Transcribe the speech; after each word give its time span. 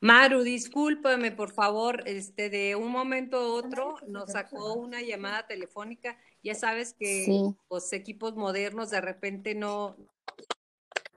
Maru, 0.00 0.42
discúlpame, 0.42 1.30
por 1.30 1.52
favor, 1.52 2.02
este, 2.06 2.48
de 2.48 2.74
un 2.74 2.90
momento 2.90 3.36
a 3.36 3.52
otro 3.52 3.96
nos 4.06 4.32
sacó 4.32 4.72
una 4.72 5.02
llamada 5.02 5.46
telefónica. 5.46 6.16
Ya 6.42 6.54
sabes 6.54 6.94
que 6.94 7.52
los 7.68 7.92
equipos 7.92 8.34
modernos 8.34 8.88
de 8.88 9.02
repente 9.02 9.54
no, 9.54 9.96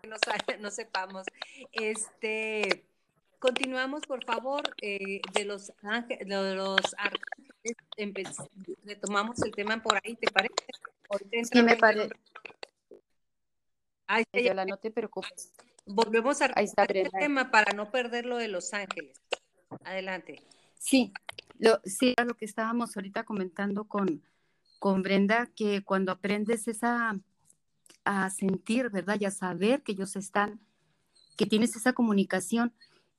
no, 0.60 0.70
sepamos. 0.70 1.26
Este, 1.72 2.84
continuamos, 3.40 4.02
por 4.02 4.26
favor, 4.26 4.62
eh, 4.82 5.22
de 5.32 5.46
los 5.46 5.72
ángeles, 5.82 6.28
de 6.28 6.56
los 6.56 6.82
retomamos 8.84 9.42
el 9.44 9.52
tema 9.52 9.82
por 9.82 9.96
ahí, 10.04 10.16
¿te 10.16 10.30
parece? 10.30 10.56
Sí, 11.50 11.64
me 11.64 11.78
parece. 11.78 12.10
Ay, 14.08 14.26
no 14.68 14.76
te 14.76 14.92
preocupes 14.92 15.54
volvemos 15.86 16.42
a 16.42 16.48
repetir 16.48 16.98
el 16.98 17.12
tema 17.12 17.52
para 17.52 17.74
no 17.74 17.92
perder 17.92 18.26
lo 18.26 18.38
de 18.38 18.48
Los 18.48 18.74
Ángeles. 18.74 19.22
Adelante. 19.84 20.42
Sí, 20.78 21.14
lo, 21.60 21.80
sí, 21.86 22.14
lo 22.26 22.36
que 22.36 22.46
estábamos 22.46 22.96
ahorita 22.96 23.24
comentando 23.24 23.86
con, 23.86 24.24
con 24.80 25.02
Brenda, 25.02 25.48
que 25.56 25.84
cuando 25.84 26.12
aprendes 26.12 26.68
esa 26.68 27.18
a 28.06 28.30
sentir, 28.30 28.90
¿verdad? 28.90 29.18
Y 29.20 29.26
a 29.26 29.32
saber 29.32 29.82
que 29.82 29.94
ellos 29.94 30.16
están, 30.16 30.60
que 31.38 31.46
tienes 31.46 31.76
esa 31.76 31.94
comunicación, 31.94 32.74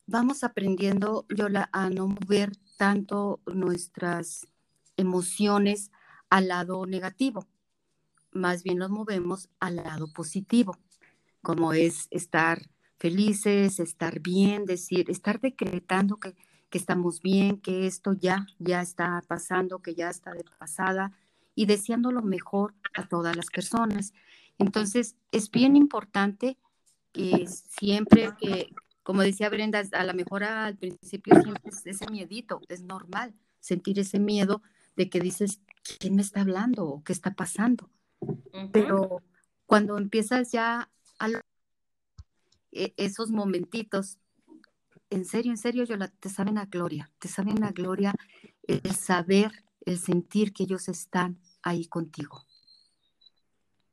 vamos 0.07 0.45
aprendiendo, 0.45 1.25
Yola, 1.35 1.71
a 1.73 1.89
no 1.89 2.09
mover 2.09 2.53
tanto 2.77 3.41
nuestras 3.47 4.47
emociones 4.97 5.91
al 6.29 6.49
lado 6.49 6.85
negativo, 6.87 7.47
más 8.33 8.63
bien 8.63 8.79
nos 8.79 8.91
movemos 8.91 9.49
al 9.61 9.77
lado 9.77 10.13
positivo 10.13 10.77
como 11.45 11.73
es 11.73 12.09
estar 12.11 12.69
felices, 12.99 13.79
estar 13.79 14.19
bien, 14.19 14.65
decir, 14.65 15.09
estar 15.11 15.41
decretando 15.41 16.17
que, 16.17 16.35
estamos 16.73 17.21
bien, 17.21 17.61
que 17.61 17.87
esto 17.87 18.15
ya, 18.15 18.49
ya 18.59 18.83
está 18.83 19.23
pasando, 19.29 19.79
que 19.79 19.95
ya 19.95 20.11
está 20.11 20.33
de 20.33 20.43
pasada 20.59 21.13
y 21.55 21.67
deseando 21.67 22.11
lo 22.11 22.23
mejor 22.23 22.75
a 22.95 23.07
todas 23.07 23.37
las 23.37 23.47
personas. 23.47 24.13
Entonces, 24.59 25.15
es 25.31 25.53
bien 25.53 25.77
importante 25.77 26.59
que 27.13 27.47
siempre 27.47 28.33
que, 28.41 28.75
como 29.05 29.23
decía 29.23 29.51
Brenda, 29.51 29.85
a 29.93 30.03
lo 30.03 30.15
mejor 30.15 30.43
al 30.43 30.77
principio 30.77 31.41
siempre 31.41 31.63
es 31.71 31.87
ese 31.87 32.11
miedito, 32.11 32.61
es 32.69 32.83
normal 32.83 33.35
sentir 33.61 34.01
ese 34.01 34.19
miedo 34.19 34.61
de 34.97 35.09
que 35.09 35.21
dices, 35.21 35.61
¿quién 36.01 36.17
me 36.17 36.23
está 36.23 36.41
hablando 36.41 36.87
o 36.87 37.05
qué 37.05 37.13
está 37.13 37.35
pasando? 37.35 37.89
Pero 38.73 39.23
cuando 39.67 39.97
empiezas 39.97 40.51
ya 40.51 40.91
esos 42.97 43.31
momentitos, 43.31 44.19
en 45.11 45.25
serio, 45.25 45.53
en 45.53 45.59
serio, 45.59 45.85
yo 45.85 45.97
te 46.21 46.29
saben 46.29 46.59
a 46.59 46.67
gloria, 46.67 47.11
te 47.19 47.29
saben 47.29 47.63
a 47.63 47.71
gloria 47.71 48.15
el 48.67 48.95
saber, 48.95 49.53
el 49.87 49.99
sentir 49.99 50.53
que 50.53 50.65
ellos 50.65 50.89
están 50.89 51.41
ahí 51.63 51.87
contigo. 51.87 52.45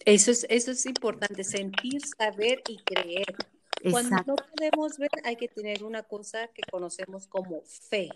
Eso 0.06 0.32
es, 0.32 0.46
eso 0.50 0.72
es 0.72 0.86
importante, 0.86 1.44
sentir, 1.44 2.02
saber 2.18 2.62
y 2.68 2.78
creer. 2.78 3.36
Cuando 3.90 4.16
no 4.26 4.36
podemos 4.36 4.98
ver, 4.98 5.10
hay 5.24 5.36
que 5.36 5.48
tener 5.48 5.84
una 5.84 6.04
cosa 6.04 6.48
que 6.48 6.62
conocemos 6.70 7.28
como 7.28 7.62
fe. 7.66 8.10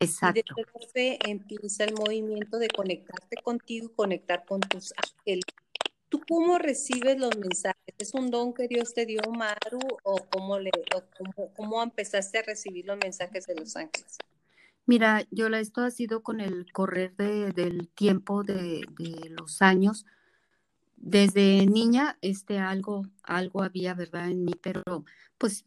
Exacto. 0.00 0.40
Y 0.40 0.42
de 0.42 0.62
la 0.72 0.88
fe 0.92 1.18
empieza 1.28 1.84
el 1.84 1.94
movimiento 1.94 2.58
de 2.58 2.68
conectarte 2.68 3.36
contigo, 3.42 3.92
conectar 3.94 4.44
con 4.44 4.60
tus 4.60 4.92
ángeles, 4.96 5.44
¿Tú 6.08 6.22
cómo 6.26 6.58
recibes 6.58 7.18
los 7.18 7.36
mensajes? 7.36 7.94
¿Es 7.98 8.14
un 8.14 8.30
don 8.30 8.54
que 8.54 8.66
Dios 8.66 8.94
te 8.94 9.04
dio, 9.04 9.20
Maru, 9.30 9.80
o 10.04 10.16
cómo, 10.30 10.58
le, 10.58 10.70
cómo, 11.54 11.82
empezaste 11.82 12.38
a 12.38 12.42
recibir 12.42 12.86
los 12.86 12.96
mensajes 12.96 13.46
de 13.46 13.54
los 13.54 13.76
ángeles? 13.76 14.16
Mira, 14.86 15.26
yo 15.30 15.48
esto 15.48 15.82
ha 15.82 15.90
sido 15.90 16.22
con 16.22 16.40
el 16.40 16.72
correr 16.72 17.14
del 17.16 17.88
tiempo, 17.88 18.42
de, 18.42 18.86
los 19.28 19.60
años. 19.60 20.06
Desde 20.96 21.66
niña, 21.66 22.16
este 22.22 22.58
algo, 22.58 23.06
algo 23.22 23.62
había, 23.62 23.92
¿verdad? 23.92 24.30
En 24.30 24.44
mí, 24.44 24.52
pero 24.62 24.82
pues 25.36 25.66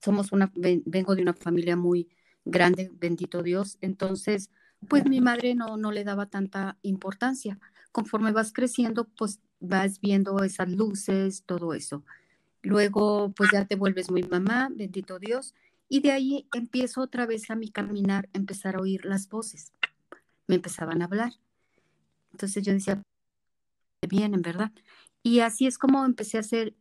somos 0.00 0.32
una, 0.32 0.50
vengo 0.54 1.14
de 1.14 1.22
una 1.22 1.34
familia 1.34 1.76
muy 1.76 2.08
grande, 2.46 2.90
bendito 2.94 3.42
Dios. 3.42 3.76
Entonces, 3.82 4.50
pues 4.88 5.04
mi 5.04 5.20
madre 5.20 5.54
no, 5.54 5.76
no 5.76 5.92
le 5.92 6.02
daba 6.02 6.26
tanta 6.26 6.78
importancia. 6.80 7.60
Conforme 7.92 8.32
vas 8.32 8.52
creciendo, 8.52 9.04
pues 9.16 9.40
vas 9.60 10.00
viendo 10.00 10.42
esas 10.42 10.70
luces, 10.70 11.44
todo 11.44 11.74
eso. 11.74 12.04
Luego, 12.62 13.32
pues 13.36 13.50
ya 13.52 13.64
te 13.66 13.76
vuelves 13.76 14.10
muy 14.10 14.22
mamá, 14.22 14.68
bendito 14.72 15.18
Dios, 15.18 15.54
y 15.88 16.00
de 16.00 16.12
ahí 16.12 16.48
empiezo 16.54 17.02
otra 17.02 17.26
vez 17.26 17.50
a 17.50 17.54
mi 17.54 17.70
caminar, 17.70 18.28
empezar 18.32 18.76
a 18.76 18.80
oír 18.80 19.04
las 19.04 19.28
voces. 19.28 19.72
Me 20.46 20.56
empezaban 20.56 21.02
a 21.02 21.04
hablar. 21.04 21.32
Entonces 22.32 22.64
yo 22.64 22.72
decía, 22.72 23.02
bien, 24.08 24.34
en 24.34 24.42
verdad. 24.42 24.72
Y 25.22 25.40
así 25.40 25.66
es 25.66 25.78
como 25.78 26.04
empecé 26.04 26.38
a 26.38 26.40
hacer 26.40 26.74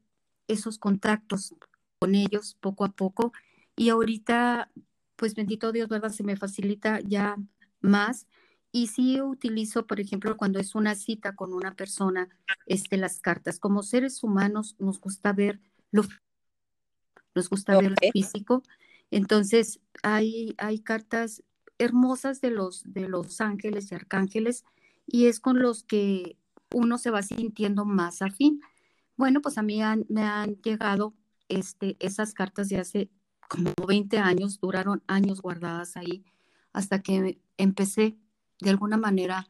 esos 0.48 0.78
contactos 0.78 1.54
con 2.00 2.16
ellos 2.16 2.58
poco 2.60 2.86
a 2.86 2.92
poco. 2.92 3.34
Y 3.76 3.90
ahorita, 3.90 4.72
pues 5.16 5.36
bendito 5.36 5.72
Dios, 5.72 5.90
¿verdad? 5.90 6.10
Se 6.10 6.24
me 6.24 6.38
facilita 6.38 7.00
ya 7.02 7.38
más 7.82 8.28
y 8.72 8.88
sí 8.88 9.22
utilizo, 9.22 9.86
por 9.86 10.00
ejemplo, 10.00 10.38
cuando 10.38 10.60
es 10.60 10.76
una 10.76 10.96
cita 10.96 11.36
con 11.36 11.54
una 11.54 11.76
persona, 11.76 12.30
este, 12.66 12.98
las 12.98 13.20
cartas. 13.20 13.60
Como 13.60 13.84
seres 13.84 14.24
humanos 14.24 14.76
nos 14.80 15.00
gusta 15.00 15.34
ver 15.34 15.60
lo, 15.92 16.04
nos 17.36 17.50
gusta 17.50 17.78
ver 17.78 17.92
lo 17.92 18.12
físico. 18.14 18.64
Entonces, 19.12 19.82
hay, 20.04 20.56
hay 20.58 20.80
cartas 20.80 21.44
hermosas 21.78 22.40
de 22.40 22.52
los, 22.52 22.84
de 22.86 23.10
los 23.10 23.42
ángeles 23.42 23.92
y 23.92 23.96
arcángeles 23.96 24.64
y 25.06 25.26
es 25.26 25.40
con 25.40 25.60
los 25.60 25.84
que 25.84 26.38
uno 26.74 26.98
se 26.98 27.10
va 27.10 27.22
sintiendo 27.24 27.84
más 27.86 28.22
afín. 28.22 28.62
Bueno, 29.18 29.42
pues 29.42 29.58
a 29.58 29.64
mí 29.64 29.82
me 30.08 30.24
han 30.24 30.56
llegado 30.62 31.14
este, 31.50 31.98
esas 32.00 32.34
cartas 32.34 32.70
de 32.70 32.78
hace 32.78 33.10
como 33.50 33.74
20 33.86 34.18
años, 34.20 34.62
duraron 34.62 35.04
años 35.08 35.42
guardadas 35.42 35.98
ahí, 35.98 36.24
hasta 36.72 37.02
que 37.02 37.42
empecé 37.58 38.18
de 38.62 38.70
alguna 38.70 38.98
manera, 38.98 39.48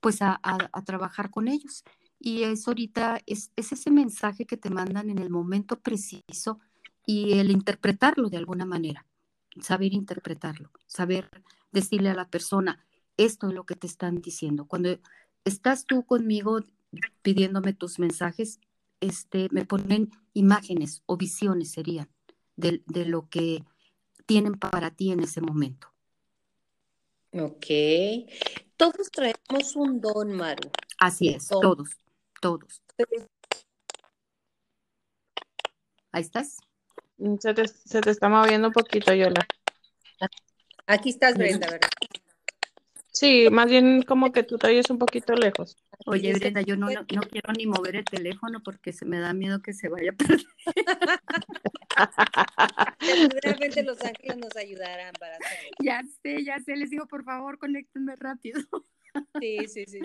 pues 0.00 0.18
a, 0.20 0.38
trabajar 0.84 1.30
con 1.30 1.48
ellos. 1.48 1.84
Y 2.18 2.42
es 2.44 2.68
ahorita, 2.68 3.20
es, 3.26 3.50
ese 3.56 3.90
mensaje 3.90 4.46
que 4.46 4.56
te 4.56 4.70
mandan 4.70 5.10
en 5.10 5.18
el 5.18 5.30
momento 5.30 5.80
preciso 5.80 6.60
y 7.06 7.38
el 7.38 7.50
interpretarlo 7.50 8.28
de 8.28 8.36
alguna 8.36 8.66
manera, 8.66 9.06
saber 9.60 9.94
interpretarlo, 9.94 10.70
saber 10.86 11.28
decirle 11.72 12.10
a 12.10 12.14
la 12.14 12.28
persona, 12.28 12.84
esto 13.16 13.48
es 13.48 13.54
lo 13.54 13.64
que 13.64 13.74
te 13.74 13.86
están 13.86 14.20
diciendo. 14.20 14.66
Cuando 14.66 14.98
estás 15.44 15.86
tú 15.86 16.04
conmigo 16.04 16.60
pidiéndome 17.22 17.72
tus 17.72 17.98
mensajes, 17.98 18.60
este, 19.00 19.48
me 19.50 19.64
ponen 19.64 20.10
imágenes 20.34 21.02
o 21.06 21.16
visiones 21.16 21.72
serían 21.72 22.10
de, 22.56 22.82
de 22.86 23.06
lo 23.06 23.28
que 23.28 23.64
tienen 24.26 24.54
para 24.54 24.90
ti 24.90 25.10
en 25.10 25.20
ese 25.20 25.40
momento. 25.40 25.90
Ok. 27.32 27.66
Todos 28.76 29.10
traemos 29.10 29.76
un 29.76 30.00
don, 30.00 30.32
Maru. 30.32 30.70
Así 30.98 31.28
es, 31.28 31.48
todos, 31.48 31.90
todos. 32.40 32.82
Ahí 36.12 36.22
estás. 36.22 36.58
Mm, 37.18 37.36
se 37.38 37.54
te, 37.54 37.68
se 37.68 38.00
te, 38.00 38.10
está 38.10 38.28
moviendo 38.28 38.68
un 38.68 38.72
poquito, 38.72 39.14
Yola. 39.14 39.46
Aquí 40.86 41.10
estás, 41.10 41.36
Brenda, 41.36 41.70
¿verdad? 41.70 41.88
Sí, 43.12 43.48
más 43.50 43.68
bien 43.68 44.02
como 44.02 44.32
que 44.32 44.42
tú 44.42 44.56
te 44.56 44.68
oyes 44.68 44.88
un 44.90 44.98
poquito 44.98 45.34
lejos. 45.34 45.76
Oye, 46.06 46.32
Brenda, 46.32 46.62
yo 46.62 46.76
no, 46.76 46.88
no, 46.90 47.06
quiero 47.06 47.52
ni 47.56 47.66
mover 47.66 47.96
el 47.96 48.04
teléfono 48.04 48.62
porque 48.62 48.92
se 48.92 49.04
me 49.04 49.20
da 49.20 49.32
miedo 49.34 49.60
que 49.62 49.72
se 49.72 49.88
vaya 49.88 50.10
a 50.10 50.14
perder. 50.14 50.46
Seguramente 53.00 53.82
los 53.82 54.00
ángeles 54.02 54.36
nos 54.38 54.56
ayudarán 54.56 55.12
para 55.18 55.36
hacerlo. 55.36 55.70
Ya 55.82 56.02
sé, 56.22 56.44
ya 56.44 56.58
sé, 56.60 56.76
les 56.76 56.90
digo, 56.90 57.06
por 57.06 57.24
favor, 57.24 57.58
conéctenme 57.58 58.16
rápido. 58.16 58.60
Sí, 59.40 59.58
sí, 59.68 59.84
sí. 59.86 60.00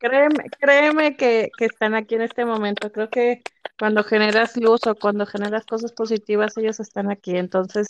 Créeme, 0.00 0.44
créeme 0.58 1.16
que, 1.16 1.50
que 1.56 1.66
están 1.66 1.94
aquí 1.94 2.16
en 2.16 2.22
este 2.22 2.44
momento. 2.44 2.90
Creo 2.90 3.08
que 3.10 3.42
cuando 3.78 4.02
generas 4.02 4.56
luz 4.56 4.86
o 4.86 4.94
cuando 4.94 5.26
generas 5.26 5.64
cosas 5.66 5.92
positivas, 5.92 6.56
ellos 6.56 6.80
están 6.80 7.10
aquí. 7.10 7.36
Entonces, 7.36 7.86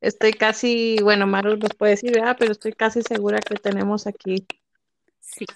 estoy 0.00 0.32
casi, 0.32 0.98
bueno, 1.02 1.26
Maru 1.26 1.56
nos 1.56 1.74
puede 1.74 1.92
decir, 1.92 2.18
ah, 2.22 2.36
pero 2.38 2.52
estoy 2.52 2.72
casi 2.72 3.02
segura 3.02 3.38
que 3.38 3.56
tenemos 3.56 4.06
aquí 4.06 4.46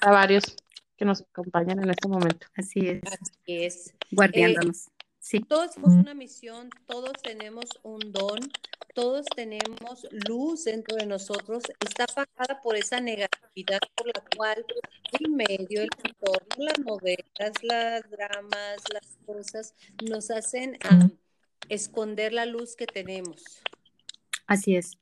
a 0.01 0.11
varios 0.11 0.57
que 0.97 1.05
nos 1.05 1.23
acompañan 1.23 1.83
en 1.83 1.91
este 1.91 2.09
momento. 2.09 2.47
Así 2.55 2.81
es. 2.89 3.03
Así 3.05 3.65
es. 3.65 3.95
Guardiándonos. 4.11 4.91
Sí. 5.21 5.41
Todos 5.41 5.73
tenemos 5.73 5.95
una 5.97 6.15
misión, 6.15 6.71
todos 6.87 7.13
tenemos 7.23 7.67
un 7.83 8.01
don, 8.11 8.39
todos 8.95 9.27
tenemos 9.37 10.07
luz 10.27 10.65
dentro 10.65 10.97
de 10.97 11.05
nosotros. 11.05 11.63
Está 11.79 12.05
apagada 12.05 12.61
por 12.63 12.75
esa 12.75 13.01
negatividad 13.01 13.81
por 13.95 14.07
la 14.07 14.25
cual 14.35 14.65
el 15.21 15.31
medio, 15.31 15.83
el 15.83 15.91
entorno, 16.05 16.65
las 16.65 16.79
novelas, 16.81 17.53
las 17.63 18.11
dramas, 18.11 18.83
las 18.93 19.19
cosas 19.27 19.75
nos 20.03 20.31
hacen 20.31 20.79
esconder 21.69 22.33
la 22.33 22.47
luz 22.47 22.75
que 22.75 22.87
tenemos. 22.87 23.63
Así 24.47 24.75
es, 24.75 24.99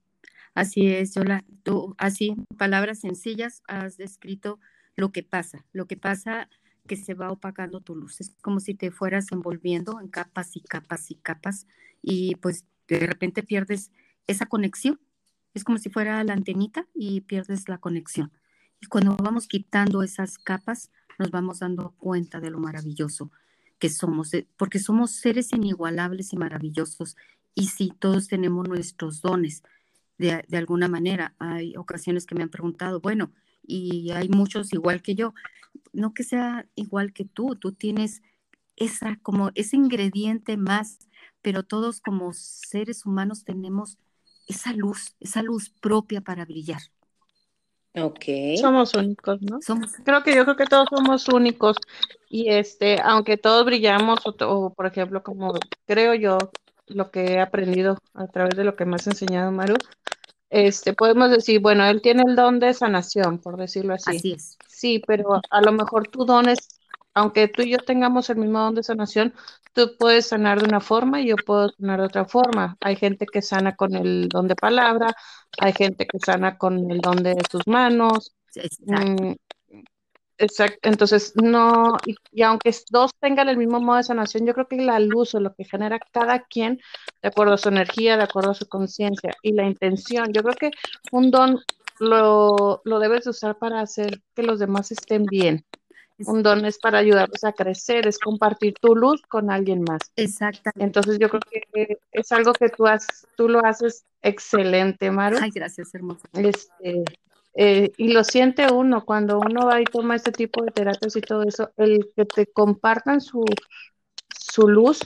así 0.52 0.92
es, 0.92 1.14
Yola. 1.14 1.44
Tú, 1.62 1.94
así, 1.96 2.34
palabras 2.58 2.98
sencillas, 3.00 3.62
has 3.68 3.96
descrito 3.96 4.58
lo 4.96 5.12
que 5.12 5.22
pasa, 5.22 5.64
lo 5.72 5.86
que 5.86 5.96
pasa 5.96 6.50
que 6.88 6.96
se 6.96 7.14
va 7.14 7.31
opacando 7.31 7.81
tu 7.81 7.94
luz. 7.94 8.20
Es 8.20 8.35
como 8.43 8.58
si 8.58 8.75
te 8.75 8.90
fueras 8.90 9.31
envolviendo 9.31 10.00
en 10.00 10.08
capas 10.08 10.56
y 10.56 10.61
capas 10.61 11.12
y 11.12 11.14
capas 11.14 11.69
y 12.02 12.35
pues 12.37 12.64
de 12.88 12.99
repente 13.06 13.44
pierdes 13.44 13.93
esa 14.26 14.46
conexión. 14.46 14.99
Es 15.55 15.62
como 15.62 15.79
si 15.79 15.90
fuera 15.90 16.25
la 16.25 16.32
antenita 16.32 16.88
y 16.94 17.20
pierdes 17.20 17.69
la 17.69 17.79
conexión. 17.79 18.32
Y 18.81 18.87
cuando 18.87 19.17
vamos 19.17 19.46
quitando 19.46 20.02
esas 20.02 20.38
capas, 20.38 20.90
nos 21.19 21.31
vamos 21.31 21.61
dando 21.61 21.94
cuenta 21.99 22.40
de 22.40 22.50
lo 22.50 22.58
maravilloso 22.58 23.31
que 23.79 23.90
somos, 23.90 24.32
porque 24.56 24.79
somos 24.81 25.12
seres 25.12 25.52
inigualables 25.52 26.32
y 26.32 26.37
maravillosos. 26.37 27.17
Y 27.55 27.69
sí, 27.69 27.93
todos 27.99 28.29
tenemos 28.29 28.69
nuestros 28.69 29.20
dones. 29.20 29.62
De, 30.17 30.44
de, 30.49 30.56
alguna 30.56 30.88
manera, 30.88 31.35
hay 31.38 31.76
ocasiones 31.76 32.26
que 32.26 32.35
me 32.35 32.43
han 32.43 32.49
preguntado, 32.49 33.00
bueno, 33.00 33.31
y 33.62 34.10
hay 34.12 34.28
muchos 34.28 34.72
igual 34.72 35.02
que 35.02 35.14
yo, 35.14 35.34
no 35.93 36.14
que 36.14 36.25
sea 36.25 36.66
igual 36.75 37.12
que 37.12 37.25
tú, 37.25 37.56
tú 37.56 37.72
tienes 37.72 38.22
esa, 38.76 39.19
como 39.22 39.50
ese 39.55 39.76
ingrediente 39.76 40.56
más, 40.56 40.99
pero 41.43 41.62
todos 41.62 42.00
como 42.00 42.32
seres 42.32 43.05
humanos 43.06 43.44
tenemos 43.44 43.99
esa 44.46 44.72
luz, 44.72 45.16
esa 45.20 45.43
luz 45.43 45.70
propia 45.81 46.20
para 46.20 46.44
brillar. 46.44 46.81
Ok. 47.94 48.25
Somos 48.60 48.94
únicos, 48.94 49.40
¿no? 49.43 49.58
Creo 50.04 50.22
que 50.22 50.34
yo 50.34 50.44
creo 50.44 50.56
que 50.56 50.66
todos 50.66 50.88
somos 50.90 51.28
únicos 51.28 51.76
y 52.28 52.50
este, 52.50 53.00
aunque 53.02 53.37
todos 53.37 53.64
brillamos 53.64 54.20
o, 54.25 54.72
por 54.75 54.87
ejemplo, 54.87 55.22
como 55.22 55.54
creo 55.87 56.14
yo 56.14 56.38
lo 56.87 57.11
que 57.11 57.34
he 57.34 57.40
aprendido 57.40 57.99
a 58.14 58.26
través 58.28 58.56
de 58.56 58.64
lo 58.64 58.76
que 58.76 58.84
me 58.84 58.96
has 58.96 59.06
enseñado, 59.06 59.50
Maru, 59.52 59.76
este, 60.50 60.92
podemos 60.94 61.30
decir, 61.30 61.60
bueno, 61.60 61.84
él 61.84 62.00
tiene 62.02 62.22
el 62.26 62.36
don 62.36 62.58
de 62.58 62.72
sanación, 62.74 63.38
por 63.38 63.56
decirlo 63.56 63.94
así. 63.94 64.16
Así 64.16 64.32
es. 64.32 64.56
Sí, 64.66 65.02
pero 65.06 65.40
a 65.50 65.60
lo 65.60 65.72
mejor 65.72 66.08
tu 66.08 66.24
don 66.24 66.48
es, 66.48 66.58
aunque 67.14 67.48
tú 67.48 67.62
y 67.62 67.70
yo 67.70 67.78
tengamos 67.78 68.30
el 68.30 68.36
mismo 68.36 68.60
don 68.60 68.74
de 68.74 68.82
sanación, 68.82 69.34
tú 69.72 69.96
puedes 69.98 70.28
sanar 70.28 70.60
de 70.60 70.66
una 70.66 70.80
forma 70.80 71.20
y 71.20 71.28
yo 71.28 71.36
puedo 71.36 71.68
sanar 71.70 72.00
de 72.00 72.06
otra 72.06 72.24
forma. 72.24 72.76
Hay 72.80 72.96
gente 72.96 73.26
que 73.26 73.42
sana 73.42 73.76
con 73.76 73.94
el 73.94 74.28
don 74.28 74.48
de 74.48 74.54
palabra, 74.54 75.14
hay 75.58 75.72
gente 75.72 76.06
que 76.06 76.18
sana 76.18 76.56
con 76.56 76.90
el 76.90 77.00
don 77.00 77.22
de 77.22 77.36
sus 77.50 77.66
manos. 77.66 78.34
Exacto. 80.38 80.88
Entonces, 80.88 81.32
no, 81.37 81.96
y, 82.06 82.43
aunque 82.43 82.75
dos 82.90 83.11
tengan 83.20 83.49
el 83.49 83.56
mismo 83.56 83.81
modo 83.81 83.99
de 83.99 84.05
sanación, 84.05 84.46
yo 84.46 84.55
creo 84.55 84.69
que 84.69 84.76
la 84.76 84.99
luz 85.00 85.35
o 85.35 85.40
lo 85.40 85.55
que 85.55 85.64
genera 85.64 85.99
cada 86.12 86.40
quien, 86.44 86.81
de 87.23 87.29
acuerdo 87.29 87.55
a 87.55 87.58
su 87.58 87.69
energía, 87.69 88.17
de 88.17 88.25
acuerdo 88.25 88.52
a 88.52 88.55
su 88.55 88.69
conciencia 88.69 89.32
y 89.43 89.52
la 89.52 89.64
intención, 89.64 90.32
yo 90.32 90.43
creo 90.43 90.55
que 90.55 90.70
un 91.12 91.31
don 91.31 91.61
lo, 92.00 92.81
lo 92.85 92.99
debes 92.99 93.26
usar 93.26 93.58
para 93.58 93.81
hacer 93.81 94.23
que 94.35 94.43
los 94.43 94.58
demás 94.58 94.93
estén 94.93 95.25
bien. 95.25 95.64
Un 96.26 96.43
don 96.43 96.64
es 96.64 96.79
para 96.79 96.99
ayudarlos 96.99 97.44
a 97.44 97.52
crecer, 97.52 98.08
es 98.08 98.19
compartir 98.19 98.75
tu 98.81 98.96
luz 98.96 99.23
con 99.29 99.52
alguien 99.52 99.82
más. 99.82 100.00
Exacto. 100.17 100.70
Entonces 100.76 101.19
yo 101.20 101.29
creo 101.29 101.40
que 101.49 101.99
es 102.11 102.32
algo 102.32 102.52
que 102.55 102.70
tú, 102.70 102.87
has, 102.87 103.06
tú 103.37 103.49
lo 103.49 103.64
haces 103.64 104.05
excelente, 104.23 105.12
Maru. 105.12 105.38
Ay, 105.40 105.50
gracias, 105.55 105.94
hermosa. 105.94 106.29
Este, 106.32 107.05
eh, 107.60 107.90
y 107.96 108.12
lo 108.12 108.22
siente 108.22 108.72
uno 108.72 109.05
cuando 109.05 109.40
uno 109.40 109.66
va 109.66 109.81
y 109.81 109.84
toma 109.84 110.14
este 110.14 110.31
tipo 110.31 110.62
de 110.62 110.70
terapias 110.70 111.16
y 111.16 111.20
todo 111.20 111.43
eso, 111.43 111.72
el 111.76 112.08
que 112.14 112.25
te 112.25 112.46
compartan 112.46 113.20
su, 113.20 113.44
su 114.28 114.69
luz 114.69 115.00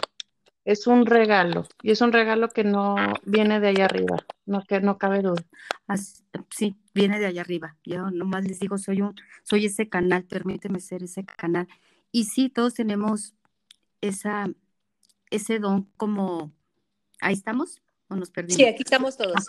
es 0.67 0.87
un 0.87 1.07
regalo 1.07 1.67
y 1.81 1.93
es 1.93 2.03
un 2.03 2.13
regalo 2.13 2.51
que 2.51 2.63
no 2.63 2.97
viene 3.25 3.59
de 3.59 3.69
allá 3.69 3.87
arriba, 3.87 4.19
no 4.45 4.65
que 4.65 4.83
no 4.83 4.99
cabe 4.99 5.23
duda. 5.23 5.43
sí, 6.51 6.77
viene 6.93 7.19
de 7.19 7.25
allá 7.25 7.41
arriba. 7.41 7.79
Yo 7.85 8.11
nomás 8.11 8.45
les 8.45 8.61
digo, 8.61 8.77
soy 8.77 9.01
un, 9.01 9.15
soy 9.45 9.65
ese 9.65 9.89
canal, 9.89 10.25
permíteme 10.25 10.79
ser 10.79 11.03
ese 11.03 11.25
canal. 11.25 11.69
Y 12.11 12.25
sí, 12.25 12.51
todos 12.51 12.75
tenemos 12.75 13.35
esa, 14.03 14.51
ese 15.31 15.59
don 15.59 15.85
como, 15.97 16.53
ahí 17.23 17.33
estamos 17.33 17.81
o 18.09 18.15
nos 18.15 18.31
perdimos. 18.31 18.57
Sí, 18.57 18.67
aquí 18.67 18.83
estamos 18.83 19.17
todos. 19.17 19.43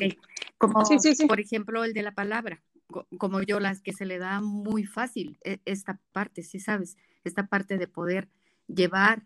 Como, 0.58 0.82
por 1.28 1.42
ejemplo, 1.42 1.84
el 1.84 1.92
de 1.92 2.02
la 2.02 2.14
palabra, 2.14 2.64
como 3.18 3.42
yo, 3.42 3.60
las 3.60 3.82
que 3.82 3.94
se 3.94 4.06
le 4.06 4.20
da 4.20 4.42
muy 4.42 4.86
fácil 4.86 5.38
e, 5.44 5.60
esta 5.66 6.00
parte, 6.12 6.44
sí 6.44 6.60
sabes, 6.60 6.98
esta 7.24 7.48
parte 7.48 7.78
de 7.78 7.88
poder 7.88 8.30
llevar 8.68 9.26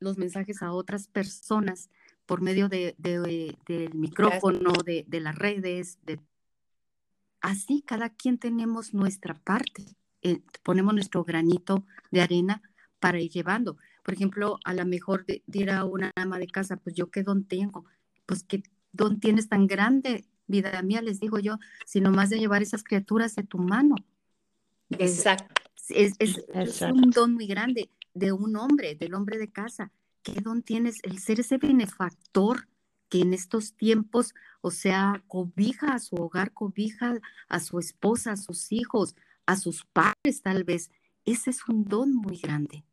los 0.00 0.18
mensajes 0.18 0.62
a 0.62 0.72
otras 0.72 1.08
personas 1.08 1.90
por 2.26 2.42
medio 2.42 2.68
de, 2.68 2.94
del 2.98 3.94
micrófono, 3.94 4.72
de, 4.84 5.20
las 5.20 5.34
redes, 5.34 5.98
de 6.04 6.20
así 7.40 7.82
cada 7.86 8.10
quien 8.10 8.38
tenemos 8.38 8.92
nuestra 8.92 9.34
parte, 9.34 9.96
eh, 10.22 10.42
ponemos 10.62 10.92
nuestro 10.92 11.24
granito 11.24 11.86
de 12.10 12.20
arena 12.20 12.62
para 13.00 13.20
ir 13.20 13.30
llevando. 13.30 13.78
Por 14.04 14.14
ejemplo, 14.14 14.58
a 14.64 14.74
lo 14.74 14.84
mejor 14.84 15.24
dirá 15.46 15.84
una 15.84 16.12
ama 16.16 16.38
de 16.38 16.48
casa, 16.48 16.76
pues 16.76 16.94
yo 16.94 17.10
qué 17.10 17.22
don 17.22 17.44
tengo, 17.44 17.86
pues 18.26 18.42
qué 18.44 18.62
don 18.92 19.20
tienes 19.20 19.48
tan 19.48 19.66
grande, 19.66 20.26
vida 20.48 20.82
mía, 20.82 21.02
les 21.02 21.20
digo 21.20 21.38
yo, 21.38 21.58
sino 21.86 22.10
más 22.10 22.30
de 22.30 22.38
llevar 22.38 22.62
esas 22.62 22.82
criaturas 22.82 23.36
de 23.36 23.44
tu 23.44 23.58
mano. 23.58 23.94
Exacto. 24.90 25.62
Es, 25.90 26.14
es 26.18 26.82
un 26.82 27.10
don 27.10 27.34
muy 27.34 27.46
grande 27.46 27.90
de 28.14 28.32
un 28.32 28.56
hombre, 28.56 28.94
del 28.94 29.14
hombre 29.14 29.38
de 29.38 29.50
casa. 29.50 29.92
¿Qué 30.22 30.40
don 30.40 30.62
tienes? 30.62 30.98
El 31.02 31.18
ser 31.18 31.40
ese 31.40 31.56
benefactor 31.58 32.68
que 33.08 33.20
en 33.20 33.32
estos 33.32 33.74
tiempos, 33.74 34.34
o 34.60 34.70
sea, 34.70 35.22
cobija 35.28 35.94
a 35.94 35.98
su 35.98 36.16
hogar, 36.16 36.52
cobija 36.52 37.18
a 37.48 37.60
su 37.60 37.78
esposa, 37.78 38.32
a 38.32 38.36
sus 38.36 38.72
hijos, 38.72 39.16
a 39.46 39.56
sus 39.56 39.84
padres 39.84 40.42
tal 40.42 40.64
vez. 40.64 40.90
Ese 41.24 41.50
es 41.50 41.66
un 41.68 41.84
don 41.84 42.14
muy 42.14 42.36
grande. 42.36 42.84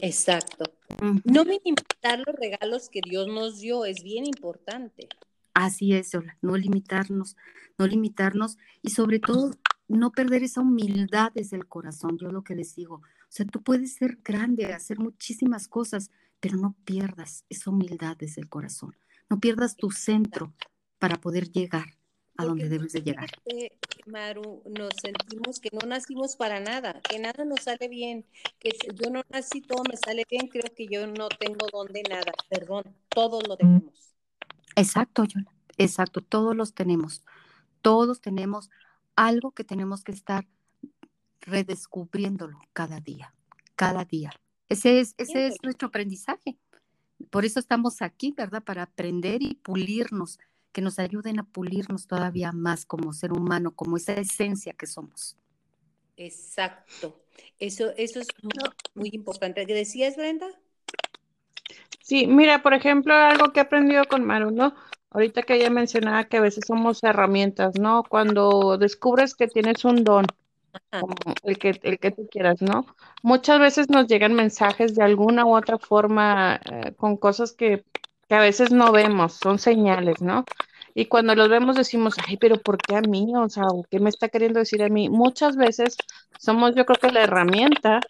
Exacto. 0.00 0.64
No 1.24 1.44
minimizar 1.44 2.18
los 2.24 2.34
regalos 2.36 2.88
que 2.88 3.00
Dios 3.04 3.28
nos 3.28 3.60
dio 3.60 3.84
es 3.84 4.02
bien 4.02 4.26
importante. 4.26 5.08
Así 5.54 5.94
es, 5.94 6.10
no 6.42 6.56
limitarnos, 6.56 7.36
no 7.78 7.86
limitarnos 7.86 8.58
y 8.82 8.90
sobre 8.90 9.20
todo 9.20 9.52
no 9.86 10.10
perder 10.10 10.42
esa 10.42 10.60
humildad 10.60 11.30
desde 11.32 11.56
el 11.56 11.66
corazón. 11.66 12.18
Yo 12.18 12.28
lo 12.30 12.42
que 12.42 12.54
les 12.54 12.74
digo, 12.74 12.96
o 12.96 13.02
sea, 13.28 13.46
tú 13.46 13.62
puedes 13.62 13.94
ser 13.94 14.18
grande, 14.24 14.72
hacer 14.72 14.98
muchísimas 14.98 15.68
cosas, 15.68 16.10
pero 16.40 16.56
no 16.56 16.74
pierdas 16.84 17.44
esa 17.48 17.70
humildad 17.70 18.16
desde 18.16 18.40
el 18.40 18.48
corazón. 18.48 18.96
No 19.30 19.38
pierdas 19.38 19.76
tu 19.76 19.90
centro 19.90 20.52
para 20.98 21.20
poder 21.20 21.50
llegar 21.50 21.86
a 22.36 22.44
donde 22.44 22.68
debes 22.68 22.92
de 22.92 23.02
llegar. 23.02 23.30
Maru, 24.06 24.62
nos 24.66 24.92
sentimos 25.00 25.60
que 25.60 25.70
no 25.72 25.86
nacimos 25.86 26.36
para 26.36 26.60
nada, 26.60 27.00
que 27.08 27.18
nada 27.18 27.44
nos 27.44 27.60
sale 27.62 27.88
bien, 27.88 28.26
que 28.58 28.70
yo 28.94 29.10
no 29.10 29.22
nací, 29.30 29.60
todo 29.60 29.82
me 29.88 29.96
sale 29.96 30.24
bien, 30.28 30.48
creo 30.48 30.74
que 30.74 30.86
yo 30.86 31.06
no 31.06 31.28
tengo 31.28 31.66
donde 31.72 32.02
nada, 32.02 32.32
perdón, 32.48 32.84
todos 33.08 33.46
lo 33.48 33.56
tenemos. 33.56 34.13
Exacto, 34.76 35.24
yo, 35.24 35.40
exacto, 35.76 36.20
todos 36.20 36.56
los 36.56 36.74
tenemos, 36.74 37.24
todos 37.82 38.20
tenemos 38.20 38.70
algo 39.16 39.52
que 39.52 39.64
tenemos 39.64 40.02
que 40.02 40.12
estar 40.12 40.46
redescubriéndolo 41.40 42.58
cada 42.72 43.00
día, 43.00 43.34
cada 43.76 44.04
día. 44.04 44.32
Ese 44.68 45.00
es, 45.00 45.14
ese 45.18 45.46
es 45.46 45.56
nuestro 45.62 45.88
aprendizaje. 45.88 46.56
Por 47.30 47.44
eso 47.44 47.60
estamos 47.60 48.02
aquí, 48.02 48.32
¿verdad? 48.36 48.62
Para 48.62 48.82
aprender 48.82 49.42
y 49.42 49.54
pulirnos, 49.54 50.38
que 50.72 50.80
nos 50.80 50.98
ayuden 50.98 51.38
a 51.38 51.44
pulirnos 51.44 52.08
todavía 52.08 52.50
más 52.50 52.84
como 52.84 53.12
ser 53.12 53.32
humano, 53.32 53.70
como 53.76 53.96
esa 53.96 54.14
esencia 54.14 54.72
que 54.72 54.86
somos. 54.86 55.36
Exacto. 56.16 57.20
Eso, 57.58 57.92
eso 57.96 58.20
es 58.20 58.28
muy, 58.94 59.10
importante. 59.12 59.66
¿Qué 59.66 59.74
decías, 59.74 60.16
Brenda? 60.16 60.48
Sí, 62.00 62.26
mira, 62.26 62.62
por 62.62 62.74
ejemplo, 62.74 63.14
algo 63.14 63.52
que 63.52 63.60
he 63.60 63.62
aprendido 63.62 64.04
con 64.04 64.24
Maru, 64.24 64.50
¿no? 64.50 64.74
Ahorita 65.10 65.42
que 65.42 65.54
ella 65.54 65.70
mencionaba 65.70 66.24
que 66.24 66.36
a 66.38 66.40
veces 66.40 66.64
somos 66.66 67.02
herramientas, 67.02 67.78
¿no? 67.78 68.02
Cuando 68.02 68.76
descubres 68.78 69.34
que 69.34 69.48
tienes 69.48 69.84
un 69.84 70.04
don, 70.04 70.26
el 71.44 71.58
que, 71.58 71.80
el 71.82 71.98
que 71.98 72.10
tú 72.10 72.28
quieras, 72.30 72.60
¿no? 72.62 72.86
Muchas 73.22 73.58
veces 73.58 73.88
nos 73.90 74.06
llegan 74.06 74.34
mensajes 74.34 74.94
de 74.94 75.02
alguna 75.02 75.44
u 75.46 75.56
otra 75.56 75.78
forma 75.78 76.60
eh, 76.70 76.92
con 76.96 77.16
cosas 77.16 77.52
que, 77.52 77.84
que, 78.28 78.34
a 78.34 78.40
veces 78.40 78.72
no 78.72 78.92
vemos, 78.92 79.34
son 79.34 79.58
señales, 79.58 80.20
¿no? 80.20 80.44
Y 80.94 81.06
cuando 81.06 81.34
los 81.34 81.48
vemos 81.48 81.76
decimos, 81.76 82.14
ay, 82.26 82.36
pero 82.36 82.58
¿por 82.58 82.78
qué 82.78 82.96
a 82.96 83.00
mí? 83.00 83.32
O 83.36 83.48
sea, 83.48 83.64
¿qué 83.90 83.98
me 84.00 84.10
está 84.10 84.28
queriendo 84.28 84.60
decir 84.60 84.82
a 84.82 84.88
mí? 84.88 85.08
Muchas 85.08 85.56
veces 85.56 85.96
somos, 86.38 86.74
yo 86.74 86.86
creo 86.86 86.98
que 87.00 87.10
la 87.12 87.22
herramienta 87.24 88.00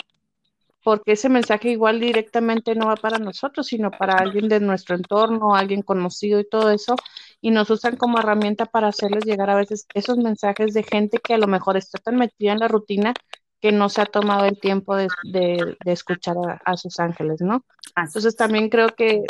porque 0.84 1.12
ese 1.12 1.30
mensaje 1.30 1.70
igual 1.70 1.98
directamente 1.98 2.74
no 2.74 2.86
va 2.86 2.96
para 2.96 3.18
nosotros, 3.18 3.66
sino 3.68 3.90
para 3.90 4.18
alguien 4.18 4.48
de 4.48 4.60
nuestro 4.60 4.94
entorno, 4.94 5.56
alguien 5.56 5.82
conocido 5.82 6.38
y 6.38 6.48
todo 6.48 6.70
eso, 6.70 6.94
y 7.40 7.50
nos 7.50 7.70
usan 7.70 7.96
como 7.96 8.18
herramienta 8.18 8.66
para 8.66 8.88
hacerles 8.88 9.24
llegar 9.24 9.48
a 9.48 9.56
veces 9.56 9.86
esos 9.94 10.18
mensajes 10.18 10.74
de 10.74 10.82
gente 10.82 11.18
que 11.18 11.34
a 11.34 11.38
lo 11.38 11.46
mejor 11.46 11.78
está 11.78 11.98
tan 11.98 12.16
metida 12.16 12.52
en 12.52 12.58
la 12.58 12.68
rutina 12.68 13.14
que 13.60 13.72
no 13.72 13.88
se 13.88 14.02
ha 14.02 14.06
tomado 14.06 14.44
el 14.44 14.60
tiempo 14.60 14.94
de, 14.94 15.08
escuchar 15.86 16.36
a, 16.62 16.76
sus 16.76 17.00
ángeles, 17.00 17.40
¿no? 17.40 17.64
Entonces 17.96 18.36
también 18.36 18.68
creo 18.68 18.88
que 18.90 19.24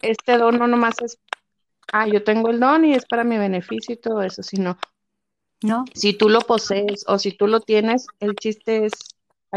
este 0.00 0.38
don 0.38 0.58
no 0.58 0.66
nomás 0.66 1.02
es 1.02 1.18
ah, 1.92 2.06
yo 2.08 2.24
tengo 2.24 2.48
el 2.48 2.58
don 2.58 2.86
y 2.86 2.94
es 2.94 3.04
para 3.04 3.22
mi 3.22 3.36
beneficio 3.36 3.94
y 3.94 3.98
todo 3.98 4.22
eso, 4.22 4.42
sino, 4.42 4.78
no. 5.62 5.84
Si 5.94 6.14
tú 6.14 6.30
lo 6.30 6.40
posees 6.40 7.04
o 7.06 7.18
si 7.18 7.32
tú 7.32 7.46
lo 7.46 7.60
tienes, 7.60 8.06
el 8.18 8.34
chiste 8.34 8.86
es 8.86 8.92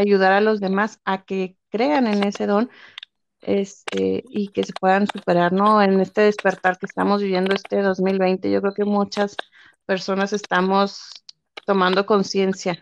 ayudar 0.02 0.34
a 0.34 0.42
los 0.42 0.60
demás 0.60 1.00
a 1.06 1.24
que 1.24 1.56
crean 1.70 2.08
en 2.08 2.24
ese 2.24 2.48
don 2.48 2.70
este, 3.42 4.24
y 4.30 4.50
que 4.50 4.64
se 4.64 4.74
puedan 4.74 5.08
superar, 5.08 5.54
¿no? 5.54 5.82
En 5.82 6.00
este 6.00 6.22
despertar 6.22 6.78
que 6.78 6.86
estamos 6.86 7.22
viviendo 7.22 7.56
este 7.56 7.82
2020, 7.82 8.52
yo 8.52 8.62
creo 8.62 8.74
que 8.74 8.86
muchas 8.86 9.36
personas 9.86 10.34
estamos 10.34 11.12
tomando 11.66 12.06
conciencia. 12.06 12.78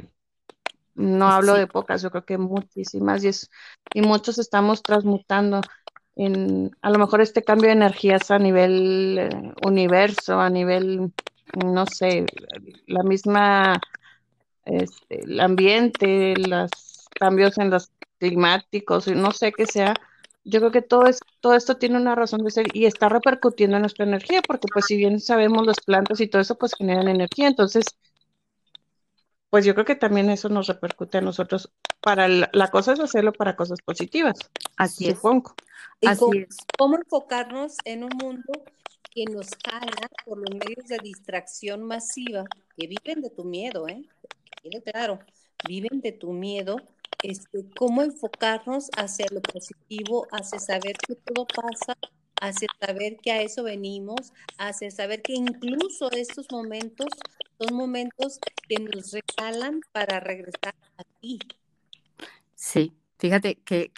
No 0.96 1.30
hablo 1.30 1.54
de 1.54 1.68
pocas, 1.68 2.02
yo 2.02 2.10
creo 2.10 2.26
que 2.26 2.38
muchísimas 2.38 3.24
y, 3.24 3.28
es, 3.28 3.52
y 3.94 4.02
muchos 4.02 4.40
estamos 4.40 4.82
transmutando 4.82 5.62
en 6.16 6.72
a 6.82 6.90
lo 6.90 6.98
mejor 6.98 7.22
este 7.22 7.44
cambio 7.44 7.68
de 7.68 7.74
energías 7.74 8.32
a 8.32 8.40
nivel 8.40 9.18
eh, 9.20 9.30
universo, 9.64 10.40
a 10.40 10.50
nivel, 10.50 11.14
no 11.64 11.86
sé, 11.86 12.26
la 12.88 13.04
misma, 13.04 13.80
este, 14.66 15.24
el 15.24 15.40
ambiente, 15.40 16.34
los 16.36 16.97
cambios 17.10 17.58
en 17.58 17.70
los 17.70 17.92
climáticos, 18.20 19.08
no 19.08 19.32
sé 19.32 19.52
qué 19.52 19.66
sea, 19.66 19.94
yo 20.48 20.60
creo 20.62 20.72
que 20.72 20.82
todo, 20.82 21.06
es, 21.08 21.20
todo 21.42 21.56
esto 21.56 21.76
tiene 21.76 21.98
una 21.98 22.16
razón 22.16 22.44
de 22.44 22.52
ser 22.52 22.68
y 22.74 22.86
está 22.86 23.10
repercutiendo 23.10 23.76
en 23.76 23.82
nuestra 23.82 24.06
energía, 24.06 24.42
porque 24.42 24.68
pues 24.72 24.86
si 24.86 24.96
bien 24.96 25.20
sabemos 25.20 25.66
las 25.68 25.82
plantas 25.82 26.22
y 26.22 26.28
todo 26.28 26.42
eso, 26.42 26.58
pues 26.58 26.74
generan 26.74 27.10
energía, 27.10 27.48
entonces, 27.48 27.86
pues 29.50 29.66
yo 29.66 29.74
creo 29.74 29.86
que 29.86 29.96
también 29.96 30.30
eso 30.30 30.48
nos 30.48 30.68
repercute 30.68 31.18
a 31.18 31.22
nosotros. 31.22 31.70
Para 32.00 32.30
la, 32.30 32.68
cosa 32.72 32.94
es 32.94 33.00
hacerlo 33.02 33.34
para 33.34 33.58
cosas 33.58 33.82
positivas. 33.82 34.40
Así 34.78 35.12
supongo. 35.12 35.54
es. 36.00 36.12
Así 36.12 36.20
cómo, 36.20 36.34
es. 36.34 36.58
cómo 36.78 36.96
enfocarnos 36.96 37.76
en 37.84 38.06
un 38.06 38.12
mundo 38.18 38.54
que 39.12 39.26
nos 39.26 39.50
jala 39.66 40.08
por 40.24 40.38
los 40.38 40.52
medios 40.52 40.88
de 40.88 41.00
distracción 41.04 41.84
masiva, 41.84 42.46
que 42.78 42.88
viven 42.88 43.22
de 43.22 43.30
tu 43.32 43.44
miedo, 43.44 43.88
¿eh? 43.90 44.02
claro, 44.94 45.20
viven 45.68 46.00
de 46.02 46.14
tu 46.14 46.32
miedo 46.32 46.78
este, 47.24 47.66
cómo 47.78 48.04
enfocarnos 48.04 48.90
hacia 48.98 49.26
lo 49.32 49.42
positivo, 49.42 50.28
hacia 50.32 50.60
saber 50.60 50.98
que 51.08 51.16
todo 51.16 51.46
pasa, 51.48 51.98
hacia 52.42 52.68
saber 52.80 53.18
que 53.18 53.32
a 53.32 53.42
eso 53.42 53.64
venimos, 53.64 54.34
hacia 54.58 54.92
saber 54.92 55.22
que 55.22 55.34
incluso 55.34 56.12
estos 56.12 56.48
momentos 56.52 57.08
son 57.60 57.76
momentos 57.76 58.40
que 58.68 58.80
nos 58.80 59.12
regalan 59.12 59.82
para 59.92 60.20
regresar 60.20 60.76
a 60.98 61.04
ti. 61.20 61.40
Sí, 62.54 62.94
fíjate 63.18 63.56
qué 63.56 63.92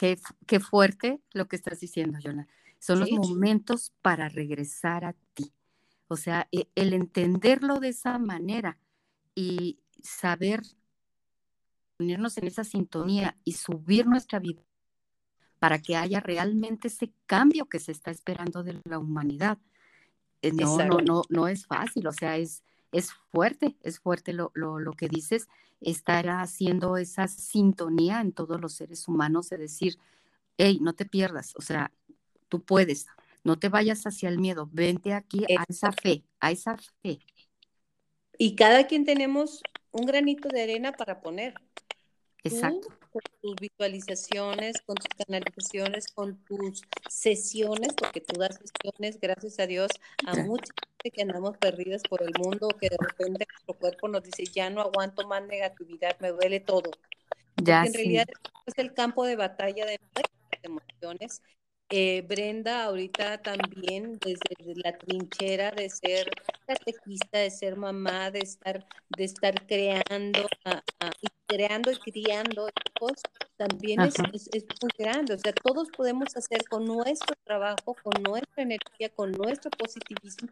que, 0.45 0.59
fuerte 0.59 1.21
lo 1.33 1.47
que 1.47 1.55
estás 1.55 1.79
diciendo, 1.79 2.19
Jonah. 2.23 2.47
Son 2.79 2.99
los 2.99 3.11
momentos 3.11 3.91
para 4.01 4.29
regresar 4.29 5.03
a 5.03 5.13
ti. 5.33 5.51
O 6.07 6.15
sea, 6.15 6.47
e, 6.51 6.67
el 6.75 6.93
entenderlo 6.93 7.79
de 7.79 7.89
esa 7.89 8.17
manera 8.17 8.79
y 9.35 9.79
saber 10.01 10.61
ponernos 11.99 12.37
en 12.37 12.47
esa 12.47 12.63
sintonía 12.63 13.35
y 13.43 13.51
subir 13.51 14.07
nuestra 14.07 14.39
vida 14.39 14.61
para 15.59 15.79
que 15.79 15.97
haya 15.97 16.21
realmente 16.21 16.87
ese 16.87 17.11
cambio 17.25 17.65
que 17.65 17.79
se 17.79 17.91
está 17.91 18.09
esperando 18.09 18.63
de 18.63 18.79
la 18.85 18.99
humanidad. 18.99 19.57
Eh, 20.41 20.53
no, 20.53 20.77
no, 20.77 20.99
no, 21.01 21.23
no 21.27 21.49
es 21.49 21.65
fácil, 21.65 22.07
o 22.07 22.13
sea, 22.13 22.37
es, 22.37 22.63
es 22.93 23.11
fuerte, 23.11 23.75
es 23.83 23.99
fuerte 23.99 24.31
lo, 24.31 24.51
lo, 24.53 24.79
lo, 24.79 24.93
que 24.93 25.09
dices, 25.09 25.49
estar 25.81 26.29
haciendo 26.29 26.95
esa 26.95 27.27
sintonía 27.27 28.21
en 28.21 28.31
todos 28.31 28.61
los 28.61 28.71
seres 28.71 29.05
humanos 29.09 29.49
de 29.49 29.57
decir, 29.57 29.99
hey, 30.57 30.79
no 30.81 30.93
te 30.93 31.03
pierdas, 31.03 31.53
o 31.57 31.61
sea, 31.61 31.91
tú 32.47 32.63
puedes, 32.63 33.07
no 33.43 33.59
te 33.59 33.67
vayas 33.67 34.07
hacia 34.07 34.29
el 34.29 34.39
miedo, 34.39 34.69
vente 34.71 35.13
aquí 35.13 35.43
a 35.53 35.65
esa 35.67 35.91
fe, 35.91 36.23
a 36.39 36.51
esa 36.51 36.77
fe. 37.01 37.19
Y 38.37 38.55
cada 38.55 38.87
quien 38.87 39.03
tenemos 39.03 39.61
un 39.91 40.05
granito 40.05 40.49
de 40.49 40.63
arena 40.63 40.91
para 40.91 41.21
poner. 41.21 41.53
Exacto. 42.43 42.87
con 43.11 43.21
tus 43.41 43.55
visualizaciones, 43.55 44.81
con 44.85 44.95
tus 44.95 45.25
canalizaciones, 45.25 46.07
con 46.07 46.37
tus 46.45 46.81
sesiones, 47.09 47.93
porque 47.97 48.21
tú 48.21 48.39
das 48.39 48.57
sesiones, 48.57 49.19
gracias 49.19 49.59
a 49.59 49.67
Dios, 49.67 49.91
a 50.25 50.35
mucha 50.35 50.71
gente 51.03 51.11
que 51.11 51.21
andamos 51.21 51.57
perdidas 51.57 52.01
por 52.03 52.21
el 52.21 52.31
mundo, 52.39 52.69
que 52.79 52.87
de 52.87 52.97
repente 52.97 53.45
nuestro 53.51 53.73
cuerpo 53.73 54.07
nos 54.07 54.23
dice, 54.23 54.45
ya 54.45 54.69
no 54.69 54.81
aguanto 54.81 55.27
más 55.27 55.45
negatividad, 55.47 56.17
me 56.19 56.29
duele 56.29 56.59
todo. 56.61 56.91
Ya, 57.57 57.83
en 57.83 57.93
realidad 57.93 58.27
es 58.65 58.73
el 58.77 58.93
campo 58.93 59.25
de 59.25 59.35
batalla 59.35 59.85
de 59.85 59.99
emociones 60.63 61.41
eh, 61.89 62.23
Brenda 62.27 62.83
ahorita 62.83 63.41
también 63.41 64.19
desde 64.19 64.75
la 64.75 64.97
trinchera 64.97 65.71
de 65.71 65.89
ser 65.89 66.29
catequista, 66.67 67.39
de 67.39 67.49
ser 67.49 67.75
mamá, 67.77 68.29
de 68.29 68.39
estar, 68.39 68.85
de 69.17 69.23
estar 69.23 69.65
creando 69.65 70.47
y 71.21 71.27
creando 71.47 71.91
y 71.91 71.97
criando 71.97 72.69
hijos, 72.69 73.13
también 73.57 74.01
es, 74.01 74.15
es, 74.53 74.65
muy 74.81 74.91
grande. 74.97 75.33
O 75.33 75.39
sea, 75.39 75.51
todos 75.51 75.89
podemos 75.95 76.35
hacer 76.37 76.63
con 76.69 76.85
nuestro 76.85 77.35
trabajo, 77.43 77.95
con 78.03 78.21
nuestra 78.21 78.63
energía, 78.63 79.09
con 79.09 79.31
nuestro 79.31 79.71
positivismo, 79.71 80.49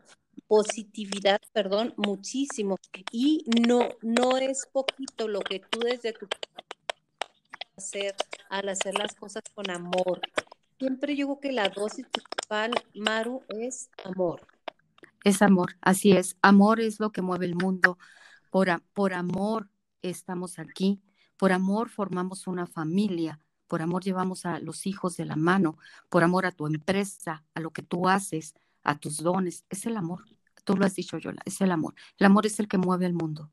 positividad, 0.48 1.40
perdón, 1.54 1.94
muchísimo. 1.98 2.78
Y 3.12 3.46
no, 3.68 3.90
no 4.02 4.38
es 4.38 4.68
poquito 4.72 5.28
lo 5.28 5.42
que 5.42 5.60
tú 5.60 5.80
desde 5.80 6.14
tu 6.14 6.28
hacer 7.78 8.16
al 8.50 8.70
hacer 8.70 8.96
las 8.98 9.14
cosas 9.14 9.44
con 9.54 9.70
amor, 9.70 10.20
siempre 10.80 11.16
yo 11.16 11.40
que 11.40 11.52
la 11.52 11.70
dosis 11.70 12.06
principal, 12.08 12.72
Maru, 12.96 13.44
es 13.50 13.90
amor. 14.04 14.48
Es 15.24 15.42
amor, 15.42 15.76
así 15.82 16.12
es. 16.12 16.38
Amor 16.42 16.80
es 16.80 17.00
lo 17.00 17.12
que 17.12 17.22
mueve 17.22 17.46
el 17.46 17.56
mundo. 17.56 17.98
Por, 18.52 18.82
por 18.94 19.14
amor 19.14 19.70
estamos 20.02 20.60
aquí. 20.60 21.02
Por 21.38 21.52
amor 21.52 21.90
formamos 21.90 22.48
una 22.48 22.66
familia. 22.66 23.40
Por 23.68 23.82
amor 23.82 24.04
llevamos 24.04 24.46
a 24.46 24.60
los 24.60 24.88
hijos 24.88 25.18
de 25.18 25.26
la 25.26 25.36
mano. 25.36 25.78
Por 26.10 26.24
amor 26.24 26.46
a 26.46 26.52
tu 26.52 26.68
empresa, 26.68 27.44
a 27.54 27.60
lo 27.60 27.72
que 27.72 27.82
tú 27.82 28.08
haces, 28.08 28.56
a 28.84 28.98
tus 28.98 29.18
dones. 29.18 29.66
Es 29.70 29.86
el 29.86 29.98
amor. 29.98 30.24
Tú 30.64 30.76
lo 30.76 30.86
has 30.86 30.96
dicho, 30.96 31.18
Yola. 31.18 31.42
Es 31.46 31.62
el 31.62 31.72
amor. 31.72 31.96
El 32.18 32.26
amor 32.26 32.46
es 32.46 32.60
el 32.60 32.68
que 32.68 32.78
mueve 32.78 33.06
el 33.06 33.14
mundo. 33.14 33.52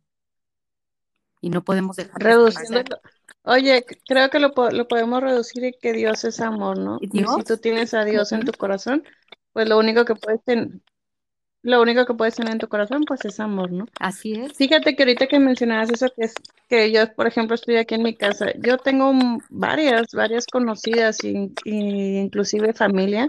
Y 1.45 1.51
no 1.51 1.63
podemos 1.63 1.97
dejar. 1.97 2.23
Reduciendo, 2.23 2.99
Oye, 3.43 3.85
creo 4.09 4.31
que 4.31 4.39
lo, 4.39 4.55
lo 4.71 4.89
podemos 4.89 5.23
reducir 5.23 5.65
y 5.65 5.73
que 5.75 5.93
Dios 5.93 6.25
es 6.25 6.41
amor, 6.41 6.79
¿no? 6.79 6.97
¿Y, 7.03 7.09
si 7.11 7.45
tú 7.47 7.59
tienes 7.59 7.93
a 7.93 8.07
Dios 8.07 8.33
en 8.33 8.47
tu 8.47 8.53
corazón, 8.53 9.05
pues 9.53 9.69
lo 9.69 9.79
único 9.79 10.07
que 10.07 10.15
puedes 10.15 10.43
tener, 10.45 10.69
lo 11.61 11.83
único 11.83 12.07
que 12.07 12.15
puedes 12.15 12.37
tener 12.37 12.53
en 12.53 12.59
tu 12.59 12.69
corazón, 12.69 13.05
pues 13.07 13.23
es 13.27 13.41
amor, 13.41 13.71
¿no? 13.71 13.85
Así 14.01 14.33
es. 14.33 14.55
Fíjate 14.55 14.97
que 14.97 15.03
ahorita 15.03 15.27
que 15.27 15.39
mencionabas 15.39 15.91
eso, 15.91 16.07
que 16.17 16.25
es 16.25 16.35
que 16.71 16.91
yo, 16.91 17.15
por 17.15 17.27
ejemplo, 17.27 17.55
estoy 17.55 17.77
aquí 17.77 17.95
en 17.95 18.03
mi 18.03 18.17
casa, 18.17 18.47
yo 18.59 18.79
tengo 18.79 19.13
varias, 19.51 20.07
varias 20.15 20.47
conocidas, 20.47 21.23
y, 21.23 21.53
inclusive 21.67 22.73
familia, 22.73 23.27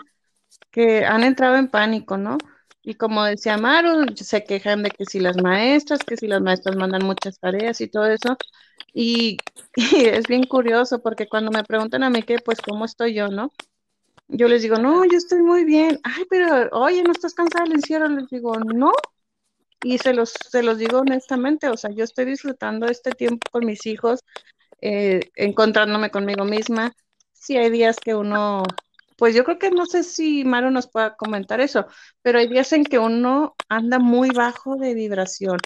que 0.71 1.03
han 1.05 1.25
entrado 1.25 1.57
en 1.57 1.67
pánico, 1.67 2.17
¿no? 2.17 2.37
Y 2.85 2.93
como 2.93 3.23
decía 3.25 3.57
Maru, 3.57 4.05
se 4.15 4.43
quejan 4.43 4.83
de 4.83 4.91
que 4.91 5.05
si 5.05 5.19
las 5.19 5.37
maestras, 5.41 6.01
que 6.03 6.17
si 6.17 6.27
las 6.27 6.41
maestras 6.41 6.75
mandan 6.75 7.03
muchas 7.03 7.39
tareas 7.39 7.81
y 7.81 7.87
todo 7.87 8.05
eso, 8.05 8.37
y, 8.93 9.37
es 9.75 10.27
bien 10.27 10.43
curioso 10.43 11.01
porque 11.01 11.27
cuando 11.27 11.51
me 11.51 11.63
preguntan 11.63 12.03
a 12.03 12.11
mí 12.11 12.21
que, 12.21 12.37
pues, 12.39 12.59
¿cómo 12.61 12.85
estoy 12.85 13.15
yo, 13.15 13.27
no? 13.29 13.51
Yo 14.27 14.47
les 14.47 14.61
digo, 14.61 14.77
no, 14.77 15.03
yo 15.05 15.17
estoy 15.17 15.41
muy 15.41 15.65
bien. 15.65 15.99
Ay, 16.03 16.25
pero, 16.29 16.69
oye, 16.73 17.01
¿no 17.03 17.11
estás 17.11 17.33
cansada 17.33 17.65
del 17.65 17.73
encierro? 17.73 18.07
Les 18.07 18.29
digo, 18.29 18.53
no. 18.59 18.91
Y 19.83 19.97
se 19.99 20.13
los, 20.13 20.33
se 20.49 20.63
los 20.63 20.77
digo 20.77 20.99
honestamente, 20.99 21.69
o 21.69 21.77
sea, 21.77 21.91
yo 21.91 22.03
estoy 22.03 22.25
disfrutando 22.25 22.87
este 22.87 23.11
tiempo 23.11 23.47
con 23.51 23.65
mis 23.65 23.85
hijos, 23.87 24.21
eh, 24.81 25.21
encontrándome 25.35 26.11
conmigo 26.11 26.45
misma. 26.45 26.93
Si 27.33 27.57
hay 27.57 27.71
días 27.71 27.97
que 27.99 28.15
uno, 28.15 28.63
pues 29.15 29.35
yo 29.35 29.43
creo 29.43 29.59
que 29.59 29.71
no 29.71 29.85
sé 29.85 30.03
si 30.03 30.43
Maru 30.45 30.71
nos 30.71 30.87
pueda 30.87 31.15
comentar 31.15 31.61
eso, 31.61 31.87
pero 32.21 32.39
hay 32.39 32.47
días 32.47 32.71
en 32.73 32.83
que 32.83 32.99
uno 32.99 33.55
anda 33.69 33.99
muy 33.99 34.29
bajo 34.29 34.75
de 34.77 34.93
vibración 34.93 35.59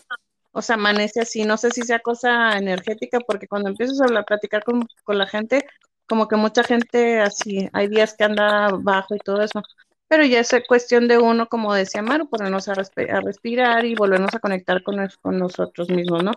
o 0.52 0.62
sea, 0.62 0.76
amanece 0.76 1.22
así. 1.22 1.44
No 1.44 1.58
sé 1.58 1.72
si 1.72 1.84
sea 1.84 2.00
cosa 2.00 2.58
energética, 2.58 3.20
porque 3.22 3.48
cuando 3.48 3.70
empiezas 3.70 4.02
a 4.02 4.24
platicar 4.24 4.64
con, 4.64 4.88
la 5.08 5.28
gente, 5.28 5.66
como 6.08 6.28
que 6.28 6.36
mucha 6.36 6.64
gente 6.64 7.20
así, 7.22 7.70
hay 7.74 7.88
días 7.88 8.16
que 8.16 8.24
anda 8.26 8.70
bajo 8.72 9.16
y 9.16 9.20
todo 9.20 9.42
eso. 9.42 9.62
Pero 10.08 10.26
ya 10.26 10.40
es 10.40 10.52
cuestión 10.68 11.08
de 11.08 11.18
uno, 11.20 11.48
como 11.48 11.74
decía 11.74 12.02
Maru, 12.02 12.30
ponernos 12.30 12.68
a, 12.68 12.74
a 12.74 13.22
respirar 13.22 13.86
y 13.86 13.96
volvernos 13.96 14.34
a 14.34 14.40
conectar 14.40 14.84
con, 14.84 14.98
con 15.22 15.38
nosotros 15.38 15.90
mismos, 15.90 16.24
¿no? 16.24 16.32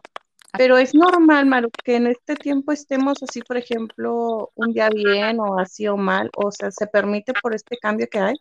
Pero 0.57 0.77
es 0.77 0.95
normal, 0.95 1.47
Maru, 1.47 1.71
que 1.85 1.97
en 1.97 2.07
este 2.07 2.35
tiempo 2.35 2.73
estemos 2.73 3.23
así, 3.23 3.41
por 3.41 3.57
ejemplo, 3.57 4.53
un 4.55 4.73
día 4.73 4.91
bien 4.91 5.41
o 5.41 5.59
así 5.59 5.89
o 5.89 5.97
mal, 5.97 6.31
o 6.37 6.51
sea, 6.51 6.71
¿se 6.71 6.87
permite 6.87 7.33
por 7.41 7.55
este 7.55 7.77
cambio 7.79 8.07
que 8.11 8.19
hay? 8.19 8.35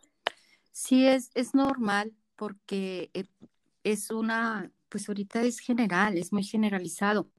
Sí, 0.72 1.06
es, 1.06 1.30
es 1.34 1.54
normal 1.54 2.12
porque 2.36 3.10
eh, 3.14 3.24
es 3.84 4.10
una 4.10 4.70
pues 4.88 5.08
ahorita 5.08 5.40
es 5.40 5.58
general, 5.58 6.18
es 6.18 6.34
muy 6.34 6.44
generalizado. 6.44 7.30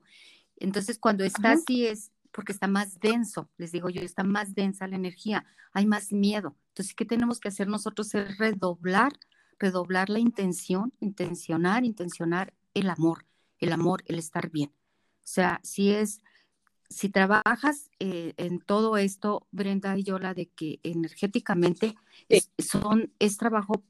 Entonces, 0.57 0.97
cuando 0.97 1.23
está 1.23 1.51
así 1.51 1.85
es 1.85 2.11
porque 2.31 2.51
está 2.51 2.65
más 2.65 2.99
denso, 2.99 3.47
les 3.57 3.71
digo 3.71 3.89
yo, 3.89 4.01
está 4.01 4.23
más 4.23 4.55
densa 4.55 4.87
la 4.87 4.95
energía, 4.95 5.45
hay 5.71 5.85
más 5.85 6.11
miedo. 6.11 6.55
Entonces, 6.69 6.95
¿qué 6.95 7.05
tenemos 7.05 7.39
que 7.39 7.49
hacer 7.49 7.67
nosotros? 7.67 8.15
Es 8.15 8.39
redoblar 8.39 9.13
redoblar 9.63 10.09
la 10.09 10.19
intención, 10.19 10.93
intencionar, 10.99 11.85
intencionar 11.85 12.53
el 12.73 12.89
amor, 12.89 13.25
el 13.63 13.73
amor, 13.73 14.03
el 14.07 14.19
estar 14.19 14.49
bien. 14.49 14.69
O 14.69 15.25
sea, 15.25 15.59
si 15.63 15.91
es, 15.91 16.21
si 16.89 17.09
trabajas 17.09 17.89
eh, 17.99 18.33
en 18.37 18.59
todo 18.59 18.97
esto, 18.97 19.47
Brenda 19.51 19.97
y 19.97 20.03
Yola, 20.03 20.33
de 20.33 20.47
que 20.49 20.79
energéticamente 20.83 21.95
son, 22.57 23.13
es 23.19 23.37
trabajo, 23.37 23.83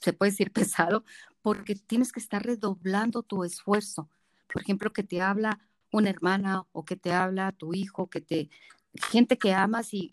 se 0.00 0.12
puede 0.12 0.32
decir 0.32 0.52
pesado, 0.52 1.04
porque 1.42 1.74
tienes 1.74 2.12
que 2.12 2.20
estar 2.20 2.44
redoblando 2.44 3.22
tu 3.22 3.44
esfuerzo. 3.44 4.10
Por 4.52 4.62
ejemplo, 4.62 4.92
que 4.92 5.02
te 5.02 5.20
habla 5.20 5.60
una 5.92 6.10
hermana 6.10 6.66
o 6.72 6.84
que 6.84 6.96
te 6.96 7.12
habla 7.12 7.52
tu 7.52 7.74
hijo, 7.74 8.10
que 8.10 8.20
te 8.20 8.50
gente 9.10 9.38
que 9.38 9.52
amas 9.52 9.94
y, 9.94 10.12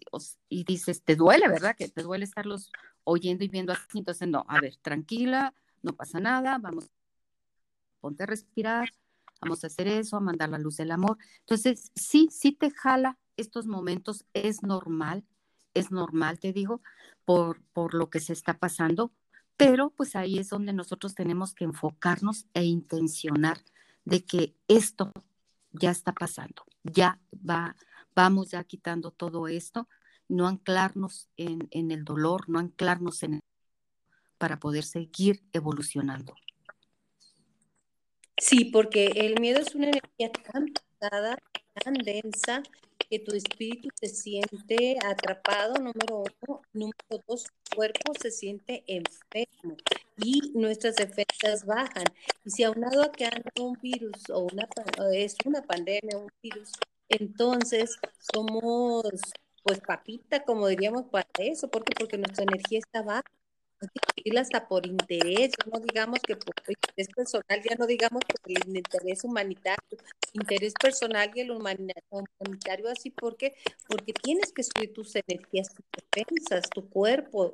y 0.50 0.64
dices, 0.64 1.04
te 1.04 1.16
duele, 1.16 1.48
¿verdad? 1.48 1.76
Que 1.76 1.88
te 1.88 2.04
duele 2.04 2.26
estarlos 2.26 2.72
oyendo 3.04 3.44
y 3.44 3.48
viendo 3.48 3.74
así. 3.74 4.00
Entonces, 4.00 4.28
no, 4.28 4.46
a 4.48 4.60
ver, 4.60 4.76
tranquila, 4.78 5.54
no 5.82 5.96
pasa 5.96 6.20
nada, 6.20 6.58
vamos, 6.60 6.90
ponte 8.06 8.22
a 8.22 8.28
respirar, 8.28 8.94
vamos 9.42 9.64
a 9.64 9.68
hacer 9.68 9.88
eso, 9.88 10.16
a 10.16 10.20
mandar 10.20 10.50
la 10.50 10.60
luz 10.60 10.78
del 10.78 10.92
amor. 10.92 11.18
Entonces, 11.40 11.92
sí, 11.96 12.30
sí 12.30 12.52
te 12.52 12.70
jala 12.70 13.18
estos 13.36 13.66
momentos, 13.66 14.28
es 14.34 14.62
normal, 14.62 15.26
es 15.74 15.90
normal, 15.90 16.38
te 16.38 16.54
digo, 16.54 16.84
por, 17.26 17.64
por 17.74 17.96
lo 17.96 18.12
que 18.12 18.20
se 18.20 18.34
está 18.34 18.60
pasando, 18.60 19.12
pero 19.58 19.90
pues 19.90 20.16
ahí 20.16 20.38
es 20.38 20.50
donde 20.50 20.72
nosotros 20.72 21.16
tenemos 21.16 21.56
que 21.56 21.64
enfocarnos 21.64 22.46
e 22.54 22.64
intencionar 22.66 23.58
de 24.04 24.24
que 24.24 24.56
esto 24.68 25.12
ya 25.72 25.90
está 25.90 26.14
pasando, 26.14 26.64
ya 26.84 27.20
va, 27.34 27.76
vamos 28.16 28.52
ya 28.52 28.64
quitando 28.66 29.10
todo 29.10 29.48
esto, 29.48 29.90
no 30.28 30.46
anclarnos 30.48 31.28
en, 31.38 31.68
en 31.72 31.90
el 31.90 32.04
dolor, 32.06 32.50
no 32.50 32.60
anclarnos 32.60 33.24
en 33.24 33.40
para 34.38 34.60
poder 34.60 34.84
seguir 34.84 35.44
evolucionando. 35.54 36.36
Sí, 38.38 38.66
porque 38.66 39.08
el 39.16 39.40
miedo 39.40 39.60
es 39.62 39.76
una 39.76 39.88
energía 39.88 40.32
tan 40.32 40.68
pesada, 40.74 41.38
tan 41.74 41.94
densa, 41.96 42.64
que 43.10 43.20
tu 43.20 43.36
espíritu 43.36 43.90
se 44.00 44.08
siente 44.08 44.98
atrapado, 45.06 45.76
número 45.76 46.24
uno. 46.48 46.62
Número 46.74 47.24
dos, 47.28 47.46
tu 47.46 47.76
cuerpo 47.76 48.14
se 48.20 48.32
siente 48.32 48.84
enfermo 48.88 49.78
y 50.18 50.52
nuestras 50.54 50.96
defensas 50.96 51.66
bajan. 51.66 52.06
Y 52.44 52.50
si 52.50 52.64
aunado 52.64 53.04
a 53.04 53.12
que 53.12 53.26
anda 53.26 53.52
un 53.60 53.74
virus 53.82 54.30
o 54.30 54.48
una, 54.52 54.68
es 55.14 55.36
una 55.46 55.62
pandemia, 55.62 56.18
un 56.18 56.32
virus, 56.42 56.72
entonces 57.10 57.98
somos 58.34 59.04
pues 59.64 59.80
papita, 59.82 60.44
como 60.44 60.68
diríamos, 60.68 61.06
para 61.10 61.28
eso. 61.38 61.70
¿Por 61.70 61.84
Porque 61.86 62.18
nuestra 62.18 62.44
energía 62.44 62.80
está 62.80 63.02
baja 63.02 63.24
que 63.80 64.40
hasta 64.40 64.68
por 64.68 64.86
interés, 64.86 65.52
no 65.72 65.80
digamos 65.80 66.20
que 66.20 66.36
por 66.36 66.54
interés 66.68 67.08
personal, 67.16 67.62
ya 67.64 67.76
no 67.76 67.86
digamos 67.86 68.24
por 68.26 68.52
el 68.52 68.78
interés 68.78 69.24
humanitario, 69.24 69.98
interés 70.34 70.74
personal 70.74 71.32
y 71.36 71.42
el 71.42 71.52
humanitario, 71.52 72.90
así 72.90 73.12
porque, 73.12 73.56
porque 73.88 74.14
tienes 74.14 74.52
que 74.52 74.64
subir 74.64 74.94
tus 74.94 75.16
energías, 75.16 75.70
tus 75.74 75.86
defensas, 76.12 76.70
tu 76.70 76.90
cuerpo, 76.90 77.54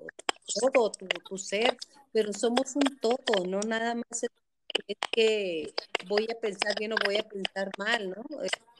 todo, 0.61 0.91
tu, 0.91 1.37
ser, 1.37 1.77
pero 2.11 2.33
somos 2.33 2.75
un 2.75 2.99
todo, 2.99 3.45
no 3.47 3.59
nada 3.61 3.95
más 3.95 4.23
es 4.23 4.97
que 5.11 5.73
voy 6.07 6.27
a 6.31 6.39
pensar 6.39 6.73
bien 6.79 6.93
o 6.93 6.95
voy 7.05 7.17
a 7.17 7.27
pensar 7.27 7.69
mal, 7.77 8.09
¿no? 8.09 8.23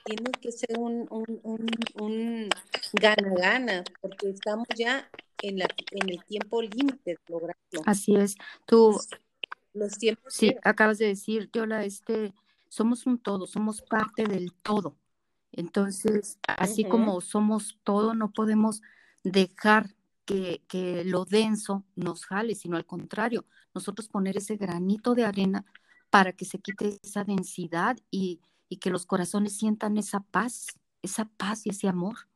Tiene 0.05 0.31
que 0.41 0.51
ser 0.51 0.77
un 0.79 2.49
gana-gana, 2.93 3.79
un, 3.79 3.83
porque 4.01 4.29
estamos 4.29 4.67
ya 4.75 5.09
en, 5.41 5.59
la, 5.59 5.67
en 5.91 6.09
el 6.09 6.23
tiempo 6.25 6.61
límite 6.61 7.11
de 7.11 7.17
lograrlo. 7.27 7.81
Así 7.85 8.15
es. 8.15 8.35
Tú, 8.65 8.99
los 9.73 9.97
tiempos. 9.97 10.33
Sí, 10.33 10.55
acabas 10.63 10.97
de 10.97 11.07
decir, 11.07 11.49
Yola, 11.53 11.83
este, 11.85 12.33
somos 12.67 13.05
un 13.05 13.17
todo, 13.17 13.47
somos 13.47 13.81
parte 13.81 14.23
del 14.23 14.53
todo. 14.53 14.97
Entonces, 15.51 16.39
así 16.47 16.85
como 16.85 17.19
somos 17.21 17.77
todo, 17.83 18.13
no 18.13 18.31
podemos 18.31 18.81
dejar 19.23 19.95
que, 20.25 20.63
que, 20.67 21.03
lo 21.03 21.25
denso 21.25 21.83
nos 21.95 22.25
jale, 22.25 22.55
sino 22.55 22.77
al 22.77 22.85
contrario, 22.85 23.45
nosotros 23.73 24.07
poner 24.07 24.37
ese 24.37 24.55
granito 24.55 25.13
de 25.13 25.25
arena 25.25 25.65
para 26.09 26.31
que 26.31 26.45
se 26.45 26.59
quite 26.59 26.99
esa 27.03 27.23
densidad 27.23 27.97
y, 28.09 28.39
y 28.69 28.77
que 28.77 28.89
los 28.89 29.05
corazones 29.05 29.57
sientan 29.57 29.97
esa 29.97 30.21
paz, 30.21 30.67
esa 31.01 31.25
paz 31.25 31.65
y 31.65 31.71
ese 31.71 31.89
amor. 31.89 32.30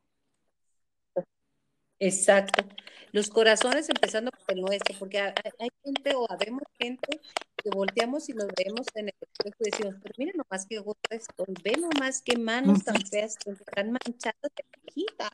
Exacto. 1.99 2.63
Los 3.11 3.29
corazones 3.29 3.87
empezando 3.87 4.29
por 4.31 4.55
el 4.55 4.61
nuestro, 4.61 4.93
porque 4.99 5.19
hay 5.19 5.69
gente 5.83 6.13
o 6.15 6.29
habemos 6.29 6.63
gente 6.77 7.21
que 7.55 7.69
volteamos 7.69 8.27
y 8.27 8.33
nos 8.33 8.47
vemos 8.47 8.87
en 8.95 9.07
el 9.07 9.15
espejo 9.21 9.55
y 9.59 9.71
decimos, 9.71 9.95
pero 10.03 10.13
mira 10.17 10.33
nomás 10.35 10.65
que 10.65 10.75
esto, 11.11 11.45
ve 11.63 11.77
nomás 11.79 12.21
qué 12.21 12.37
manos 12.37 12.83
tan 12.83 13.01
feas, 13.05 13.37
están 13.45 13.91
manchadas 13.91 14.51
de 14.55 14.91
quita. 14.91 15.29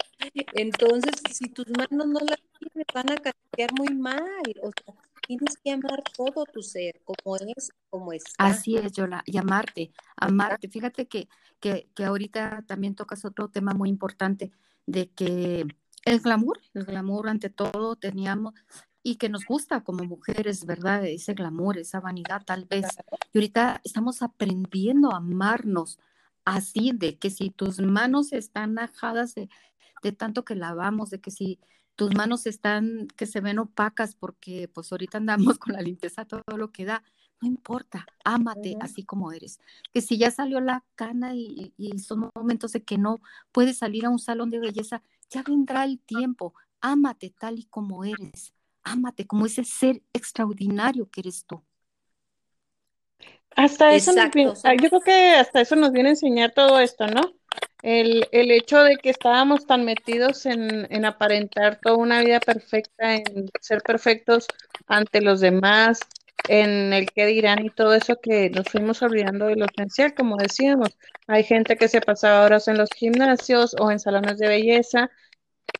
Entonces, 0.54 1.14
si 1.32 1.50
tus 1.50 1.66
manos 1.70 2.08
no 2.08 2.20
las 2.20 2.40
tienes, 2.60 2.88
van 2.94 3.12
a 3.12 3.16
caer 3.16 3.72
muy 3.76 3.96
mal. 3.96 4.54
O 4.62 4.70
sea, 4.70 4.94
tienes 5.28 5.58
que 5.58 5.72
amar 5.72 6.04
todo 6.16 6.46
tu 6.46 6.62
ser, 6.62 7.02
como 7.04 7.38
es, 7.38 7.72
como 7.90 8.14
es. 8.14 8.24
Así 8.38 8.78
es, 8.78 8.92
Yola, 8.92 9.24
y 9.26 9.38
amarte, 9.38 9.92
amarte. 10.18 10.70
Fíjate 10.70 11.08
que, 11.08 11.28
que, 11.60 11.90
que 11.96 12.04
ahorita 12.04 12.64
también 12.68 12.94
tocas 12.94 13.26
otro 13.26 13.50
tema 13.50 13.74
muy 13.74 13.90
importante 13.90 14.52
de 14.86 15.10
que 15.10 15.66
el 16.06 16.20
glamour, 16.20 16.60
el 16.74 16.86
glamour 16.86 17.30
ante 17.30 17.50
todo 17.50 17.96
teníamos 17.96 18.54
y 19.04 19.16
que 19.16 19.30
nos 19.30 19.46
gusta 19.46 19.84
como 19.84 20.04
mujeres, 20.04 20.66
¿verdad? 20.66 21.06
Ese 21.06 21.34
glamour, 21.34 21.78
esa 21.78 22.00
vanidad 22.00 22.44
tal 22.46 22.66
vez. 22.66 22.86
Y 23.34 23.38
ahorita 23.38 23.82
estamos 23.84 24.22
aprendiendo 24.22 25.12
a 25.12 25.18
amarnos 25.18 26.00
así, 26.46 26.92
de 26.94 27.18
que 27.18 27.30
si 27.30 27.50
tus 27.50 27.80
manos 27.80 28.34
están 28.34 28.78
ajadas 28.80 29.36
de, 29.36 29.50
de 30.04 30.12
tanto 30.12 30.46
que 30.46 30.56
lavamos, 30.56 31.10
de 31.10 31.20
que 31.20 31.32
si 31.32 31.60
tus 31.96 32.14
manos 32.16 32.46
están, 32.46 33.08
que 33.16 33.26
se 33.26 33.42
ven 33.42 33.60
opacas 33.60 34.16
porque 34.16 34.68
pues 34.68 34.92
ahorita 34.92 35.18
andamos 35.18 35.58
con 35.60 35.74
la 35.74 35.82
limpieza 35.82 36.26
todo 36.26 36.58
lo 36.58 36.72
que 36.72 36.86
da, 36.86 37.04
no 37.42 37.48
importa, 37.48 38.06
ámate 38.24 38.76
así 38.82 39.04
como 39.04 39.32
eres. 39.32 39.60
Que 39.92 40.02
si 40.02 40.18
ya 40.18 40.30
salió 40.30 40.60
la 40.62 40.84
cana 40.96 41.36
y, 41.36 41.74
y, 41.76 41.98
son 41.98 42.30
momentos 42.36 42.72
de 42.74 42.84
que 42.84 43.00
no 43.00 43.20
puedes 43.52 43.80
salir 43.80 44.06
a 44.06 44.10
un 44.10 44.20
salón 44.20 44.52
de 44.52 44.60
belleza, 44.60 45.02
ya 45.32 45.42
vendrá 45.42 45.86
el 45.86 46.00
tiempo. 46.00 46.54
Ámate 46.82 47.34
tal 47.40 47.58
y 47.58 47.66
como 47.66 48.06
eres. 48.06 48.54
Ámate 48.84 49.26
como 49.26 49.46
ese 49.46 49.64
ser 49.64 50.04
extraordinario 50.14 51.10
que 51.10 51.22
eres 51.22 51.46
tú. 51.46 51.64
Hasta 53.56 53.94
eso 53.94 54.14
nos 54.14 54.32
viene, 54.32 54.54
ah, 54.64 54.74
yo 54.82 54.90
creo 54.90 55.02
que 55.02 55.32
hasta 55.34 55.62
eso 55.62 55.76
nos 55.76 55.92
viene 55.92 56.10
a 56.10 56.12
enseñar 56.14 56.54
todo 56.54 56.80
esto, 56.80 57.08
¿no? 57.08 57.34
El, 57.82 58.28
el 58.32 58.52
hecho 58.52 58.82
de 58.82 58.96
que 58.98 59.10
estábamos 59.10 59.66
tan 59.66 59.84
metidos 59.84 60.46
en, 60.46 60.88
en, 60.90 61.04
aparentar 61.04 61.80
toda 61.82 61.98
una 61.98 62.22
vida 62.22 62.40
perfecta, 62.40 63.16
en 63.16 63.50
ser 63.60 63.82
perfectos 63.82 64.48
ante 64.88 65.20
los 65.20 65.42
demás, 65.42 66.00
en 66.48 66.94
el 66.94 67.10
que 67.12 67.26
dirán 67.26 67.66
y 67.66 67.70
todo 67.70 67.94
eso 67.94 68.20
que 68.22 68.50
nos 68.50 68.68
fuimos 68.70 69.02
olvidando 69.02 69.48
de 69.48 69.56
lo 69.56 69.66
esencial, 69.66 70.14
como 70.16 70.38
decíamos. 70.38 70.98
Hay 71.28 71.44
gente 71.44 71.78
que 71.78 71.88
se 71.88 72.02
pasaba 72.02 72.46
horas 72.46 72.68
en 72.68 72.78
los 72.78 72.90
gimnasios 72.96 73.76
o 73.80 73.92
en 73.92 74.00
salones 74.00 74.38
de 74.38 74.48
belleza 74.48 75.12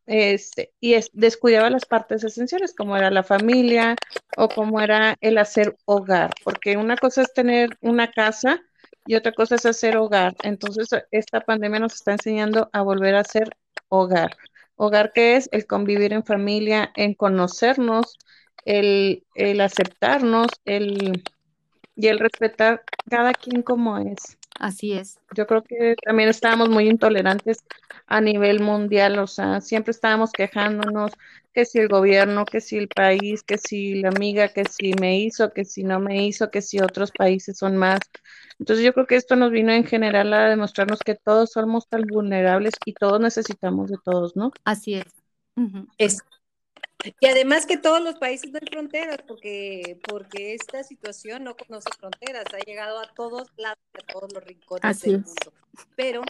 este, 0.06 0.74
y 0.80 0.96
es, 0.96 1.10
descuidaba 1.14 1.70
las 1.70 1.86
partes 1.86 2.24
esenciales, 2.24 2.74
como 2.76 2.98
era 2.98 3.12
la 3.12 3.24
familia 3.24 3.96
o 4.38 4.50
como 4.50 4.82
era 4.82 5.16
el 5.22 5.38
hacer 5.38 5.78
hogar, 5.86 6.32
porque 6.44 6.78
una 6.78 6.98
cosa 6.98 7.22
es 7.22 7.34
tener 7.34 7.78
una 7.82 8.12
casa 8.12 8.62
y 9.06 9.16
otra 9.16 9.32
cosa 9.32 9.56
es 9.56 9.66
hacer 9.66 9.98
hogar. 9.98 10.36
Entonces, 10.44 10.90
esta 11.12 11.42
pandemia 11.42 11.80
nos 11.80 11.94
está 11.94 12.14
enseñando 12.14 12.70
a 12.74 12.82
volver 12.82 13.16
a 13.16 13.22
hacer 13.22 13.56
hogar. 13.90 14.36
Hogar 14.76 15.12
que 15.14 15.36
es 15.36 15.50
el 15.52 15.66
convivir 15.68 16.14
en 16.14 16.24
familia, 16.24 16.92
en 16.96 17.14
conocernos, 17.14 18.18
el, 18.66 19.24
el 19.36 19.62
aceptarnos, 19.62 20.48
el, 20.66 21.24
y 21.96 22.08
el 22.08 22.20
respetar 22.20 22.84
cada 23.10 23.34
quien 23.34 23.62
como 23.62 23.98
es. 23.98 24.38
Así 24.60 24.94
es. 24.94 25.18
Yo 25.36 25.48
creo 25.48 25.64
que 25.64 25.96
también 26.06 26.30
estábamos 26.30 26.70
muy 26.70 26.88
intolerantes 26.88 27.60
a 28.06 28.22
nivel 28.22 28.60
mundial, 28.60 29.18
o 29.20 29.28
sea, 29.28 29.62
siempre 29.62 29.92
estábamos 29.92 30.32
quejándonos 30.32 31.12
que 31.54 31.66
si 31.66 31.80
el 31.80 31.88
gobierno, 31.88 32.46
que 32.46 32.62
si 32.62 32.78
el 32.78 32.88
país, 32.88 33.44
que 33.44 33.58
si 33.58 33.96
la 33.96 34.10
amiga, 34.10 34.50
que 34.50 34.66
si 34.66 34.94
me 34.94 35.20
hizo, 35.20 35.52
que 35.52 35.66
si 35.66 35.84
no 35.84 36.00
me 36.00 36.26
hizo, 36.26 36.52
que 36.52 36.62
si 36.62 36.80
otros 36.80 37.12
países 37.12 37.58
son 37.58 37.78
más. 37.78 38.00
Entonces 38.60 38.86
yo 38.86 38.94
creo 38.94 39.08
que 39.08 39.16
esto 39.16 39.36
nos 39.36 39.52
vino 39.52 39.72
en 39.72 39.86
general 39.86 40.34
a 40.34 40.50
demostrarnos 40.50 41.00
que 41.00 41.16
todos 41.16 41.52
somos 41.52 41.88
tan 41.88 42.04
vulnerables 42.04 42.74
y 42.86 42.94
todos 42.94 43.20
necesitamos 43.20 43.90
de 43.90 43.98
todos, 44.04 44.36
¿no? 44.36 44.52
Así 44.64 44.96
es. 44.96 45.06
Es 45.98 46.20
y 47.20 47.28
además 47.28 47.66
que 47.66 47.78
todos 47.78 48.02
los 48.02 48.16
países 48.16 48.52
no 48.52 48.60
hay 48.62 48.68
fronteras, 48.68 49.18
porque, 49.28 50.00
porque 50.08 50.54
esta 50.54 50.84
situación 50.84 51.44
no 51.44 51.56
conoce 51.56 51.90
fronteras, 51.98 52.46
ha 52.54 52.60
llegado 52.60 53.00
a 53.00 53.14
todos 53.14 53.48
lados, 53.58 53.84
a 53.94 54.12
todos 54.12 54.32
los 54.34 54.44
rincones 54.44 55.02
del 55.02 55.24
mundo. 55.24 55.54
Pero 55.96 56.22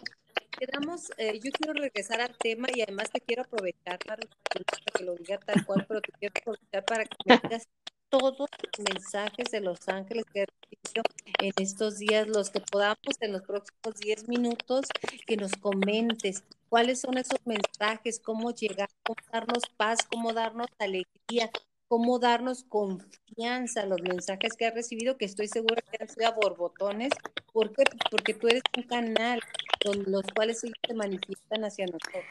quedamos, 0.57 1.12
eh, 1.17 1.39
yo 1.43 1.51
quiero 1.51 1.73
regresar 1.73 2.21
al 2.21 2.36
tema 2.38 2.67
y 2.73 2.81
además 2.81 3.10
te 3.12 3.21
quiero 3.21 3.43
aprovechar 3.43 3.99
para 3.99 4.21
que 4.21 5.03
lo 5.03 5.15
diga 5.15 5.38
tal 5.39 5.65
cual, 5.65 5.86
pero 5.88 6.01
te 6.01 6.12
quiero 6.13 6.34
aprovechar 6.39 6.86
para 6.86 7.05
que 7.05 7.17
me 7.25 7.38
digas 7.38 7.67
todos 8.12 8.38
los 8.38 8.50
mensajes 8.93 9.50
de 9.52 9.62
los 9.62 9.88
ángeles 9.88 10.26
que 10.32 10.41
he 10.41 10.45
recibido 10.45 11.04
en 11.39 11.52
estos 11.58 11.97
días, 11.97 12.28
los 12.28 12.50
que 12.50 12.60
podamos 12.60 13.00
en 13.21 13.32
los 13.32 13.41
próximos 13.43 13.95
10 14.00 14.28
minutos, 14.28 14.86
que 15.26 15.38
nos 15.38 15.54
comentes 15.54 16.43
cuáles 16.69 17.00
son 17.00 17.17
esos 17.17 17.39
mensajes, 17.45 18.19
cómo 18.19 18.52
llegar, 18.52 18.89
cómo 19.04 19.17
darnos 19.32 19.63
paz, 19.78 20.00
cómo 20.12 20.34
darnos 20.34 20.67
alegría, 20.78 21.50
cómo 21.88 22.19
darnos 22.19 22.65
confianza, 22.65 23.86
los 23.86 24.02
mensajes 24.02 24.54
que 24.56 24.65
has 24.65 24.74
recibido, 24.74 25.17
que 25.17 25.26
estoy 25.26 25.47
segura 25.47 25.82
que 25.82 25.97
han 26.02 26.10
sido 26.10 26.28
a 26.28 26.32
borbotones. 26.32 27.12
¿Por 27.54 27.74
qué? 27.74 27.84
Porque 28.10 28.34
tú 28.34 28.47
eres 28.47 28.63
un 28.76 28.84
canal 28.84 29.39
con 29.84 30.04
los 30.12 30.24
cuales 30.36 30.63
ellos 30.63 30.76
se 30.86 30.93
manifiestan 30.93 31.63
hacia 31.63 31.86
nosotros. 31.86 32.24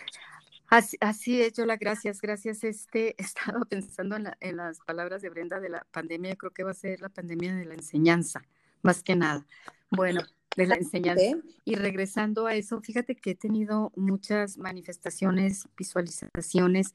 Así, 0.70 0.96
así 1.00 1.42
es, 1.42 1.54
Yola, 1.54 1.76
gracias, 1.76 2.20
gracias. 2.20 2.62
Este, 2.62 3.09
he 3.18 3.22
estado 3.22 3.64
pensando 3.64 4.16
en, 4.16 4.56
las 4.56 4.78
palabras 4.78 5.20
de 5.20 5.28
Brenda 5.28 5.59
de 5.59 5.68
la 5.68 5.85
pandemia, 5.90 6.37
creo 6.37 6.52
que 6.52 6.62
va 6.62 6.70
a 6.70 6.74
ser 6.74 7.00
la 7.00 7.09
pandemia 7.09 7.56
de 7.56 7.64
la 7.64 7.74
enseñanza, 7.74 8.42
más 8.83 9.02
que 9.02 9.16
nada. 9.16 9.44
Bueno, 9.90 10.22
de 10.56 10.66
la 10.68 10.76
enseñanza. 10.76 11.24
Y 11.64 11.74
regresando 11.74 12.46
a 12.46 12.54
eso, 12.54 12.80
fíjate 12.80 13.16
que 13.16 13.33
he 13.33 13.35
tenido 13.35 13.92
muchas 13.96 14.59
manifestaciones, 14.59 15.66
visualizaciones, 15.76 16.94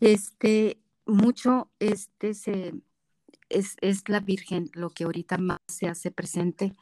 este, 0.00 0.78
mucho, 1.04 1.70
este, 1.80 2.32
se, 2.32 2.72
es, 3.50 3.76
es 3.82 4.08
la 4.08 4.20
Virgen 4.20 4.70
lo 4.72 4.88
que 4.88 5.04
ahorita 5.04 5.36
más 5.36 5.58
se 5.68 5.86
hace 5.86 6.10
presente. 6.10 6.72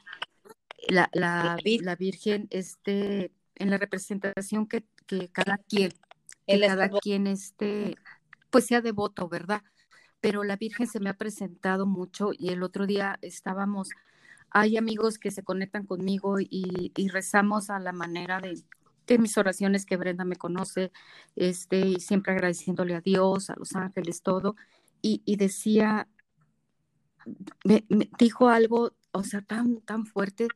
La, 0.88 1.10
la, 1.12 1.58
la 1.64 1.96
Virgen, 1.96 2.46
este, 2.50 3.32
en 3.56 3.70
la 3.70 3.78
representación 3.78 4.68
que, 4.68 4.84
que 5.06 5.28
cada 5.28 5.58
quien 5.58 5.92
que 6.50 6.66
cada 6.66 6.88
quien 6.88 7.26
esté, 7.26 7.96
pues 8.50 8.66
sea 8.66 8.80
devoto, 8.80 9.28
¿verdad? 9.28 9.62
Pero 10.20 10.44
la 10.44 10.56
Virgen 10.56 10.86
se 10.86 11.00
me 11.00 11.10
ha 11.10 11.14
presentado 11.14 11.86
mucho 11.86 12.30
y 12.36 12.50
el 12.50 12.62
otro 12.62 12.86
día 12.86 13.18
estábamos, 13.22 13.90
hay 14.50 14.76
amigos 14.76 15.18
que 15.18 15.30
se 15.30 15.42
conectan 15.42 15.86
conmigo 15.86 16.36
y, 16.40 16.92
rezamos 17.12 17.70
a 17.70 17.78
la 17.78 17.92
manera 17.92 18.40
de, 18.40 18.62
mis 19.18 19.36
oraciones 19.38 19.86
que 19.86 19.96
Brenda 19.96 20.24
me 20.24 20.36
conoce, 20.36 20.92
este, 21.34 21.80
y 21.80 22.00
siempre 22.00 22.32
agradeciéndole 22.32 22.94
a 22.94 23.00
Dios, 23.00 23.50
a 23.50 23.56
los 23.56 23.74
ángeles, 23.74 24.22
todo, 24.22 24.54
y, 25.02 25.36
decía, 25.36 26.06
me, 27.64 27.84
dijo 28.18 28.48
algo, 28.48 28.92
o 29.12 29.24
sea, 29.24 29.40
tan, 29.42 29.80
tan 29.80 30.06
fuerte, 30.06 30.46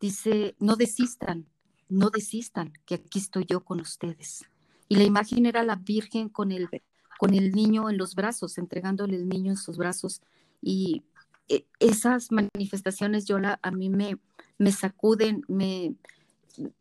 dice, 0.00 0.56
no 0.58 0.74
desistan, 0.74 1.46
no 1.88 2.10
desistan, 2.10 2.72
que 2.84 2.96
aquí 2.96 3.20
estoy 3.20 3.44
yo 3.46 3.62
con 3.62 3.80
ustedes 3.80 4.44
y 4.90 4.96
la 4.96 5.04
imagen 5.04 5.46
era 5.46 5.62
la 5.62 5.76
Virgen 5.76 6.28
con 6.28 6.50
el, 6.50 6.68
con 7.16 7.32
el 7.32 7.52
niño 7.52 7.88
en 7.88 7.96
los 7.96 8.16
brazos, 8.16 8.58
entregándole 8.58 9.14
el 9.14 9.28
niño 9.28 9.52
en 9.52 9.56
sus 9.56 9.76
brazos. 9.76 10.20
Y 10.60 11.04
e, 11.48 11.64
esas 11.78 12.32
manifestaciones 12.32 13.24
yo 13.24 13.38
la, 13.38 13.60
a 13.62 13.70
mí 13.70 13.88
me, 13.88 14.18
me 14.58 14.72
sacuden, 14.72 15.44
me, 15.46 15.94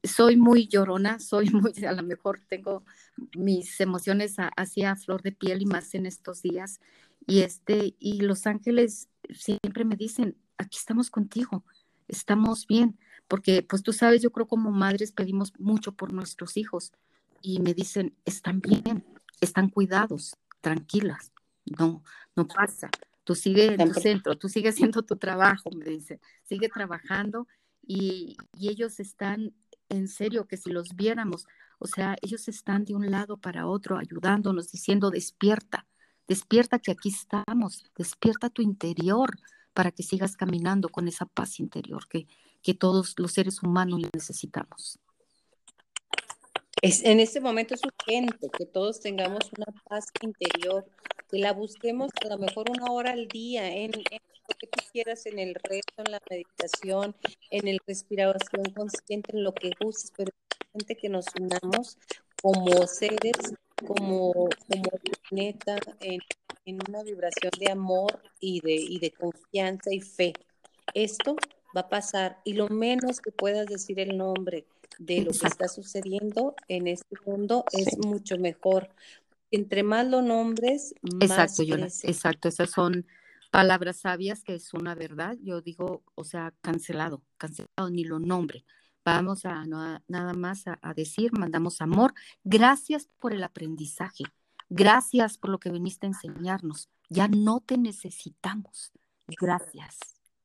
soy 0.03 0.37
muy 0.37 0.67
llorona, 0.67 1.19
soy 1.19 1.51
muy, 1.51 1.71
a 1.85 1.91
lo 1.91 2.01
mejor 2.01 2.39
tengo 2.49 2.83
mis 3.37 3.79
emociones 3.79 4.37
hacia 4.57 4.95
flor 4.95 5.21
de 5.21 5.31
piel 5.31 5.61
y 5.61 5.67
más 5.67 5.93
en 5.93 6.07
estos 6.07 6.41
días. 6.41 6.79
Y 7.27 7.41
este, 7.41 7.93
y 7.99 8.21
los 8.21 8.47
ángeles 8.47 9.07
siempre 9.29 9.85
me 9.85 9.95
dicen, 9.95 10.35
aquí 10.57 10.79
estamos 10.79 11.11
contigo, 11.11 11.63
estamos 12.07 12.65
bien, 12.65 12.97
porque 13.27 13.61
pues 13.61 13.83
tú 13.83 13.93
sabes, 13.93 14.23
yo 14.23 14.31
creo 14.31 14.47
como 14.47 14.71
madres 14.71 15.11
pedimos 15.11 15.53
mucho 15.59 15.91
por 15.91 16.11
nuestros 16.11 16.57
hijos, 16.57 16.91
y 17.41 17.59
me 17.59 17.73
dicen, 17.73 18.15
están 18.25 18.61
bien, 18.61 19.05
están 19.41 19.69
cuidados, 19.69 20.35
tranquilas, 20.61 21.31
no, 21.65 22.03
no 22.35 22.47
pasa. 22.47 22.89
Tú 23.23 23.35
sigue 23.35 23.75
en 23.75 23.77
tu 23.77 23.99
centro, 23.99 24.37
tú 24.37 24.49
sigues 24.49 24.75
haciendo 24.75 25.03
tu 25.03 25.15
trabajo, 25.17 25.69
me 25.71 25.85
dicen, 25.85 26.19
sigue 26.43 26.67
trabajando 26.67 27.47
y, 27.81 28.37
y 28.57 28.69
ellos 28.69 28.99
están 28.99 29.53
en 29.89 30.07
serio 30.07 30.47
que 30.47 30.57
si 30.57 30.71
los 30.71 30.95
viéramos, 30.95 31.45
o 31.79 31.87
sea, 31.87 32.15
ellos 32.21 32.47
están 32.47 32.85
de 32.85 32.95
un 32.95 33.09
lado 33.11 33.37
para 33.37 33.67
otro 33.67 33.97
ayudándonos, 33.97 34.71
diciendo, 34.71 35.11
despierta, 35.11 35.85
despierta 36.27 36.79
que 36.79 36.91
aquí 36.91 37.09
estamos, 37.09 37.85
despierta 37.95 38.49
tu 38.49 38.61
interior 38.61 39.29
para 39.73 39.91
que 39.91 40.03
sigas 40.03 40.35
caminando 40.35 40.89
con 40.89 41.07
esa 41.07 41.25
paz 41.25 41.59
interior 41.59 42.07
que, 42.07 42.27
que 42.61 42.73
todos 42.73 43.15
los 43.17 43.31
seres 43.31 43.63
humanos 43.63 44.01
necesitamos. 44.13 44.99
Es, 46.81 47.03
en 47.03 47.19
este 47.19 47.41
momento 47.41 47.75
es 47.75 47.81
urgente 47.83 48.49
que 48.57 48.65
todos 48.65 49.01
tengamos 49.01 49.51
una 49.57 49.65
paz 49.89 50.05
interior, 50.21 50.85
que 51.29 51.37
la 51.37 51.51
busquemos 51.51 52.09
a 52.23 52.29
lo 52.29 52.37
mejor 52.37 52.69
una 52.69 52.91
hora 52.91 53.11
al 53.11 53.27
día 53.27 53.69
en, 53.75 53.91
lo 53.91 54.55
que 54.57 54.67
tú 54.67 54.79
quieras, 54.91 55.25
en 55.25 55.39
el 55.39 55.55
reto, 55.55 55.93
en 55.97 56.11
la 56.11 56.21
meditación, 56.29 57.15
en 57.51 57.67
el 57.67 57.79
respiración 57.85 58.63
consciente, 58.73 59.35
en 59.35 59.43
lo 59.43 59.53
que 59.53 59.71
gustes, 59.81 60.13
pero 60.15 60.31
es 60.31 60.57
urgente 60.67 60.95
que 60.95 61.09
nos 61.09 61.25
unamos 61.37 61.97
como 62.41 62.87
seres, 62.87 63.35
como, 63.85 64.31
como 64.31 64.89
planeta, 65.29 65.75
en, 65.99 66.21
en 66.65 66.79
una 66.87 67.03
vibración 67.03 67.51
de 67.59 67.71
amor 67.71 68.21
y 68.39 68.61
de, 68.61 68.75
y 68.75 68.99
de 68.99 69.11
confianza 69.11 69.93
y 69.93 69.99
fe. 69.99 70.31
Esto 70.93 71.35
va 71.75 71.81
a 71.81 71.89
pasar 71.89 72.39
y 72.45 72.53
lo 72.53 72.69
menos 72.69 73.19
que 73.19 73.31
puedas 73.31 73.67
decir 73.67 73.99
el 73.99 74.17
nombre 74.17 74.65
de 74.99 75.21
lo 75.21 75.31
que 75.31 75.47
está 75.47 75.67
sucediendo 75.67 76.55
en 76.67 76.87
este 76.87 77.15
mundo 77.25 77.65
es 77.71 77.97
mucho 77.97 78.37
mejor. 78.37 78.89
Entre 79.49 79.81
más 79.81 80.05
lo 80.05 80.21
nombres, 80.21 80.93
más. 81.01 81.23
Exacto, 81.23 81.63
exacto, 82.07 82.49
esas 82.49 82.69
son 82.69 83.07
palabras 83.49 83.97
sabias 83.97 84.43
que 84.43 84.53
es 84.55 84.73
una 84.73 84.93
verdad. 84.93 85.37
Yo 85.41 85.61
digo, 85.61 86.03
o 86.13 86.23
sea, 86.23 86.53
cancelado, 86.61 87.23
cancelado, 87.37 87.89
ni 87.89 88.03
lo 88.03 88.19
nombre. 88.19 88.65
Vamos 89.03 89.45
a 89.45 89.65
nada 89.65 90.33
más 90.33 90.67
a, 90.67 90.77
a 90.83 90.93
decir, 90.93 91.31
mandamos 91.31 91.81
amor. 91.81 92.13
Gracias 92.43 93.09
por 93.17 93.33
el 93.33 93.43
aprendizaje. 93.43 94.25
Gracias 94.69 95.39
por 95.39 95.49
lo 95.49 95.59
que 95.59 95.71
viniste 95.71 96.05
a 96.05 96.09
enseñarnos. 96.09 96.89
Ya 97.09 97.27
no 97.27 97.59
te 97.59 97.79
necesitamos. 97.79 98.91
Gracias. 99.25 99.97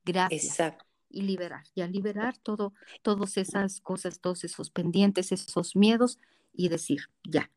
Gracias. 0.03 0.45
Exacto 0.45 0.85
y 1.15 1.21
liberar, 1.21 1.63
ya 1.75 1.87
liberar 1.87 2.37
todo, 2.37 2.73
todas 3.01 3.37
esas 3.37 3.79
cosas, 3.79 4.19
todos 4.19 4.43
esos 4.43 4.69
pendientes, 4.69 5.31
esos 5.31 5.75
miedos 5.75 6.19
y 6.53 6.67
decir, 6.67 7.09
ya, 7.23 7.49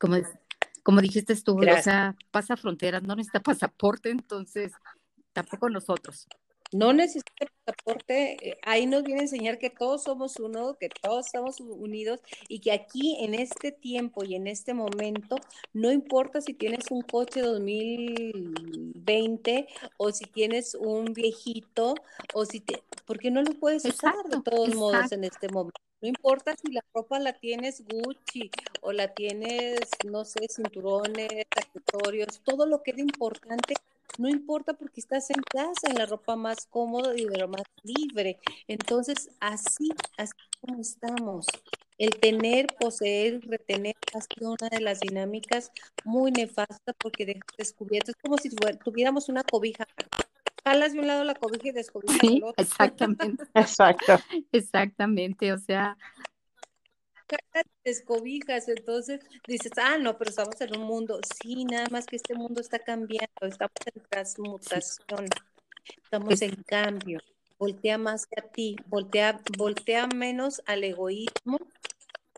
como, 0.00 0.16
como 0.82 1.00
dijiste 1.00 1.36
tú, 1.36 1.56
o 1.60 1.82
sea, 1.82 2.16
pasa 2.32 2.56
fronteras, 2.56 3.04
no 3.04 3.14
necesita 3.14 3.40
pasaporte, 3.40 4.10
entonces 4.10 4.72
tampoco 5.32 5.70
nosotros. 5.70 6.26
No 6.70 6.92
necesita 6.92 7.46
pasaporte, 7.64 8.36
eh, 8.46 8.58
ahí 8.62 8.84
nos 8.84 9.02
viene 9.02 9.20
a 9.20 9.24
enseñar 9.24 9.58
que 9.58 9.70
todos 9.70 10.02
somos 10.02 10.38
uno, 10.38 10.76
que 10.78 10.90
todos 10.90 11.24
estamos 11.24 11.60
unidos 11.60 12.20
y 12.46 12.60
que 12.60 12.72
aquí 12.72 13.16
en 13.20 13.32
este 13.34 13.72
tiempo 13.72 14.22
y 14.22 14.34
en 14.34 14.46
este 14.46 14.74
momento, 14.74 15.36
no 15.72 15.90
importa 15.90 16.42
si 16.42 16.52
tienes 16.52 16.90
un 16.90 17.00
coche 17.00 17.40
2020 17.40 19.66
o 19.96 20.12
si 20.12 20.26
tienes 20.26 20.74
un 20.74 21.14
viejito 21.14 21.94
o 22.34 22.44
si 22.44 22.60
te, 22.60 22.82
porque 23.06 23.30
no 23.30 23.40
lo 23.42 23.54
puedes 23.54 23.86
usar 23.86 24.12
de 24.28 24.42
todos 24.42 24.74
modos 24.74 25.10
en 25.12 25.24
este 25.24 25.48
momento. 25.48 25.80
No 26.02 26.08
importa 26.08 26.54
si 26.54 26.70
la 26.70 26.84
ropa 26.94 27.18
la 27.18 27.32
tienes 27.32 27.82
Gucci 27.88 28.50
o 28.82 28.92
la 28.92 29.14
tienes, 29.14 29.80
no 30.04 30.26
sé, 30.26 30.46
cinturones, 30.48 31.46
accesorios, 31.50 32.42
todo 32.44 32.66
lo 32.66 32.82
que 32.82 32.90
es 32.90 32.98
importante 32.98 33.74
no 34.16 34.28
importa 34.28 34.74
porque 34.74 35.00
estás 35.00 35.30
en 35.30 35.42
casa, 35.42 35.88
en 35.88 35.96
la 35.96 36.06
ropa 36.06 36.36
más 36.36 36.66
cómoda 36.66 37.14
y 37.16 37.24
de 37.24 37.38
lo 37.38 37.48
más 37.48 37.62
libre. 37.82 38.38
Entonces, 38.66 39.30
así, 39.40 39.90
así 40.16 40.32
como 40.60 40.80
estamos. 40.80 41.46
El 41.98 42.10
tener, 42.18 42.68
poseer, 42.78 43.40
retener 43.48 43.96
ha 44.14 44.20
sido 44.20 44.52
una 44.52 44.68
de 44.68 44.80
las 44.80 45.00
dinámicas 45.00 45.72
muy 46.04 46.30
nefastas 46.30 46.94
porque 46.98 47.26
dejas 47.26 47.56
descubierto. 47.56 48.12
Es 48.12 48.16
como 48.22 48.38
si 48.38 48.50
tuviéramos 48.84 49.28
una 49.28 49.42
cobija. 49.42 49.86
Jalas 50.64 50.92
de 50.92 51.00
un 51.00 51.06
lado 51.06 51.24
la 51.24 51.34
cobija 51.34 51.68
y 51.68 51.72
descubierto 51.72 52.26
sí, 52.26 52.40
otro. 52.44 52.62
Exactamente. 52.62 53.44
Exacto. 53.54 54.18
Exactamente. 54.52 55.52
O 55.52 55.58
sea, 55.58 55.96
descobijas, 57.84 58.68
entonces 58.68 59.20
dices, 59.46 59.72
ah, 59.76 59.98
no, 59.98 60.16
pero 60.18 60.30
estamos 60.30 60.60
en 60.60 60.76
un 60.76 60.86
mundo, 60.86 61.20
sí, 61.40 61.64
nada 61.64 61.86
más 61.90 62.06
que 62.06 62.16
este 62.16 62.34
mundo 62.34 62.60
está 62.60 62.78
cambiando, 62.78 63.26
estamos 63.42 63.72
en 63.94 64.02
transmutación, 64.08 65.28
estamos 66.02 66.42
en 66.42 66.62
cambio, 66.64 67.20
voltea 67.58 67.98
más 67.98 68.26
a 68.36 68.42
ti, 68.42 68.76
voltea, 68.86 69.40
voltea 69.56 70.06
menos 70.06 70.62
al 70.66 70.84
egoísmo, 70.84 71.58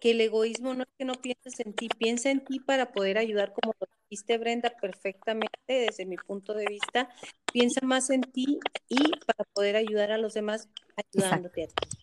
que 0.00 0.12
el 0.12 0.20
egoísmo 0.22 0.72
no 0.74 0.84
es 0.84 0.88
que 0.98 1.04
no 1.04 1.14
pienses 1.14 1.60
en 1.60 1.74
ti, 1.74 1.88
piensa 1.88 2.30
en 2.30 2.42
ti 2.44 2.58
para 2.58 2.90
poder 2.92 3.18
ayudar, 3.18 3.52
como 3.52 3.74
lo 3.78 3.86
dijiste 4.08 4.38
Brenda 4.38 4.70
perfectamente 4.80 5.50
desde 5.66 6.06
mi 6.06 6.16
punto 6.16 6.54
de 6.54 6.66
vista, 6.66 7.10
piensa 7.52 7.80
más 7.84 8.08
en 8.10 8.22
ti 8.22 8.58
y 8.88 9.10
para 9.26 9.44
poder 9.52 9.76
ayudar 9.76 10.10
a 10.10 10.18
los 10.18 10.32
demás 10.32 10.68
ayudándote 10.96 11.64
a 11.64 11.66
ti. 11.66 11.99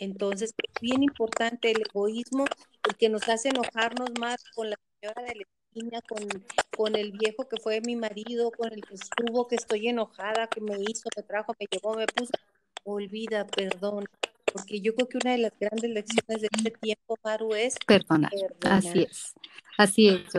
Entonces, 0.00 0.54
es 0.56 0.80
bien 0.80 1.02
importante 1.02 1.70
el 1.70 1.82
egoísmo, 1.82 2.46
el 2.88 2.96
que 2.96 3.10
nos 3.10 3.28
hace 3.28 3.50
enojarnos 3.50 4.08
más 4.18 4.42
con 4.54 4.70
la 4.70 4.76
señora 4.98 5.22
de 5.22 5.34
la 5.36 5.44
niña, 5.74 6.00
con, 6.08 6.26
con 6.74 6.96
el 6.96 7.12
viejo 7.12 7.46
que 7.46 7.60
fue 7.60 7.82
mi 7.82 7.96
marido, 7.96 8.50
con 8.50 8.72
el 8.72 8.80
que 8.80 8.94
estuvo, 8.94 9.46
que 9.46 9.56
estoy 9.56 9.88
enojada, 9.88 10.46
que 10.46 10.62
me 10.62 10.76
hizo, 10.80 11.08
me 11.14 11.22
trajo, 11.22 11.54
me 11.60 11.66
llevó, 11.70 11.94
me 11.94 12.06
puso. 12.06 12.32
Olvida, 12.84 13.46
perdón. 13.46 14.06
Porque 14.50 14.80
yo 14.80 14.94
creo 14.94 15.06
que 15.06 15.18
una 15.18 15.32
de 15.32 15.38
las 15.38 15.52
grandes 15.60 15.90
lecciones 15.90 16.40
de 16.40 16.48
este 16.50 16.70
tiempo, 16.70 17.18
Maru, 17.22 17.54
es 17.54 17.76
perdonar. 17.86 18.32
Así 18.62 19.02
es. 19.02 19.34
Así 19.76 20.08
es, 20.08 20.32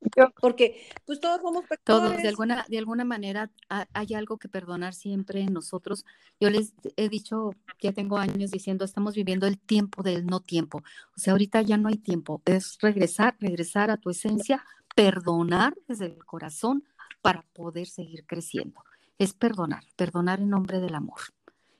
porque 0.40 0.86
pues 1.04 1.20
todos 1.20 1.40
somos 1.40 1.64
pecadores. 1.66 2.10
Todos, 2.10 2.22
de 2.22 2.28
alguna, 2.28 2.64
de 2.68 2.78
alguna 2.78 3.04
manera 3.04 3.50
hay 3.68 4.14
algo 4.14 4.38
que 4.38 4.48
perdonar 4.48 4.94
siempre 4.94 5.40
en 5.40 5.52
nosotros. 5.52 6.04
Yo 6.40 6.50
les 6.50 6.72
he 6.96 7.08
dicho, 7.08 7.54
ya 7.80 7.92
tengo 7.92 8.18
años 8.18 8.50
diciendo, 8.50 8.84
estamos 8.84 9.14
viviendo 9.14 9.46
el 9.46 9.58
tiempo 9.58 10.02
del 10.02 10.26
no 10.26 10.40
tiempo. 10.40 10.78
O 11.16 11.20
sea, 11.20 11.32
ahorita 11.32 11.62
ya 11.62 11.76
no 11.76 11.88
hay 11.88 11.98
tiempo, 11.98 12.42
es 12.44 12.78
regresar, 12.80 13.36
regresar 13.40 13.90
a 13.90 13.96
tu 13.96 14.10
esencia, 14.10 14.64
perdonar 14.94 15.74
desde 15.86 16.06
el 16.06 16.24
corazón 16.24 16.84
para 17.20 17.42
poder 17.52 17.86
seguir 17.86 18.24
creciendo. 18.26 18.82
Es 19.18 19.34
perdonar, 19.34 19.84
perdonar 19.96 20.40
en 20.40 20.48
nombre 20.48 20.80
del 20.80 20.94
amor. 20.94 21.20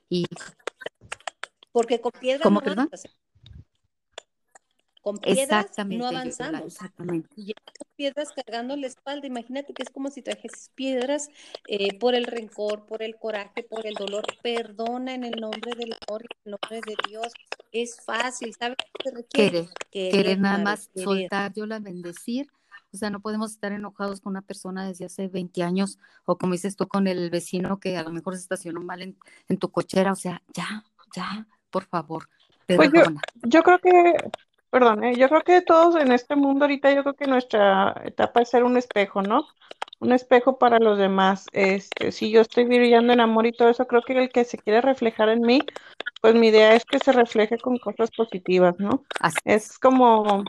Y 0.09 0.25
porque 1.71 2.01
con 2.01 2.11
piedra 2.11 2.43
¿Cómo, 2.43 2.61
perdón? 2.61 2.89
Con 5.01 5.17
piedras 5.17 5.67
no 5.87 6.07
avanzamos. 6.07 6.73
Exactamente. 6.73 7.29
Y 7.35 7.53
piedras 7.95 8.29
cargando 8.33 8.75
la 8.75 8.85
espalda. 8.85 9.25
Imagínate 9.25 9.73
que 9.73 9.81
es 9.81 9.89
como 9.89 10.11
si 10.11 10.21
trajeses 10.21 10.69
piedras 10.75 11.29
eh, 11.67 11.97
por 11.97 12.13
el 12.13 12.25
rencor, 12.25 12.85
por 12.85 13.01
el 13.01 13.15
coraje, 13.15 13.63
por 13.63 13.87
el 13.87 13.95
dolor. 13.95 14.23
Perdona 14.43 15.15
en 15.15 15.23
el 15.23 15.41
nombre 15.41 15.71
del 15.75 15.93
amor, 16.07 16.21
en 16.21 16.37
el 16.45 16.51
nombre 16.51 16.81
de 16.85 16.95
Dios. 17.09 17.33
Es 17.71 17.99
fácil, 18.05 18.53
¿sabes 18.53 18.77
qué 18.77 19.09
se 19.09 19.15
requiere? 19.15 19.69
Querer, 19.91 20.11
querer, 20.11 20.39
nada 20.39 20.59
más 20.59 20.91
soltar, 20.95 21.51
yo 21.53 21.65
la 21.65 21.79
bendecir. 21.79 22.47
O 22.93 22.97
sea, 22.97 23.09
no 23.09 23.21
podemos 23.21 23.51
estar 23.51 23.71
enojados 23.71 24.21
con 24.21 24.31
una 24.31 24.41
persona 24.41 24.87
desde 24.87 25.05
hace 25.05 25.29
20 25.29 25.63
años 25.63 25.97
o 26.25 26.37
como 26.37 26.53
dices 26.53 26.75
tú 26.75 26.87
con 26.87 27.07
el 27.07 27.29
vecino 27.29 27.79
que 27.79 27.97
a 27.97 28.03
lo 28.03 28.11
mejor 28.11 28.35
se 28.35 28.41
estacionó 28.41 28.81
mal 28.81 29.01
en, 29.01 29.17
en 29.47 29.57
tu 29.57 29.71
cochera. 29.71 30.11
O 30.11 30.15
sea, 30.15 30.43
ya, 30.53 30.83
ya, 31.15 31.47
por 31.69 31.85
favor. 31.85 32.29
Pues 32.67 32.91
yo, 32.93 33.03
yo, 33.43 33.63
creo 33.63 33.79
que 33.79 34.13
Perdón, 34.71 35.03
¿eh? 35.03 35.15
yo 35.17 35.27
creo 35.27 35.41
que 35.41 35.61
todos 35.61 35.95
en 35.97 36.13
este 36.13 36.37
mundo 36.37 36.63
ahorita, 36.63 36.93
yo 36.93 37.03
creo 37.03 37.15
que 37.15 37.27
nuestra 37.27 37.93
etapa 38.05 38.41
es 38.41 38.49
ser 38.49 38.63
un 38.63 38.77
espejo, 38.77 39.21
¿no? 39.21 39.45
Un 39.99 40.13
espejo 40.13 40.57
para 40.57 40.79
los 40.79 40.97
demás. 40.97 41.45
Este, 41.51 42.13
si 42.13 42.31
yo 42.31 42.39
estoy 42.39 42.63
brillando 42.63 43.11
en 43.11 43.19
amor 43.19 43.45
y 43.45 43.51
todo 43.51 43.69
eso, 43.69 43.85
creo 43.85 44.01
que 44.01 44.13
el 44.13 44.29
que 44.29 44.45
se 44.45 44.57
quiere 44.57 44.79
reflejar 44.79 45.27
en 45.27 45.41
mí, 45.41 45.59
pues 46.21 46.35
mi 46.35 46.47
idea 46.47 46.73
es 46.73 46.85
que 46.85 46.99
se 46.99 47.11
refleje 47.11 47.57
con 47.57 47.77
cosas 47.79 48.11
positivas, 48.11 48.75
¿no? 48.79 49.03
Es 49.43 49.77
como, 49.77 50.45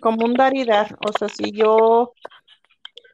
como 0.00 0.24
un 0.24 0.34
dar 0.34 0.56
y 0.56 0.64
dar. 0.64 0.96
O 1.06 1.12
sea, 1.18 1.28
si 1.28 1.52
yo 1.52 2.12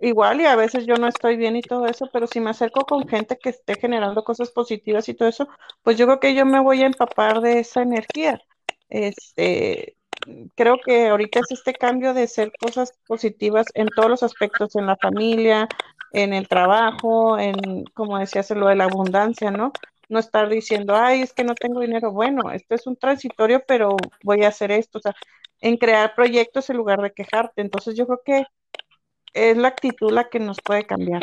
igual 0.00 0.40
y 0.40 0.46
a 0.46 0.56
veces 0.56 0.86
yo 0.86 0.96
no 0.96 1.08
estoy 1.08 1.36
bien 1.36 1.56
y 1.56 1.62
todo 1.62 1.86
eso, 1.86 2.08
pero 2.12 2.26
si 2.26 2.40
me 2.40 2.50
acerco 2.50 2.84
con 2.84 3.08
gente 3.08 3.38
que 3.38 3.50
esté 3.50 3.76
generando 3.76 4.24
cosas 4.24 4.50
positivas 4.50 5.08
y 5.08 5.14
todo 5.14 5.28
eso, 5.28 5.48
pues 5.82 5.96
yo 5.98 6.06
creo 6.06 6.20
que 6.20 6.34
yo 6.34 6.46
me 6.46 6.60
voy 6.60 6.82
a 6.82 6.86
empapar 6.86 7.40
de 7.40 7.60
esa 7.60 7.82
energía. 7.82 8.40
Este, 8.88 9.97
creo 10.54 10.78
que 10.85 11.09
ahorita 11.09 11.40
es 11.40 11.50
este 11.50 11.74
cambio 11.74 12.14
de 12.14 12.26
ser 12.26 12.52
cosas 12.59 12.92
positivas 13.07 13.66
en 13.74 13.88
todos 13.88 14.11
los 14.11 14.22
aspectos, 14.22 14.76
en 14.76 14.87
la 14.87 14.96
familia, 14.96 15.68
en 16.12 16.33
el 16.33 16.48
trabajo, 16.48 17.38
en, 17.38 17.85
como 17.94 18.18
decías, 18.18 18.50
lo 18.50 18.68
de 18.68 18.76
la 18.76 18.85
abundancia, 18.85 19.50
¿no? 19.50 19.72
No 20.09 20.18
estar 20.18 20.48
diciendo, 20.48 20.94
ay, 20.96 21.22
es 21.22 21.33
que 21.33 21.44
no 21.44 21.54
tengo 21.54 21.81
dinero. 21.81 22.12
Bueno, 22.12 22.50
esto 22.50 22.74
es 22.74 22.87
un 22.87 22.96
transitorio, 22.96 23.62
pero 23.66 23.96
voy 24.22 24.44
a 24.44 24.48
hacer 24.48 24.70
esto. 24.70 24.98
O 24.98 25.02
sea, 25.02 25.14
en 25.61 25.76
crear 25.76 26.14
proyectos 26.14 26.70
en 26.70 26.76
lugar 26.76 27.02
de 27.02 27.12
quejarte. 27.12 27.61
Entonces 27.61 27.94
yo 27.94 28.07
creo 28.07 28.22
que 28.24 28.46
es 29.35 29.57
la 29.57 29.68
actitud 29.68 30.11
la 30.11 30.28
que 30.28 30.40
nos 30.40 30.59
puede 30.61 30.87
cambiar. 30.87 31.22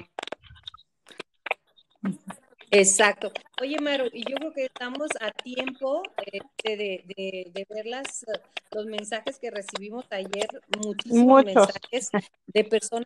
Exacto. 2.79 3.31
Oye, 3.61 3.77
Maru, 3.79 4.09
y 4.11 4.29
yo 4.29 4.35
creo 4.35 4.53
que 4.53 4.65
estamos 4.65 5.07
a 5.21 5.31
tiempo 5.31 6.03
este, 6.25 6.75
de, 6.75 7.67
ver 7.69 7.85
las, 7.85 8.25
los 8.71 8.85
mensajes 8.85 9.39
que 9.39 9.49
recibimos 9.49 10.05
ayer, 10.11 10.47
muchísimos 10.83 11.45
mensajes 11.45 12.09
de 12.47 12.63
personas 12.65 13.05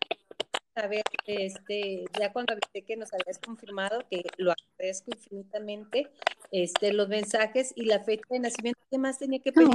saber, 0.74 1.02
este, 1.26 2.04
ya 2.18 2.32
cuando 2.32 2.54
viste 2.54 2.82
que 2.82 2.96
nos 2.96 3.12
habías 3.12 3.38
confirmado, 3.38 4.02
que 4.10 4.24
lo 4.38 4.52
agradezco 4.52 5.10
infinitamente, 5.12 6.08
este, 6.50 6.92
los 6.92 7.08
mensajes 7.08 7.72
y 7.76 7.84
la 7.84 8.00
fecha 8.00 8.26
de 8.30 8.40
nacimiento, 8.40 8.80
¿qué 8.90 8.98
más 8.98 9.18
tenía 9.18 9.40
que 9.40 9.52
pedir? 9.52 9.70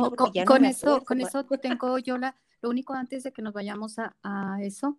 con, 0.45 0.65
eso, 0.65 1.03
con 1.05 1.21
eso 1.21 1.45
tengo 1.61 1.99
yo 1.99 2.17
la, 2.17 2.35
lo 2.61 2.69
único 2.69 2.93
antes 2.93 3.23
de 3.23 3.31
que 3.31 3.41
nos 3.41 3.53
vayamos 3.53 3.97
a, 3.97 4.57
eso, 4.61 4.97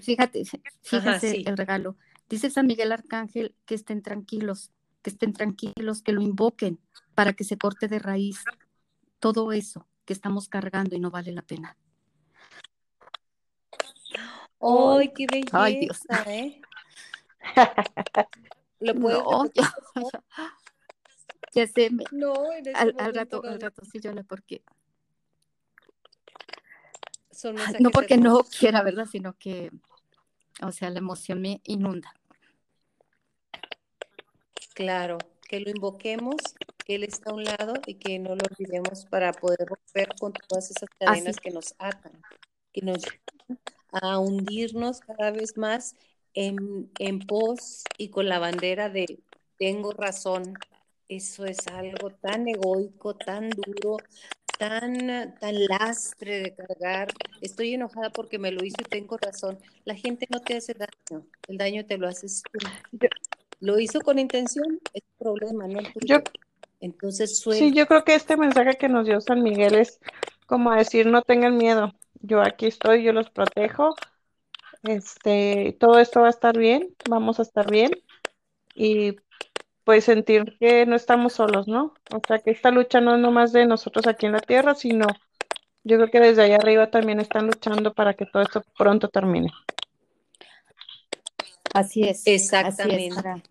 fíjate, 0.00 0.44
fíjate 0.82 1.48
el 1.48 1.56
regalo. 1.56 1.96
Dice 2.28 2.50
San 2.50 2.66
Miguel 2.66 2.92
Arcángel 2.92 3.54
que 3.64 3.74
estén 3.74 4.02
tranquilos, 4.02 4.70
que 5.02 5.10
estén 5.10 5.32
tranquilos, 5.32 6.02
que 6.02 6.12
lo 6.12 6.20
invoquen 6.20 6.78
para 7.14 7.32
que 7.32 7.44
se 7.44 7.56
corte 7.56 7.88
de 7.88 7.98
raíz 7.98 8.44
todo 9.18 9.52
eso 9.52 9.86
que 10.04 10.12
estamos 10.12 10.48
cargando 10.48 10.94
y 10.96 11.00
no 11.00 11.10
vale 11.10 11.32
la 11.32 11.42
pena. 11.42 11.76
¡Ay, 14.60 15.12
qué 15.14 15.26
belleza! 15.30 15.62
Ay, 15.62 15.80
Dios. 15.80 16.00
¿eh? 16.26 16.60
¿Lo 18.80 18.94
puedes 18.94 19.22
no, 19.22 19.44
ya, 21.54 21.66
sé. 21.66 21.90
no, 22.12 22.34
al, 22.74 22.94
al 22.98 23.14
rato, 23.14 23.42
al 23.44 23.60
rato 23.60 23.84
sí, 23.84 24.00
yo 24.00 24.12
la 24.12 24.22
porque. 24.22 24.62
no 27.80 27.90
porque 27.90 28.16
no 28.16 28.44
quiera, 28.44 28.82
¿verdad? 28.82 29.06
Sino 29.06 29.34
que, 29.34 29.70
o 30.62 30.72
sea, 30.72 30.90
la 30.90 30.98
emoción 30.98 31.40
me 31.40 31.60
inunda. 31.64 32.14
Claro, 34.78 35.18
que 35.48 35.58
lo 35.58 35.70
invoquemos, 35.70 36.36
que 36.84 36.94
Él 36.94 37.02
está 37.02 37.30
a 37.30 37.34
un 37.34 37.42
lado 37.42 37.74
y 37.84 37.94
que 37.94 38.16
no 38.20 38.36
lo 38.36 38.44
olvidemos 38.48 39.06
para 39.06 39.32
poder 39.32 39.66
romper 39.66 40.14
con 40.20 40.32
todas 40.32 40.70
esas 40.70 40.88
cadenas 41.00 41.34
que 41.38 41.50
nos 41.50 41.74
atan, 41.80 42.12
que 42.72 42.82
nos 42.82 42.98
llevan 42.98 43.60
a 43.90 44.20
hundirnos 44.20 45.00
cada 45.00 45.32
vez 45.32 45.56
más 45.56 45.96
en, 46.32 46.92
en 47.00 47.18
pos 47.18 47.82
y 47.96 48.10
con 48.10 48.28
la 48.28 48.38
bandera 48.38 48.88
de 48.88 49.18
tengo 49.58 49.90
razón. 49.90 50.54
Eso 51.08 51.44
es 51.44 51.66
algo 51.66 52.10
tan 52.10 52.46
egoico, 52.46 53.16
tan 53.16 53.50
duro, 53.50 53.96
tan, 54.60 55.34
tan 55.40 55.66
lastre 55.66 56.38
de 56.38 56.54
cargar. 56.54 57.08
Estoy 57.40 57.74
enojada 57.74 58.10
porque 58.10 58.38
me 58.38 58.52
lo 58.52 58.64
hizo 58.64 58.76
y 58.78 58.88
tengo 58.88 59.16
razón. 59.16 59.58
La 59.84 59.96
gente 59.96 60.28
no 60.30 60.38
te 60.38 60.56
hace 60.56 60.74
daño, 60.74 61.26
el 61.48 61.58
daño 61.58 61.84
te 61.84 61.98
lo 61.98 62.06
haces 62.06 62.44
tú 62.52 62.60
lo 63.60 63.78
hizo 63.78 64.00
con 64.00 64.18
intención, 64.18 64.80
es 64.92 65.02
problema, 65.18 65.66
no 65.66 65.80
Yo, 66.00 66.18
Entonces, 66.80 67.40
Sí, 67.40 67.72
yo 67.72 67.86
creo 67.86 68.04
que 68.04 68.14
este 68.14 68.36
mensaje 68.36 68.76
que 68.78 68.88
nos 68.88 69.06
dio 69.06 69.20
San 69.20 69.42
Miguel 69.42 69.74
es 69.74 70.00
como 70.46 70.72
decir, 70.72 71.06
no 71.06 71.22
tengan 71.22 71.56
miedo, 71.56 71.92
yo 72.20 72.40
aquí 72.40 72.66
estoy, 72.66 73.02
yo 73.02 73.12
los 73.12 73.30
protejo, 73.30 73.94
este, 74.84 75.76
todo 75.78 75.98
esto 75.98 76.20
va 76.20 76.28
a 76.28 76.30
estar 76.30 76.56
bien, 76.56 76.94
vamos 77.08 77.38
a 77.38 77.42
estar 77.42 77.70
bien 77.70 77.90
y 78.74 79.16
pues 79.84 80.04
sentir 80.04 80.56
que 80.58 80.86
no 80.86 80.96
estamos 80.96 81.32
solos, 81.32 81.66
¿no? 81.66 81.94
O 82.14 82.20
sea, 82.26 82.38
que 82.38 82.50
esta 82.50 82.70
lucha 82.70 83.00
no 83.00 83.14
es 83.14 83.20
nomás 83.20 83.52
de 83.52 83.66
nosotros 83.66 84.06
aquí 84.06 84.26
en 84.26 84.32
la 84.32 84.40
tierra, 84.40 84.74
sino 84.74 85.06
yo 85.82 85.96
creo 85.96 86.10
que 86.10 86.20
desde 86.20 86.42
allá 86.42 86.56
arriba 86.56 86.90
también 86.90 87.20
están 87.20 87.46
luchando 87.46 87.94
para 87.94 88.14
que 88.14 88.26
todo 88.26 88.42
esto 88.42 88.62
pronto 88.76 89.08
termine. 89.08 89.50
Así 91.74 92.02
es. 92.02 92.26
Exactamente. 92.26 93.42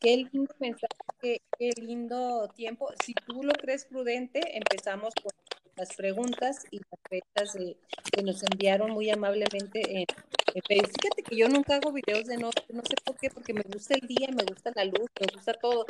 Qué 0.00 0.16
lindo 0.32 0.54
mensaje, 0.58 1.42
qué, 1.58 1.70
lindo 1.76 2.48
tiempo. 2.56 2.90
Si 3.04 3.12
tú 3.12 3.42
lo 3.42 3.52
crees 3.52 3.84
prudente, 3.84 4.40
empezamos 4.56 5.12
con 5.22 5.30
las 5.76 5.94
preguntas 5.94 6.64
y 6.70 6.78
las 6.78 7.00
fechas 7.08 7.76
que 8.10 8.22
nos 8.22 8.42
enviaron 8.42 8.92
muy 8.92 9.10
amablemente 9.10 10.00
en, 10.00 10.06
Fíjate 10.52 11.22
que 11.22 11.36
yo 11.36 11.48
nunca 11.48 11.76
hago 11.76 11.92
videos 11.92 12.26
de 12.26 12.36
noche, 12.36 12.64
no 12.70 12.82
sé 12.82 12.96
por 13.04 13.16
qué, 13.16 13.30
porque 13.30 13.54
me 13.54 13.62
gusta 13.62 13.94
el 13.94 14.08
día, 14.08 14.28
me 14.34 14.42
gusta 14.42 14.72
la 14.74 14.84
luz, 14.84 15.08
me 15.20 15.32
gusta 15.32 15.52
todo. 15.54 15.86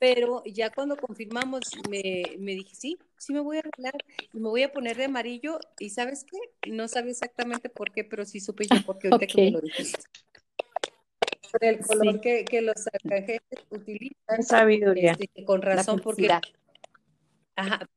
Pero 0.00 0.42
ya 0.44 0.70
cuando 0.70 0.96
confirmamos, 0.96 1.60
me, 1.88 2.22
me 2.38 2.52
dije, 2.52 2.74
sí, 2.74 2.98
sí 3.18 3.32
me 3.32 3.40
voy 3.40 3.58
a 3.58 3.60
arreglar 3.60 3.94
y 4.32 4.40
me 4.40 4.48
voy 4.48 4.64
a 4.64 4.72
poner 4.72 4.96
de 4.96 5.04
amarillo. 5.04 5.60
¿Y 5.78 5.90
sabes 5.90 6.24
qué? 6.24 6.38
No 6.70 6.88
sabía 6.88 7.12
exactamente 7.12 7.68
por 7.68 7.92
qué, 7.92 8.02
pero 8.02 8.24
sí 8.24 8.40
supe 8.40 8.64
yo 8.66 8.82
por 8.84 8.98
qué 8.98 9.08
ahorita 9.08 9.32
que 9.32 9.42
me 9.42 9.50
lo 9.52 9.60
dijiste 9.60 10.02
el 11.60 11.80
color 11.80 12.20
que, 12.20 12.44
que, 12.44 12.60
los 12.62 12.86
arcángeles 12.86 13.42
utilizan. 13.70 14.42
Sabiduría. 14.42 15.16
Este, 15.18 15.44
con 15.44 15.62
razón, 15.62 16.00
porque 16.00 16.28
ajá, 17.56 17.88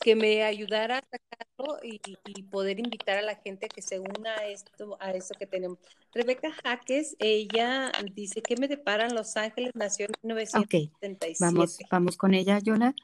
que 0.00 0.16
me 0.16 0.42
ayudara 0.42 0.98
a 0.98 1.02
sacarlo 1.02 1.78
y, 1.82 2.00
y, 2.24 2.42
poder 2.44 2.78
invitar 2.78 3.18
a 3.18 3.22
la 3.22 3.36
gente 3.36 3.66
a 3.66 3.68
que 3.68 3.82
se 3.82 3.98
una 3.98 4.34
a 4.34 4.46
esto, 4.46 4.96
a 5.00 5.12
eso 5.12 5.34
que 5.38 5.46
tenemos. 5.46 5.78
Rebeca 6.14 6.52
Jaques, 6.64 7.16
ella 7.18 7.92
dice 8.14 8.40
que 8.40 8.56
me 8.56 8.68
deparan 8.68 9.14
Los 9.14 9.36
Ángeles, 9.36 9.72
nació 9.74 10.06
en 10.06 10.12
1977. 10.22 11.36
Vamos, 11.40 11.78
vamos 11.90 12.16
con 12.16 12.34
ella, 12.34 12.58
Yona. 12.58 12.94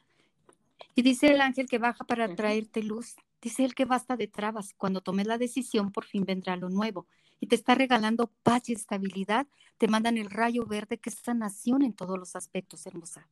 Y 0.95 1.01
dice 1.01 1.27
el 1.27 1.41
ángel 1.41 1.67
que 1.67 1.77
baja 1.77 2.05
para 2.05 2.33
traerte 2.33 2.81
luz, 2.81 3.15
Dice 3.45 3.63
él 3.63 3.75
que 3.75 3.85
basta 3.85 4.17
de 4.17 4.27
trabas. 4.27 4.73
Cuando 4.73 5.01
tomes 5.01 5.27
la 5.27 5.37
decisión, 5.37 5.91
por 5.91 6.03
fin 6.05 6.25
vendrá 6.25 6.55
lo 6.55 6.67
nuevo. 6.71 7.05
Y 7.39 7.45
te 7.45 7.53
está 7.53 7.75
regalando 7.75 8.31
paz 8.41 8.69
y 8.69 8.73
estabilidad. 8.73 9.45
Te 9.77 9.87
mandan 9.87 10.17
el 10.17 10.31
rayo 10.31 10.65
verde, 10.65 10.97
que 10.97 11.11
es 11.11 11.17
sanación 11.23 11.83
en 11.83 11.93
todos 11.93 12.17
los 12.17 12.35
aspectos, 12.35 12.87
hermosa. 12.87 13.29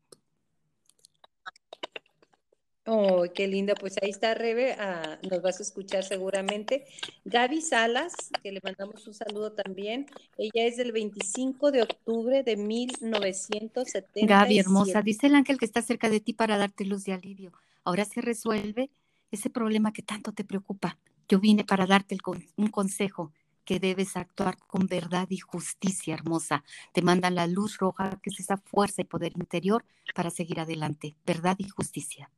Oh, 2.86 3.24
qué 3.34 3.48
linda. 3.48 3.74
Pues 3.74 3.96
ahí 4.04 4.12
está 4.12 4.36
Rebe, 4.36 4.74
ah, 4.74 5.18
nos 5.32 5.42
vas 5.42 5.60
a 5.60 5.64
escuchar 5.64 6.04
seguramente. 6.04 6.86
Gaby 7.26 7.62
Salas, 7.62 8.14
que 8.44 8.52
le 8.52 8.60
mandamos 8.62 9.08
un 9.08 9.16
saludo 9.16 9.54
también. 9.54 10.06
Ella 10.38 10.68
es 10.68 10.78
del 10.78 10.92
25 10.92 11.72
de 11.72 11.82
octubre 11.82 12.44
de 12.44 12.56
1970. 12.56 14.28
Gaby, 14.28 14.60
hermosa, 14.60 15.02
dice 15.02 15.26
el 15.26 15.34
ángel 15.34 15.58
que 15.58 15.66
está 15.66 15.82
cerca 15.82 16.08
de 16.12 16.20
ti 16.20 16.34
para 16.34 16.58
darte 16.58 16.86
luz 16.86 17.04
de 17.04 17.14
alivio. 17.14 17.52
Ahora 17.84 18.06
se 18.06 18.22
resuelve 18.22 18.92
ese 19.34 19.50
problema 19.50 19.92
que 19.92 20.02
tanto 20.02 20.32
te 20.32 20.44
preocupa. 20.44 20.98
Yo 21.28 21.40
vine 21.40 21.64
para 21.64 21.86
darte 21.86 22.18
un 22.58 22.68
consejo 22.68 23.32
que 23.66 23.80
debes 23.80 24.18
actuar 24.18 24.58
con 24.68 24.88
verdad 24.88 25.28
y 25.30 25.38
justicia, 25.38 26.14
hermosa. 26.14 26.64
Te 26.94 27.02
mandan 27.02 27.36
la 27.36 27.48
luz 27.48 27.78
roja, 27.78 28.20
que 28.22 28.30
es 28.30 28.40
esa 28.40 28.58
fuerza 28.58 29.02
y 29.02 29.06
poder 29.06 29.34
interior 29.36 29.86
para 30.14 30.30
seguir 30.30 30.60
adelante. 30.60 31.16
Verdad 31.26 31.56
y 31.60 31.70
justicia. 31.70 32.30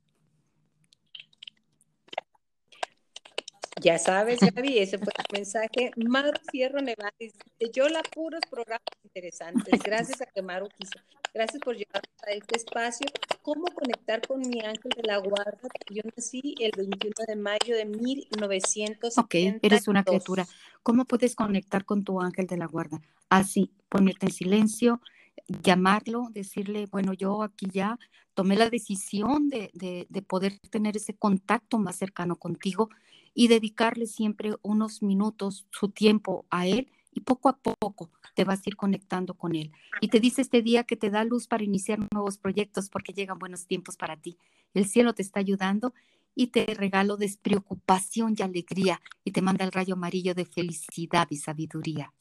Ya 3.82 4.00
sabes, 4.00 4.40
Gaby, 4.56 4.80
ese 4.80 4.98
fue 4.98 5.12
el 5.18 5.38
mensaje. 5.38 5.92
Maru 5.98 6.32
Fierro 6.52 6.82
Nevares, 6.82 7.34
yo 7.74 7.90
la 7.90 8.02
puros 8.04 8.42
programas 8.50 8.82
interesantes. 9.04 9.80
Gracias 9.84 10.22
a 10.22 10.26
que 10.26 10.42
Maru 10.42 10.68
quiso. 10.78 11.00
Gracias 11.34 11.62
por 11.62 11.76
llevarnos 11.76 12.16
a 12.26 12.32
este 12.32 12.56
espacio. 12.56 13.08
¿Cómo 13.42 13.66
conectar 13.66 14.26
con 14.26 14.40
mi 14.40 14.62
ángel 14.62 14.92
de 14.96 15.04
la 15.04 15.18
guarda? 15.18 15.68
Yo 15.90 16.02
nací 16.16 16.56
el 16.62 16.72
21 16.78 17.14
de 17.28 17.36
mayo 17.36 17.76
de 17.76 17.86
1972. 17.86 19.18
Ok, 19.18 19.60
eres 19.62 19.90
una 19.90 20.06
criatura. 20.06 20.48
¿Cómo 20.82 21.04
puedes 21.04 21.36
conectar 21.36 21.84
con 21.84 22.06
tu 22.06 22.22
ángel 22.22 22.48
de 22.48 22.56
la 22.56 22.68
guarda? 22.68 23.02
Así, 23.30 23.72
ponerte 23.90 24.28
en 24.28 24.32
silencio, 24.32 25.02
llamarlo, 25.48 26.30
decirle, 26.32 26.88
bueno, 26.92 27.14
yo 27.14 27.44
aquí 27.44 27.68
ya 27.72 28.00
tomé 28.34 28.56
la 28.56 28.70
decisión 28.70 29.50
de, 29.50 29.70
de, 29.74 30.08
de 30.10 30.22
poder 30.22 30.60
tener 30.70 30.98
ese 30.98 31.14
contacto 31.16 31.78
más 31.80 31.96
cercano 31.96 32.36
contigo 32.36 32.90
y 33.34 33.48
dedicarle 33.48 34.08
siempre 34.08 34.56
unos 34.62 35.04
minutos, 35.04 35.66
su 35.72 35.90
tiempo 35.90 36.46
a 36.50 36.68
él 36.68 36.88
y 37.14 37.22
poco 37.22 37.50
a 37.50 37.58
poco 37.58 38.12
te 38.36 38.44
vas 38.44 38.60
a 38.60 38.70
ir 38.70 38.76
conectando 38.76 39.34
con 39.34 39.56
él. 39.56 39.72
Y 40.02 40.10
te 40.10 40.20
dice 40.20 40.42
este 40.42 40.62
día 40.62 40.84
que 40.84 40.98
te 40.98 41.10
da 41.10 41.24
luz 41.24 41.48
para 41.48 41.64
iniciar 41.64 42.00
nuevos 42.14 42.38
proyectos 42.38 42.90
porque 42.90 43.14
llegan 43.14 43.40
buenos 43.40 43.66
tiempos 43.66 43.96
para 43.96 44.18
ti. 44.18 44.38
El 44.74 44.86
cielo 44.86 45.14
te 45.14 45.22
está 45.22 45.40
ayudando 45.40 45.94
y 46.36 46.48
te 46.48 46.66
regalo 46.74 47.16
despreocupación 47.16 48.36
y 48.38 48.44
alegría 48.44 49.02
y 49.24 49.32
te 49.32 49.42
manda 49.42 49.64
el 49.64 49.72
rayo 49.72 49.94
amarillo 49.94 50.36
de 50.36 50.46
felicidad 50.46 51.28
y 51.30 51.38
sabiduría. 51.38 52.14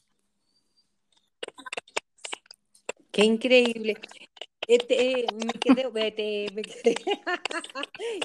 Qué 3.15 3.23
increíble. 3.23 3.95
Este, 4.67 5.25
me 5.33 5.53
quedé, 5.53 6.51
me 6.53 6.61
quedé. 6.63 6.95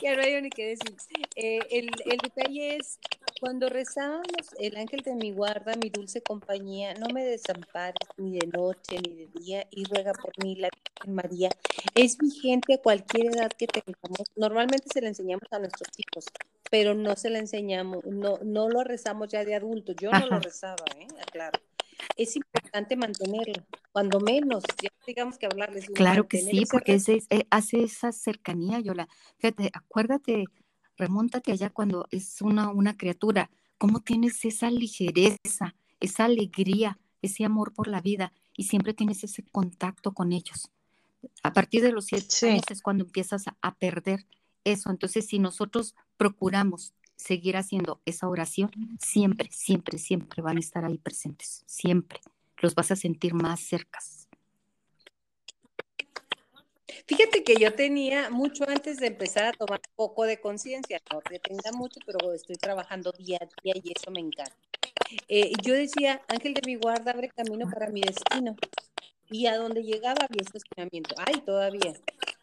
ya 0.03 0.17
no 0.17 0.23
hay 0.23 0.43
ni 0.43 0.51
qué 0.51 0.67
decir. 0.67 0.97
Eh, 1.37 1.61
el, 1.71 1.91
el, 2.07 2.19
detalle 2.19 2.77
es, 2.77 2.99
cuando 3.41 3.69
rezamos, 3.69 4.27
el 4.59 4.77
ángel 4.77 5.03
de 5.03 5.15
mi 5.15 5.31
guarda, 5.31 5.77
mi 5.77 5.91
dulce 5.91 6.23
compañía, 6.23 6.95
no 6.95 7.07
me 7.15 7.25
desampares 7.25 8.09
ni 8.17 8.37
de 8.37 8.49
noche 8.49 8.99
ni 9.07 9.15
de 9.15 9.29
día 9.39 9.65
y 9.71 9.85
ruega 9.85 10.13
por 10.13 10.33
mí 10.43 10.57
la 10.57 10.71
Virgen 10.71 11.15
María. 11.15 11.51
Es 11.95 12.19
vigente 12.19 12.75
a 12.75 12.79
cualquier 12.79 13.27
edad 13.27 13.53
que 13.53 13.69
tengamos. 13.69 14.27
Normalmente 14.35 14.89
se 14.93 15.03
le 15.03 15.07
enseñamos 15.07 15.47
a 15.53 15.61
nuestros 15.61 15.91
hijos, 15.99 16.25
pero 16.69 16.95
no 16.95 17.15
se 17.15 17.31
le 17.31 17.39
enseñamos, 17.39 18.05
no, 18.07 18.41
no 18.43 18.69
lo 18.69 18.83
rezamos 18.83 19.29
ya 19.29 19.45
de 19.45 19.55
adultos. 19.55 19.95
Yo 20.01 20.11
no 20.11 20.27
lo 20.27 20.41
rezaba, 20.41 20.85
¿eh? 20.99 21.07
Claro 21.31 21.61
es 22.17 22.37
importante 22.37 22.97
mantenerlo, 22.97 23.65
cuando 23.93 24.21
menos, 24.21 24.65
ya 24.83 24.91
digamos 25.07 25.39
que 25.39 25.47
hablarles. 25.47 25.87
Claro 25.91 26.29
que 26.29 26.39
sí, 26.41 26.65
porque 26.71 27.01
eh, 27.07 27.47
hace 27.51 27.83
esa 27.83 28.13
cercanía, 28.13 28.81
Yola. 28.81 29.09
Fíjate, 29.39 29.71
acuérdate, 29.73 30.45
remóntate 30.97 31.53
allá 31.53 31.71
cuando 31.71 32.07
es 32.11 32.41
una, 32.43 32.71
una 32.71 32.97
criatura, 32.97 33.51
cómo 33.79 34.01
tienes 34.01 34.45
esa 34.45 34.71
ligereza, 34.71 35.75
esa 36.01 36.25
alegría, 36.25 36.99
ese 37.23 37.45
amor 37.45 37.73
por 37.73 37.89
la 37.89 38.01
vida 38.01 38.33
y 38.57 38.65
siempre 38.65 38.95
tienes 38.95 39.25
ese 39.25 39.43
contacto 39.43 40.13
con 40.13 40.33
ellos. 40.33 40.71
A 41.43 41.53
partir 41.53 41.83
de 41.83 41.93
los 41.93 42.07
siete 42.07 42.51
años 42.51 42.65
es 42.71 42.83
cuando 42.83 43.05
empiezas 43.05 43.45
a 43.61 43.75
perder 43.75 44.27
eso. 44.65 44.91
Entonces, 44.91 45.27
si 45.27 45.39
nosotros 45.39 45.95
procuramos 46.17 46.95
seguir 47.21 47.57
haciendo 47.57 48.01
esa 48.07 48.29
oración, 48.29 48.71
siempre, 48.99 49.49
siempre, 49.53 49.99
siempre 49.99 50.43
van 50.43 50.57
a 50.57 50.61
estar 50.61 50.85
ahí 50.85 50.99
presentes, 50.99 51.63
siempre. 51.67 52.21
Los 52.59 52.75
vas 52.75 52.91
a 52.91 52.97
sentir 52.97 53.35
más 53.35 53.61
cercas. 53.61 54.29
Fíjate 57.07 57.43
que 57.45 57.57
yo 57.57 57.75
tenía 57.75 58.31
mucho 58.31 58.69
antes 58.69 58.99
de 58.99 59.09
empezar 59.09 59.45
a 59.47 59.53
tomar 59.53 59.81
un 59.89 59.95
poco 59.97 60.25
de 60.25 60.41
conciencia, 60.41 61.01
no 61.13 61.21
que 61.21 61.39
tenga 61.39 61.73
mucho, 61.73 62.01
pero 62.07 62.33
estoy 62.33 62.57
trabajando 62.57 63.13
día 63.13 63.39
a 63.41 63.63
día 63.63 63.75
y 63.83 63.93
eso 63.97 64.11
me 64.11 64.21
encanta. 64.21 64.55
Eh, 65.29 65.53
yo 65.63 65.75
decía, 65.75 66.23
Ángel 66.29 66.55
de 66.55 66.63
mi 66.65 66.77
guarda, 66.77 67.13
abre 67.13 67.29
camino 67.29 67.69
para 67.69 67.89
mi 67.89 68.01
destino. 68.01 68.57
Y 69.29 69.47
a 69.47 69.57
donde 69.57 69.83
llegaba 69.83 70.27
había 70.29 70.43
estacionamiento. 70.43 71.15
Ay, 71.19 71.41
todavía. 71.41 71.95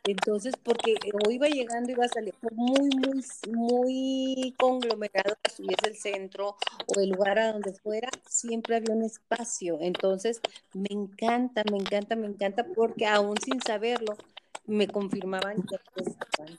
Entonces, 0.08 0.54
porque 0.64 0.96
o 1.14 1.30
iba 1.30 1.48
llegando, 1.48 1.92
iba 1.92 2.06
a 2.06 2.08
salir 2.08 2.34
muy, 2.52 2.90
muy, 2.96 3.24
muy 3.52 4.56
conglomerado, 4.58 5.36
si 5.54 5.64
es 5.64 5.84
el 5.86 5.98
centro 5.98 6.56
o 6.86 7.00
el 7.02 7.10
lugar 7.10 7.38
a 7.40 7.52
donde 7.52 7.74
fuera, 7.74 8.10
siempre 8.26 8.78
había 8.78 8.96
un 8.96 9.04
espacio. 9.04 9.78
Entonces, 9.82 10.40
me 10.74 10.88
encanta, 10.90 11.64
me 11.70 11.78
encanta, 11.78 12.16
me 12.16 12.28
encanta, 12.28 12.66
porque 12.74 13.06
aún 13.06 13.36
sin 13.44 13.62
saberlo, 13.62 14.16
me 14.66 14.88
confirmaban 14.88 15.58
que 15.64 15.76
estaban. 15.76 16.58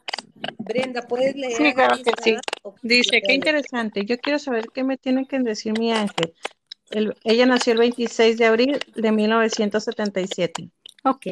Brenda, 0.59 1.01
¿puedes 1.03 1.35
leer? 1.35 1.57
Sí, 1.57 1.73
claro 1.73 1.97
que 2.03 2.13
sí. 2.23 2.37
Dice, 2.83 3.23
qué 3.27 3.33
interesante. 3.33 4.05
Yo 4.05 4.19
quiero 4.19 4.39
saber 4.39 4.67
qué 4.75 4.85
me 4.85 4.99
tiene 4.99 5.27
que 5.27 5.39
decir 5.39 5.79
mi 5.79 5.91
ángel. 5.91 6.35
ella 7.25 7.47
nació 7.47 7.73
el 7.73 7.79
26 7.79 8.37
de 8.37 8.45
abril 8.45 8.79
de 8.95 9.11
1977. 9.11 10.69
Ok. 11.05 11.27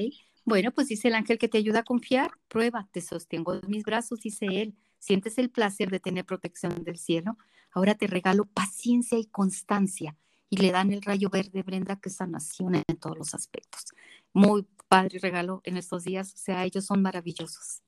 Bueno, 0.47 0.71
pues 0.71 0.87
dice 0.87 1.09
el 1.09 1.17
ángel 1.17 1.39
que 1.39 1.49
te 1.49 1.59
ayuda 1.59 1.81
a 1.81 1.83
confiar, 1.83 2.31
prueba, 2.47 2.89
te 2.93 3.01
sostengo 3.01 3.55
en 3.55 3.63
mis 3.67 3.83
brazos, 3.83 4.21
dice 4.21 4.47
él. 4.47 4.77
Sientes 5.01 5.39
el 5.39 5.51
placer 5.51 5.91
de 5.91 5.99
tener 5.99 6.25
protección 6.25 6.85
del 6.85 6.99
cielo. 6.99 7.37
Ahora 7.73 7.97
te 7.97 8.07
regalo 8.07 8.45
paciencia 8.45 9.19
y 9.19 9.27
constancia. 9.27 10.17
Y 10.49 10.59
le 10.59 10.71
dan 10.71 10.93
el 10.93 11.03
rayo 11.03 11.31
verde, 11.31 11.65
Brenda, 11.65 11.97
que 11.97 12.11
es 12.11 12.17
sanación 12.17 12.77
en 12.77 12.97
todos 13.01 13.19
los 13.19 13.35
aspectos. 13.35 13.87
Muy 14.33 14.65
padre 14.87 15.19
regalo 15.19 15.63
en 15.65 15.79
estos 15.79 16.05
días. 16.05 16.33
O 16.33 16.39
sea, 16.39 16.65
ellos 16.65 16.87
son 16.87 17.03
maravillosos. 17.03 17.83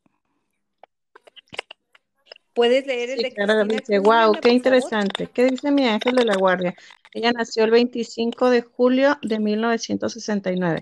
Puedes 2.54 2.88
leer 2.88 3.10
el 3.10 3.18
de 3.22 3.76
dice, 3.76 4.00
wow, 4.00 4.32
qué 4.42 4.50
interesante. 4.50 5.28
¿Qué 5.28 5.44
dice 5.44 5.70
mi 5.70 5.86
ángel 5.86 6.16
de 6.16 6.24
la 6.24 6.34
guardia? 6.34 6.74
Ella 7.14 7.30
nació 7.30 7.62
el 7.62 7.70
25 7.70 8.50
de 8.50 8.62
julio 8.62 9.16
de 9.22 9.38
1969 9.38 10.80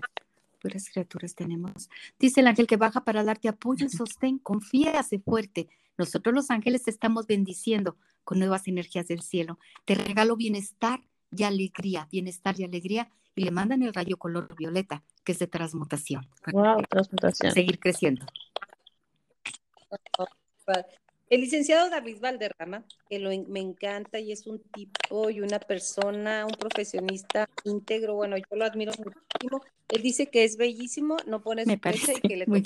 puras 0.57 0.89
criaturas 0.89 1.35
tenemos. 1.35 1.89
Dice 2.19 2.41
el 2.41 2.47
ángel 2.47 2.67
que 2.67 2.77
baja 2.77 3.03
para 3.03 3.23
darte 3.23 3.47
apoyo 3.47 3.85
y 3.85 3.89
sostén, 3.89 4.39
confía, 4.39 4.99
hace 4.99 5.19
fuerte. 5.19 5.69
Nosotros 5.97 6.33
los 6.35 6.51
ángeles 6.51 6.83
te 6.83 6.91
estamos 6.91 7.27
bendiciendo 7.27 7.97
con 8.23 8.39
nuevas 8.39 8.67
energías 8.67 9.07
del 9.07 9.21
cielo. 9.21 9.59
Te 9.85 9.95
regalo 9.95 10.35
bienestar 10.35 11.01
y 11.31 11.43
alegría, 11.43 12.07
bienestar 12.11 12.59
y 12.59 12.63
alegría, 12.63 13.09
y 13.35 13.43
le 13.43 13.51
mandan 13.51 13.83
el 13.83 13.93
rayo 13.93 14.17
color 14.17 14.55
violeta, 14.55 15.03
que 15.23 15.31
es 15.31 15.39
de 15.39 15.47
transmutación. 15.47 16.27
Wow, 16.51 16.81
transmutación. 16.89 17.51
Seguir 17.51 17.79
creciendo. 17.79 18.25
El 21.29 21.41
licenciado 21.41 21.89
David 21.89 22.19
Valderrama, 22.21 22.85
que 23.09 23.19
lo, 23.19 23.29
me 23.49 23.59
encanta 23.59 24.19
y 24.19 24.31
es 24.31 24.47
un 24.47 24.59
tipo 24.71 25.29
y 25.29 25.41
una 25.41 25.59
persona, 25.59 26.45
un 26.45 26.53
profesionista 26.53 27.49
íntegro, 27.65 28.15
bueno, 28.15 28.37
yo 28.37 28.55
lo 28.55 28.63
admiro 28.63 28.93
muchísimo. 28.97 29.61
Él 29.89 30.01
dice 30.01 30.27
que 30.27 30.45
es 30.45 30.55
bellísimo, 30.55 31.17
no 31.25 31.41
pone 31.41 31.65
su 31.65 31.71
y 31.71 32.21
que 32.21 32.37
le 32.37 32.45
muy 32.47 32.63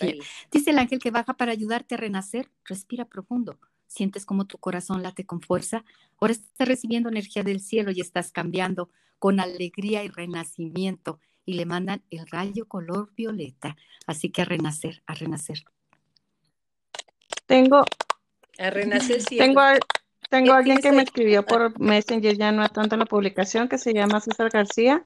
Dice 0.52 0.70
el 0.70 0.78
ángel 0.78 1.00
que 1.00 1.10
baja 1.10 1.34
para 1.34 1.52
ayudarte 1.52 1.96
a 1.96 1.98
renacer, 1.98 2.50
respira 2.66 3.06
profundo. 3.06 3.58
Sientes 3.88 4.26
como 4.26 4.46
tu 4.46 4.58
corazón 4.58 5.02
late 5.02 5.26
con 5.26 5.42
fuerza. 5.42 5.84
Ahora 6.20 6.34
estás 6.34 6.68
recibiendo 6.68 7.10
energía 7.10 7.44
del 7.44 7.60
cielo 7.62 7.92
y 7.92 8.00
estás 8.00 8.32
cambiando 8.32 8.90
con 9.20 9.40
alegría 9.40 10.04
y 10.04 10.08
renacimiento. 10.08 11.20
Y 11.46 11.56
le 11.56 11.66
mandan 11.66 12.04
el 12.12 12.28
rayo 12.28 12.68
color 12.68 13.12
violeta. 13.16 13.76
Así 14.06 14.30
que 14.30 14.44
a 14.44 14.46
renacer, 14.46 15.04
a 15.08 15.16
renacer. 15.16 15.64
Tengo 17.48 17.84
a 18.62 18.70
renacer 18.70 19.24
Tengo, 19.26 19.62
tengo 20.30 20.54
alguien 20.54 20.78
que 20.78 20.92
me 20.92 21.04
escribió 21.04 21.46
por 21.46 21.80
Messenger, 21.80 22.38
ya 22.38 22.52
no 22.52 22.68
tanto 22.70 22.96
en 22.96 23.00
la 23.00 23.06
publicación, 23.06 23.68
que 23.68 23.78
se 23.78 23.94
llama 23.94 24.22
César 24.22 24.50
García, 24.50 25.06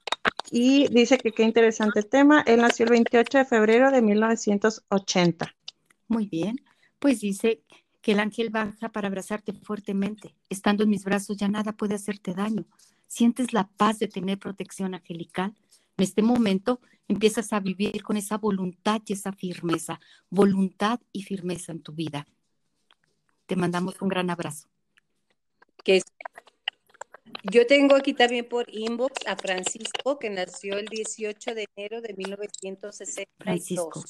y 0.52 0.88
dice 0.90 1.18
que 1.18 1.32
qué 1.32 1.44
interesante 1.44 2.04
tema. 2.04 2.44
Él 2.46 2.62
nació 2.62 2.86
el 2.86 2.92
28 2.92 3.40
de 3.40 3.46
febrero 3.46 3.92
de 3.92 4.02
1980. 4.02 5.56
Muy 6.08 6.28
bien, 6.28 6.58
pues 7.00 7.22
dice 7.22 7.62
que 8.02 8.12
el 8.12 8.20
ángel 8.20 8.52
baja 8.52 8.90
para 8.90 9.08
abrazarte 9.08 9.54
fuertemente. 9.54 10.36
Estando 10.50 10.84
en 10.84 10.92
mis 10.92 11.04
brazos 11.04 11.38
ya 11.38 11.48
nada 11.48 11.72
puede 11.72 11.96
hacerte 11.96 12.34
daño. 12.36 12.66
Sientes 13.08 13.54
la 13.54 13.68
paz 13.68 13.98
de 14.00 14.08
tener 14.08 14.38
protección 14.38 14.94
angelical. 14.94 15.56
En 15.98 16.04
este 16.04 16.22
momento 16.22 16.82
empiezas 17.08 17.52
a 17.54 17.60
vivir 17.60 18.04
con 18.04 18.18
esa 18.18 18.38
voluntad 18.38 19.02
y 19.08 19.14
esa 19.14 19.32
firmeza, 19.32 20.00
voluntad 20.30 21.00
y 21.14 21.24
firmeza 21.24 21.72
en 21.72 21.82
tu 21.82 21.94
vida. 21.94 22.28
Te 23.46 23.56
mandamos 23.56 24.02
un 24.02 24.10
gran 24.10 24.30
abrazo. 24.30 24.68
Que 25.84 26.02
yo 27.44 27.68
tengo 27.68 27.96
aquí 27.96 28.14
también 28.14 28.48
por 28.48 28.66
inbox 28.74 29.28
a 29.28 29.36
Francisco, 29.36 30.18
que 30.18 30.30
nació 30.30 30.78
el 30.78 30.88
18 30.88 31.54
de 31.54 31.68
enero 31.76 32.02
de 32.02 32.14
1962. 32.16 33.28
Francisco. 33.38 34.04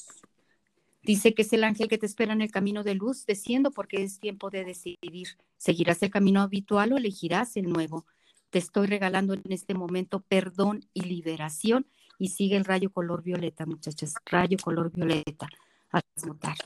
Dice 1.02 1.34
que 1.34 1.42
es 1.42 1.52
el 1.52 1.62
ángel 1.62 1.88
que 1.88 1.98
te 1.98 2.06
espera 2.06 2.32
en 2.32 2.42
el 2.42 2.50
camino 2.50 2.82
de 2.82 2.94
luz, 2.94 3.26
desciendo 3.26 3.70
porque 3.70 4.02
es 4.02 4.18
tiempo 4.18 4.50
de 4.50 4.64
decidir. 4.64 5.28
¿Seguirás 5.56 6.02
el 6.02 6.10
camino 6.10 6.40
habitual 6.40 6.92
o 6.92 6.96
elegirás 6.96 7.56
el 7.56 7.68
nuevo? 7.68 8.06
Te 8.50 8.58
estoy 8.58 8.86
regalando 8.86 9.34
en 9.34 9.52
este 9.52 9.74
momento 9.74 10.20
perdón 10.20 10.88
y 10.94 11.02
liberación 11.02 11.86
y 12.18 12.30
sigue 12.30 12.56
el 12.56 12.64
rayo 12.64 12.90
color 12.90 13.22
violeta, 13.22 13.66
muchachas. 13.66 14.14
Rayo 14.24 14.56
color 14.62 14.90
violeta. 14.90 15.48
A 15.92 16.00
transmutar. 16.00 16.56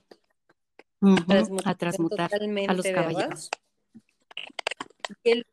A 1.65 1.75
transmutar 1.75 2.31
a 2.35 2.75
los 2.75 2.87
caballeros. 2.87 3.51
El 5.25 5.47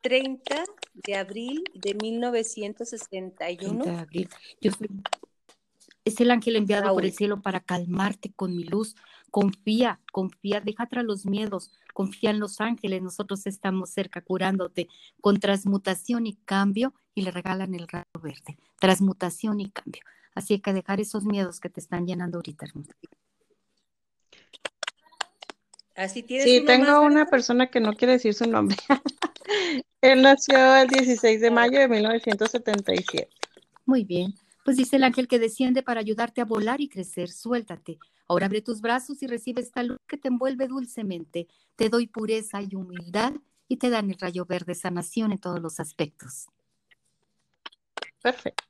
30 0.00 0.64
de 0.94 1.14
abril 1.16 1.64
de 1.74 1.94
1961. 1.94 3.84
30 3.84 3.90
de 3.90 3.98
abril. 3.98 4.28
Yo 4.60 4.72
soy 4.72 4.88
es 6.04 6.20
el 6.20 6.30
ángel 6.30 6.56
enviado 6.56 6.92
por 6.92 7.04
el 7.04 7.12
cielo 7.12 7.40
para 7.40 7.60
calmarte 7.60 8.32
con 8.34 8.54
mi 8.54 8.64
luz. 8.64 8.94
Confía, 9.30 10.00
confía, 10.12 10.60
deja 10.60 10.84
atrás 10.84 11.04
los 11.04 11.24
miedos, 11.24 11.72
confía 11.94 12.30
en 12.30 12.40
los 12.40 12.60
ángeles. 12.60 13.02
Nosotros 13.02 13.46
estamos 13.46 13.90
cerca 13.90 14.20
curándote 14.20 14.88
con 15.20 15.40
transmutación 15.40 16.26
y 16.26 16.34
cambio 16.44 16.92
y 17.14 17.22
le 17.22 17.30
regalan 17.30 17.74
el 17.74 17.88
rayo 17.88 18.04
verde. 18.22 18.58
Transmutación 18.78 19.60
y 19.60 19.70
cambio. 19.70 20.02
Así 20.34 20.58
que 20.60 20.72
dejar 20.72 21.00
esos 21.00 21.24
miedos 21.24 21.58
que 21.58 21.70
te 21.70 21.80
están 21.80 22.06
llenando 22.06 22.38
ahorita, 22.38 22.66
hermosa. 22.66 22.92
Así 25.94 26.22
tienes 26.22 26.46
sí, 26.46 26.64
tengo 26.64 27.00
una 27.00 27.26
persona 27.26 27.68
que 27.68 27.80
no 27.80 27.92
quiere 27.94 28.14
decir 28.14 28.34
su 28.34 28.48
nombre. 28.48 28.76
Él 30.00 30.22
nació 30.22 30.76
el 30.76 30.88
16 30.88 31.40
de 31.40 31.50
mayo 31.50 31.78
de 31.78 31.88
1977. 31.88 33.28
Muy 33.86 34.04
bien. 34.04 34.34
Pues 34.64 34.76
dice 34.76 34.96
el 34.96 35.04
ángel 35.04 35.28
que 35.28 35.38
desciende 35.38 35.82
para 35.82 36.00
ayudarte 36.00 36.40
a 36.40 36.44
volar 36.44 36.80
y 36.80 36.88
crecer. 36.88 37.30
Suéltate. 37.30 37.98
Ahora 38.26 38.46
abre 38.46 38.62
tus 38.62 38.80
brazos 38.80 39.22
y 39.22 39.26
recibe 39.26 39.60
esta 39.60 39.82
luz 39.82 39.98
que 40.06 40.16
te 40.16 40.28
envuelve 40.28 40.66
dulcemente. 40.66 41.46
Te 41.76 41.88
doy 41.88 42.06
pureza 42.06 42.62
y 42.62 42.74
humildad 42.74 43.34
y 43.68 43.76
te 43.76 43.90
dan 43.90 44.10
el 44.10 44.18
rayo 44.18 44.46
verde 44.46 44.74
sanación 44.74 45.32
en 45.32 45.38
todos 45.38 45.60
los 45.60 45.80
aspectos. 45.80 46.46
Perfecto. 48.22 48.64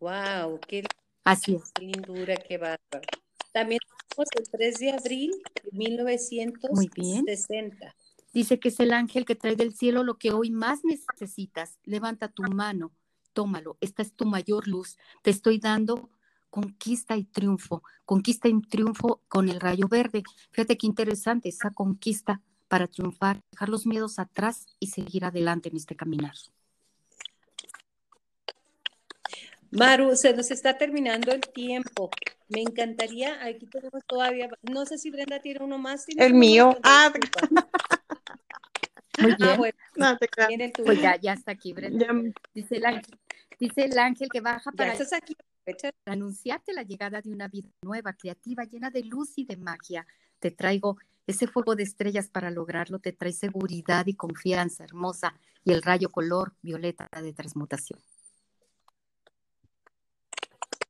Wow, 0.00 0.58
qué, 0.66 0.84
Así 1.24 1.54
es. 1.54 1.72
qué 1.72 1.84
lindura, 1.84 2.36
qué 2.36 2.58
bárbaro. 2.58 3.06
También 3.52 3.80
tenemos 4.08 4.28
el 4.38 4.48
3 4.50 4.78
de 4.78 4.92
abril 4.92 5.32
de 5.62 5.70
1960. 5.72 7.94
Dice 8.32 8.60
que 8.60 8.68
es 8.68 8.80
el 8.80 8.92
ángel 8.92 9.24
que 9.24 9.34
trae 9.34 9.56
del 9.56 9.74
cielo 9.74 10.04
lo 10.04 10.18
que 10.18 10.32
hoy 10.32 10.50
más 10.50 10.84
necesitas. 10.84 11.78
Levanta 11.84 12.28
tu 12.28 12.42
mano 12.42 12.92
tómalo, 13.38 13.78
esta 13.80 14.02
es 14.02 14.14
tu 14.14 14.24
mayor 14.24 14.66
luz, 14.66 14.96
te 15.22 15.30
estoy 15.30 15.60
dando 15.60 16.10
conquista 16.50 17.16
y 17.16 17.22
triunfo, 17.22 17.84
conquista 18.04 18.48
y 18.48 18.60
triunfo 18.62 19.22
con 19.28 19.48
el 19.48 19.60
rayo 19.60 19.86
verde. 19.86 20.24
Fíjate 20.50 20.76
qué 20.76 20.88
interesante 20.88 21.48
esa 21.48 21.70
conquista 21.70 22.42
para 22.66 22.88
triunfar, 22.88 23.40
dejar 23.52 23.68
los 23.68 23.86
miedos 23.86 24.18
atrás 24.18 24.66
y 24.80 24.88
seguir 24.88 25.24
adelante 25.24 25.68
en 25.68 25.76
este 25.76 25.94
caminar. 25.94 26.34
Maru, 29.70 30.16
se 30.16 30.34
nos 30.34 30.50
está 30.50 30.78
terminando 30.78 31.32
el 31.32 31.40
tiempo. 31.40 32.10
Me 32.48 32.62
encantaría, 32.62 33.44
aquí 33.44 33.66
tenemos 33.66 34.04
todavía, 34.06 34.48
no 34.62 34.86
sé 34.86 34.98
si 34.98 35.10
Brenda 35.10 35.40
tiene 35.40 35.62
uno 35.62 35.78
más. 35.78 36.06
El 36.16 36.34
mío. 36.34 36.76
Ah, 36.82 37.12
muy 39.20 39.32
ah, 39.32 39.56
bien. 39.58 39.74
no, 39.96 40.16
te 40.16 40.28
pues 40.82 41.02
ya, 41.02 41.16
ya 41.16 41.34
está 41.34 41.52
aquí, 41.52 41.72
Brenda. 41.72 42.06
Dice 42.54 42.76
el 42.76 42.86
ángel, 42.86 43.18
dice 43.58 43.84
el 43.84 43.98
ángel 43.98 44.28
que 44.30 44.40
baja 44.40 44.72
para 44.72 44.92
aquí. 44.92 45.36
anunciarte 46.06 46.72
la 46.72 46.82
llegada 46.82 47.20
de 47.20 47.30
una 47.30 47.48
vida 47.48 47.68
nueva, 47.82 48.14
creativa, 48.14 48.64
llena 48.64 48.90
de 48.90 49.04
luz 49.04 49.32
y 49.36 49.44
de 49.44 49.56
magia. 49.56 50.06
Te 50.38 50.50
traigo 50.50 50.96
ese 51.26 51.46
fuego 51.46 51.76
de 51.76 51.82
estrellas 51.82 52.30
para 52.30 52.50
lograrlo, 52.50 53.00
te 53.00 53.12
trae 53.12 53.32
seguridad 53.32 54.06
y 54.06 54.14
confianza 54.14 54.84
hermosa 54.84 55.34
y 55.62 55.72
el 55.72 55.82
rayo 55.82 56.08
color 56.08 56.54
violeta 56.62 57.06
de 57.20 57.34
transmutación. 57.34 58.00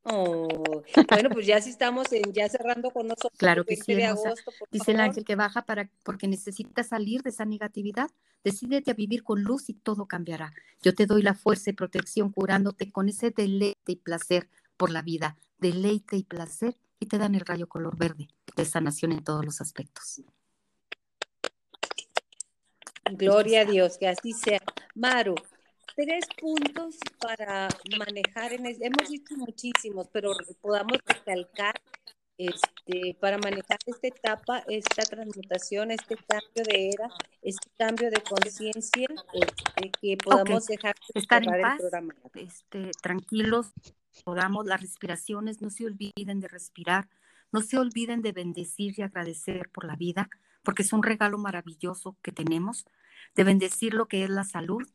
Oh, 0.05 0.82
bueno, 1.11 1.28
pues 1.30 1.46
ya 1.46 1.61
sí 1.61 1.70
estamos 1.70 2.11
en, 2.12 2.32
ya 2.32 2.49
cerrando 2.49 2.90
con 2.90 3.09
nosotros. 3.09 3.38
Claro 3.38 3.64
que 3.64 3.76
sí. 3.76 3.94
Dice 4.70 4.92
el 4.92 5.01
ángel 5.01 5.24
que 5.24 5.34
baja 5.34 5.62
para, 5.62 5.90
porque 6.03 6.28
necesitas 6.28 6.88
salir 6.88 7.22
de 7.22 7.30
esa 7.30 7.44
negatividad. 7.44 8.11
Decídete 8.42 8.90
a 8.90 8.94
vivir 8.94 9.22
con 9.22 9.42
luz 9.42 9.68
y 9.68 9.74
todo 9.74 10.07
cambiará. 10.07 10.55
Yo 10.82 10.94
te 10.94 11.07
doy 11.07 11.22
la 11.22 11.34
fuerza 11.34 11.70
y 11.70 11.72
protección 11.74 12.30
curándote 12.30 12.90
con 12.90 13.09
ese 13.09 13.30
deleite 13.30 13.92
y 13.92 13.96
placer 13.96 14.49
por 14.76 14.90
la 14.90 15.03
vida. 15.03 15.36
Deleite 15.59 16.16
y 16.16 16.22
placer 16.22 16.76
y 17.01 17.07
te 17.07 17.18
dan 17.18 17.34
el 17.34 17.40
rayo 17.40 17.68
color 17.68 17.96
verde 17.96 18.28
de 18.57 18.64
sanación 18.64 19.12
en 19.12 19.24
todos 19.24 19.44
los 19.44 19.61
aspectos. 19.61 20.22
Gloria 23.12 23.62
a 23.62 23.64
Dios, 23.64 23.99
que 23.99 24.09
así 24.09 24.32
sea. 24.32 24.61
Maru, 24.94 25.34
tres 25.99 26.26
puntos 26.40 26.96
para 27.20 27.68
manejar, 27.99 28.53
en 28.53 28.66
hemos 28.66 29.09
dicho 29.09 29.34
muchísimos, 29.36 30.07
pero 30.12 30.30
podamos 30.61 30.99
recalcar 31.05 31.74
este, 32.36 33.16
para 33.20 33.36
manejar 33.38 33.78
esta 33.84 34.07
etapa, 34.07 34.62
esta 34.68 35.03
transmutación, 35.03 35.90
este 35.90 36.16
cambio 36.16 36.62
de 36.64 36.90
era, 36.90 37.09
este 37.42 37.68
cambio 37.76 38.11
de 38.12 38.22
conciencia, 38.22 39.09
este, 39.32 39.90
que 40.01 40.16
podamos 40.18 40.68
dejar 40.68 40.94
de 41.12 41.20
estar 41.20 41.42
en 41.42 41.61
paz, 41.61 41.80
este, 42.34 42.92
tranquilos, 43.03 43.72
podamos 44.24 44.66
las 44.66 44.80
respiraciones, 44.80 45.61
no 45.61 45.68
se 45.68 45.84
olviden 45.84 46.38
de 46.38 46.46
respirar, 46.46 47.09
no 47.51 47.61
se 47.61 47.76
olviden 47.76 48.22
de 48.22 48.30
bendecir 48.30 48.94
y 48.96 49.03
agradecer 49.03 49.68
por 49.70 49.84
la 49.84 49.96
vida, 49.96 50.30
porque 50.62 50.82
es 50.82 50.92
un 50.92 51.03
regalo 51.03 51.38
maravilloso 51.38 52.16
que 52.22 52.30
tenemos, 52.30 52.86
de 53.34 53.42
bendecir 53.42 53.94
lo 53.94 54.07
que 54.07 54.22
es 54.22 54.30
la 54.30 54.44
salud, 54.44 54.86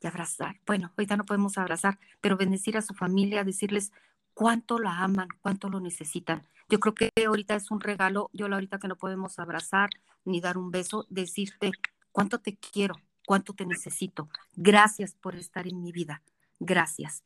y 0.00 0.06
abrazar. 0.06 0.56
Bueno, 0.66 0.92
ahorita 0.96 1.16
no 1.16 1.24
podemos 1.24 1.58
abrazar, 1.58 1.98
pero 2.20 2.36
bendecir 2.36 2.76
a 2.76 2.82
su 2.82 2.94
familia, 2.94 3.44
decirles 3.44 3.92
cuánto 4.34 4.78
la 4.78 4.98
aman, 4.98 5.28
cuánto 5.42 5.68
lo 5.68 5.80
necesitan. 5.80 6.46
Yo 6.68 6.80
creo 6.80 6.94
que 6.94 7.10
ahorita 7.26 7.54
es 7.54 7.70
un 7.70 7.80
regalo, 7.80 8.30
yo 8.32 8.46
ahorita 8.46 8.78
que 8.78 8.88
no 8.88 8.96
podemos 8.96 9.38
abrazar 9.38 9.90
ni 10.24 10.40
dar 10.40 10.58
un 10.58 10.70
beso, 10.70 11.06
decirte 11.08 11.72
cuánto 12.12 12.38
te 12.38 12.56
quiero, 12.56 12.96
cuánto 13.26 13.52
te 13.54 13.66
necesito. 13.66 14.28
Gracias 14.54 15.14
por 15.14 15.34
estar 15.34 15.66
en 15.66 15.82
mi 15.82 15.92
vida. 15.92 16.22
Gracias. 16.60 17.22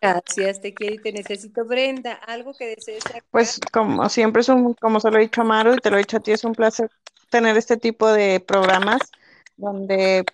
Gracias, 0.00 0.60
te 0.60 0.74
quiero 0.74 0.94
y 0.94 0.98
te 0.98 1.12
necesito. 1.12 1.64
Brenda, 1.64 2.14
¿algo 2.26 2.54
que 2.54 2.66
desees? 2.76 3.04
Pues 3.30 3.60
como 3.72 4.08
siempre, 4.08 4.40
es 4.40 4.48
un, 4.48 4.74
como 4.74 5.00
se 5.00 5.10
lo 5.10 5.18
he 5.18 5.22
dicho 5.22 5.40
a 5.40 5.44
Maru 5.44 5.74
y 5.74 5.78
te 5.78 5.90
lo 5.90 5.96
he 5.96 6.00
dicho 6.00 6.18
a 6.18 6.20
ti, 6.20 6.32
es 6.32 6.44
un 6.44 6.54
placer 6.54 6.90
tener 7.30 7.56
este 7.56 7.76
tipo 7.76 8.10
de 8.12 8.40
programas 8.40 9.00
donde 9.56 10.24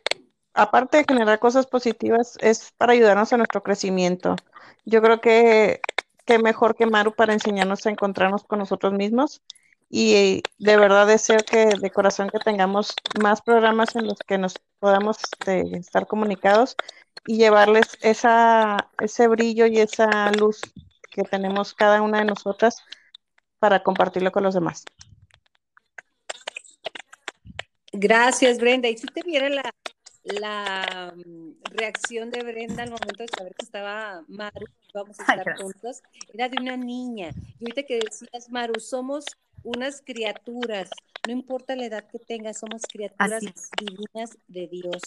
aparte 0.55 0.99
de 0.99 1.05
generar 1.09 1.39
cosas 1.39 1.67
positivas, 1.67 2.37
es 2.41 2.73
para 2.77 2.93
ayudarnos 2.93 3.33
a 3.33 3.37
nuestro 3.37 3.63
crecimiento. 3.63 4.37
Yo 4.85 5.03
creo 5.03 5.21
que, 5.21 5.81
que 6.25 6.39
mejor 6.39 6.75
que 6.77 6.87
Maru 6.87 7.15
para 7.15 7.33
enseñarnos 7.33 7.87
a 7.87 7.91
encontrarnos 7.91 8.45
con 8.45 8.59
nosotros 8.59 8.93
mismos 8.93 9.43
y 9.89 10.43
de 10.59 10.77
verdad 10.79 11.07
deseo 11.07 11.39
que 11.47 11.67
de 11.67 11.91
corazón 11.91 12.31
que 12.31 12.39
tengamos 12.39 12.95
más 13.23 13.43
programas 13.43 13.95
en 13.95 14.07
los 14.07 14.19
que 14.27 14.39
nos 14.39 14.55
podamos 14.79 15.19
este, 15.23 15.77
estar 15.77 16.07
comunicados 16.07 16.77
y 17.27 17.37
llevarles 17.37 17.99
esa, 18.01 18.89
ese 18.99 19.29
brillo 19.29 19.67
y 19.67 19.79
esa 19.79 20.33
luz 20.33 20.61
que 21.11 21.25
tenemos 21.25 21.75
cada 21.75 22.01
una 22.03 22.21
de 22.21 22.25
nosotras 22.25 22.83
para 23.59 23.83
compartirlo 23.83 24.33
con 24.33 24.43
los 24.43 24.55
demás. 24.55 24.85
Gracias, 27.93 28.59
Brenda. 28.59 28.89
Y 28.89 28.97
si 28.97 29.07
te 29.07 29.23
viera 29.23 29.49
la, 29.49 29.75
la 30.25 31.15
mm, 31.15 31.53
reacción 31.65 32.31
de 32.31 32.43
Brenda 32.43 32.83
al 32.83 32.91
momento 32.91 33.23
de 33.23 33.29
saber 33.37 33.55
que 33.55 33.65
estaba 33.65 34.25
Maru, 34.29 34.67
vamos 34.95 35.19
a 35.21 35.23
estar 35.23 35.57
juntos, 35.59 36.03
era 36.33 36.49
de 36.49 36.57
una 36.61 36.77
niña. 36.77 37.31
Y 37.61 37.65
ahorita 37.65 37.83
que 37.83 38.01
decías, 38.01 38.51
Maru, 38.51 38.81
somos 38.81 39.27
unas 39.63 40.03
criaturas, 40.03 40.91
no 41.27 41.33
importa 41.33 41.77
la 41.77 41.87
edad 41.87 42.05
que 42.11 42.19
tengas, 42.19 42.59
somos 42.59 42.83
criaturas 42.91 43.45
divinas 43.79 44.37
de 44.49 44.67
Dios. 44.67 45.03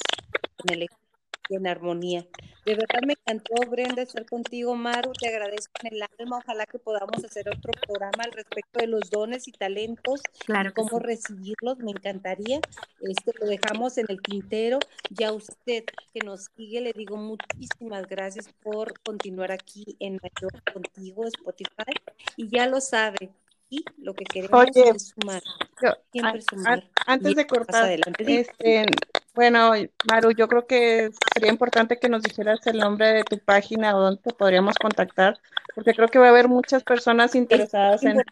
Y 1.49 1.55
en 1.55 1.67
armonía. 1.67 2.25
De 2.65 2.73
verdad 2.73 3.01
me 3.05 3.13
encantó, 3.13 3.53
Brenda, 3.69 4.01
estar 4.01 4.25
contigo, 4.25 4.75
Maru. 4.75 5.11
Te 5.13 5.27
agradezco 5.27 5.73
en 5.83 5.93
el 5.93 6.03
alma. 6.17 6.39
Ojalá 6.39 6.65
que 6.65 6.79
podamos 6.79 7.23
hacer 7.23 7.47
otro 7.47 7.71
programa 7.85 8.23
al 8.23 8.31
respecto 8.31 8.79
de 8.79 8.87
los 8.87 9.09
dones 9.11 9.47
y 9.47 9.51
talentos 9.51 10.21
claro 10.45 10.73
cómo 10.73 10.97
recibirlos. 10.99 11.77
Me 11.79 11.91
encantaría. 11.91 12.59
Este 13.01 13.31
lo 13.39 13.45
dejamos 13.45 13.97
en 13.99 14.05
el 14.09 14.21
quintero. 14.21 14.79
Ya 15.11 15.31
usted 15.31 15.83
que 16.13 16.25
nos 16.25 16.49
sigue, 16.55 16.81
le 16.81 16.93
digo 16.93 17.17
muchísimas 17.17 18.07
gracias 18.07 18.49
por 18.63 18.99
continuar 19.01 19.51
aquí 19.51 19.95
en 19.99 20.19
Mayor 20.21 20.63
contigo, 20.73 21.25
Spotify. 21.25 21.93
Y 22.35 22.49
ya 22.49 22.65
lo 22.65 22.81
sabe, 22.81 23.31
y 23.69 23.83
lo 23.97 24.13
que 24.13 24.25
queremos 24.25 24.65
es 24.73 25.09
sumar. 25.09 25.41
antes 27.05 27.35
de 27.35 27.47
cortar, 27.47 27.99
este, 28.19 28.85
bueno, 29.35 29.73
Maru, 30.09 30.31
yo 30.31 30.47
creo 30.47 30.65
que 30.65 31.11
sería 31.33 31.51
importante 31.51 31.99
que 31.99 32.09
nos 32.09 32.23
dijeras 32.23 32.65
el 32.65 32.77
nombre 32.77 33.13
de 33.13 33.23
tu 33.23 33.37
página 33.39 33.95
o 33.95 34.01
dónde 34.01 34.21
te 34.21 34.33
podríamos 34.33 34.75
contactar, 34.77 35.37
porque 35.75 35.93
creo 35.93 36.07
que 36.07 36.19
va 36.19 36.27
a 36.27 36.29
haber 36.29 36.47
muchas 36.47 36.83
personas 36.83 37.35
interesadas 37.35 38.03
en, 38.03 38.23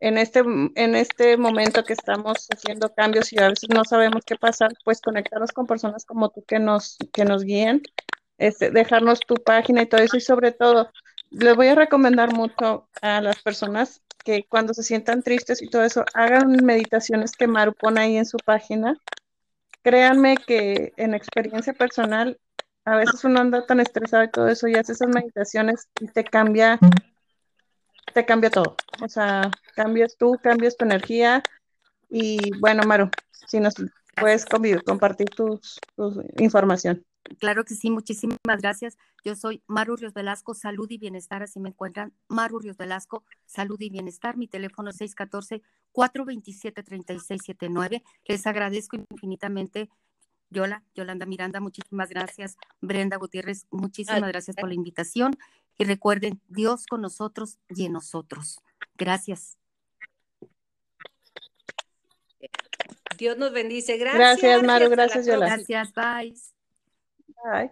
en, 0.00 0.18
este, 0.18 0.40
en 0.40 0.94
este 0.94 1.36
momento 1.38 1.82
que 1.84 1.94
estamos 1.94 2.46
haciendo 2.54 2.92
cambios 2.94 3.32
y 3.32 3.38
a 3.38 3.48
veces 3.48 3.70
no 3.70 3.84
sabemos 3.84 4.22
qué 4.24 4.36
pasar, 4.36 4.70
pues 4.84 5.00
conectarnos 5.00 5.52
con 5.52 5.66
personas 5.66 6.04
como 6.04 6.28
tú 6.28 6.44
que 6.46 6.58
nos, 6.58 6.98
que 7.12 7.24
nos 7.24 7.42
guíen, 7.42 7.82
este, 8.36 8.70
dejarnos 8.70 9.20
tu 9.20 9.34
página 9.36 9.82
y 9.82 9.86
todo 9.86 10.02
eso, 10.02 10.18
y 10.18 10.20
sobre 10.20 10.52
todo, 10.52 10.90
les 11.30 11.56
voy 11.56 11.68
a 11.68 11.74
recomendar 11.74 12.34
mucho 12.34 12.88
a 13.00 13.20
las 13.20 13.40
personas 13.42 14.02
que 14.24 14.44
cuando 14.48 14.74
se 14.74 14.82
sientan 14.82 15.22
tristes 15.22 15.62
y 15.62 15.68
todo 15.68 15.84
eso, 15.84 16.04
hagan 16.12 16.64
meditaciones 16.64 17.32
que 17.32 17.46
Maru 17.46 17.72
pone 17.72 18.00
ahí 18.02 18.16
en 18.16 18.26
su 18.26 18.36
página 18.38 18.98
créanme 19.82 20.36
que 20.36 20.92
en 20.96 21.14
experiencia 21.14 21.72
personal, 21.72 22.38
a 22.84 22.96
veces 22.96 23.24
uno 23.24 23.40
anda 23.40 23.66
tan 23.66 23.80
estresado 23.80 24.24
y 24.24 24.30
todo 24.30 24.48
eso 24.48 24.68
y 24.68 24.74
hace 24.74 24.92
esas 24.92 25.08
meditaciones 25.08 25.88
y 26.00 26.06
te 26.08 26.24
cambia, 26.24 26.78
te 28.14 28.24
cambia 28.24 28.50
todo. 28.50 28.76
O 29.02 29.08
sea, 29.08 29.50
cambias 29.74 30.16
tú, 30.16 30.38
cambias 30.42 30.76
tu 30.76 30.84
energía. 30.84 31.42
Y 32.08 32.50
bueno, 32.58 32.82
Maru, 32.84 33.10
si 33.30 33.60
nos 33.60 33.74
puedes 34.16 34.44
compartir 34.84 35.28
tu 35.30 35.60
información. 36.38 37.04
Claro 37.38 37.64
que 37.64 37.74
sí, 37.74 37.90
muchísimas 37.90 38.38
gracias. 38.60 38.96
Yo 39.24 39.36
soy 39.36 39.62
Maru 39.66 39.96
Ríos 39.96 40.14
Velasco, 40.14 40.54
Salud 40.54 40.90
y 40.90 40.98
Bienestar, 40.98 41.42
así 41.42 41.60
me 41.60 41.68
encuentran. 41.68 42.14
Maru 42.28 42.58
Ríos 42.58 42.76
Velasco, 42.76 43.24
Salud 43.46 43.80
y 43.80 43.90
Bienestar. 43.90 44.36
Mi 44.36 44.48
teléfono 44.48 44.90
es 44.90 45.00
614-427-3679. 45.94 48.02
Les 48.24 48.46
agradezco 48.46 48.96
infinitamente. 48.96 49.88
Yola, 50.52 50.82
Yolanda 50.94 51.26
Miranda, 51.26 51.60
muchísimas 51.60 52.10
gracias. 52.10 52.56
Brenda 52.80 53.18
Gutiérrez, 53.18 53.66
muchísimas 53.70 54.28
gracias 54.28 54.56
por 54.56 54.68
la 54.68 54.74
invitación. 54.74 55.38
Y 55.78 55.84
recuerden, 55.84 56.40
Dios 56.48 56.86
con 56.86 57.02
nosotros 57.02 57.60
y 57.68 57.86
en 57.86 57.92
nosotros. 57.92 58.60
Gracias. 58.96 59.56
Dios 63.16 63.38
nos 63.38 63.52
bendice. 63.52 63.96
Gracias. 63.96 64.40
Gracias, 64.40 64.62
Maru. 64.64 64.90
Gracias, 64.90 65.26
Yola. 65.26 65.46
Gracias, 65.46 65.92
bye. 65.92 66.34
Bye. 67.44 67.70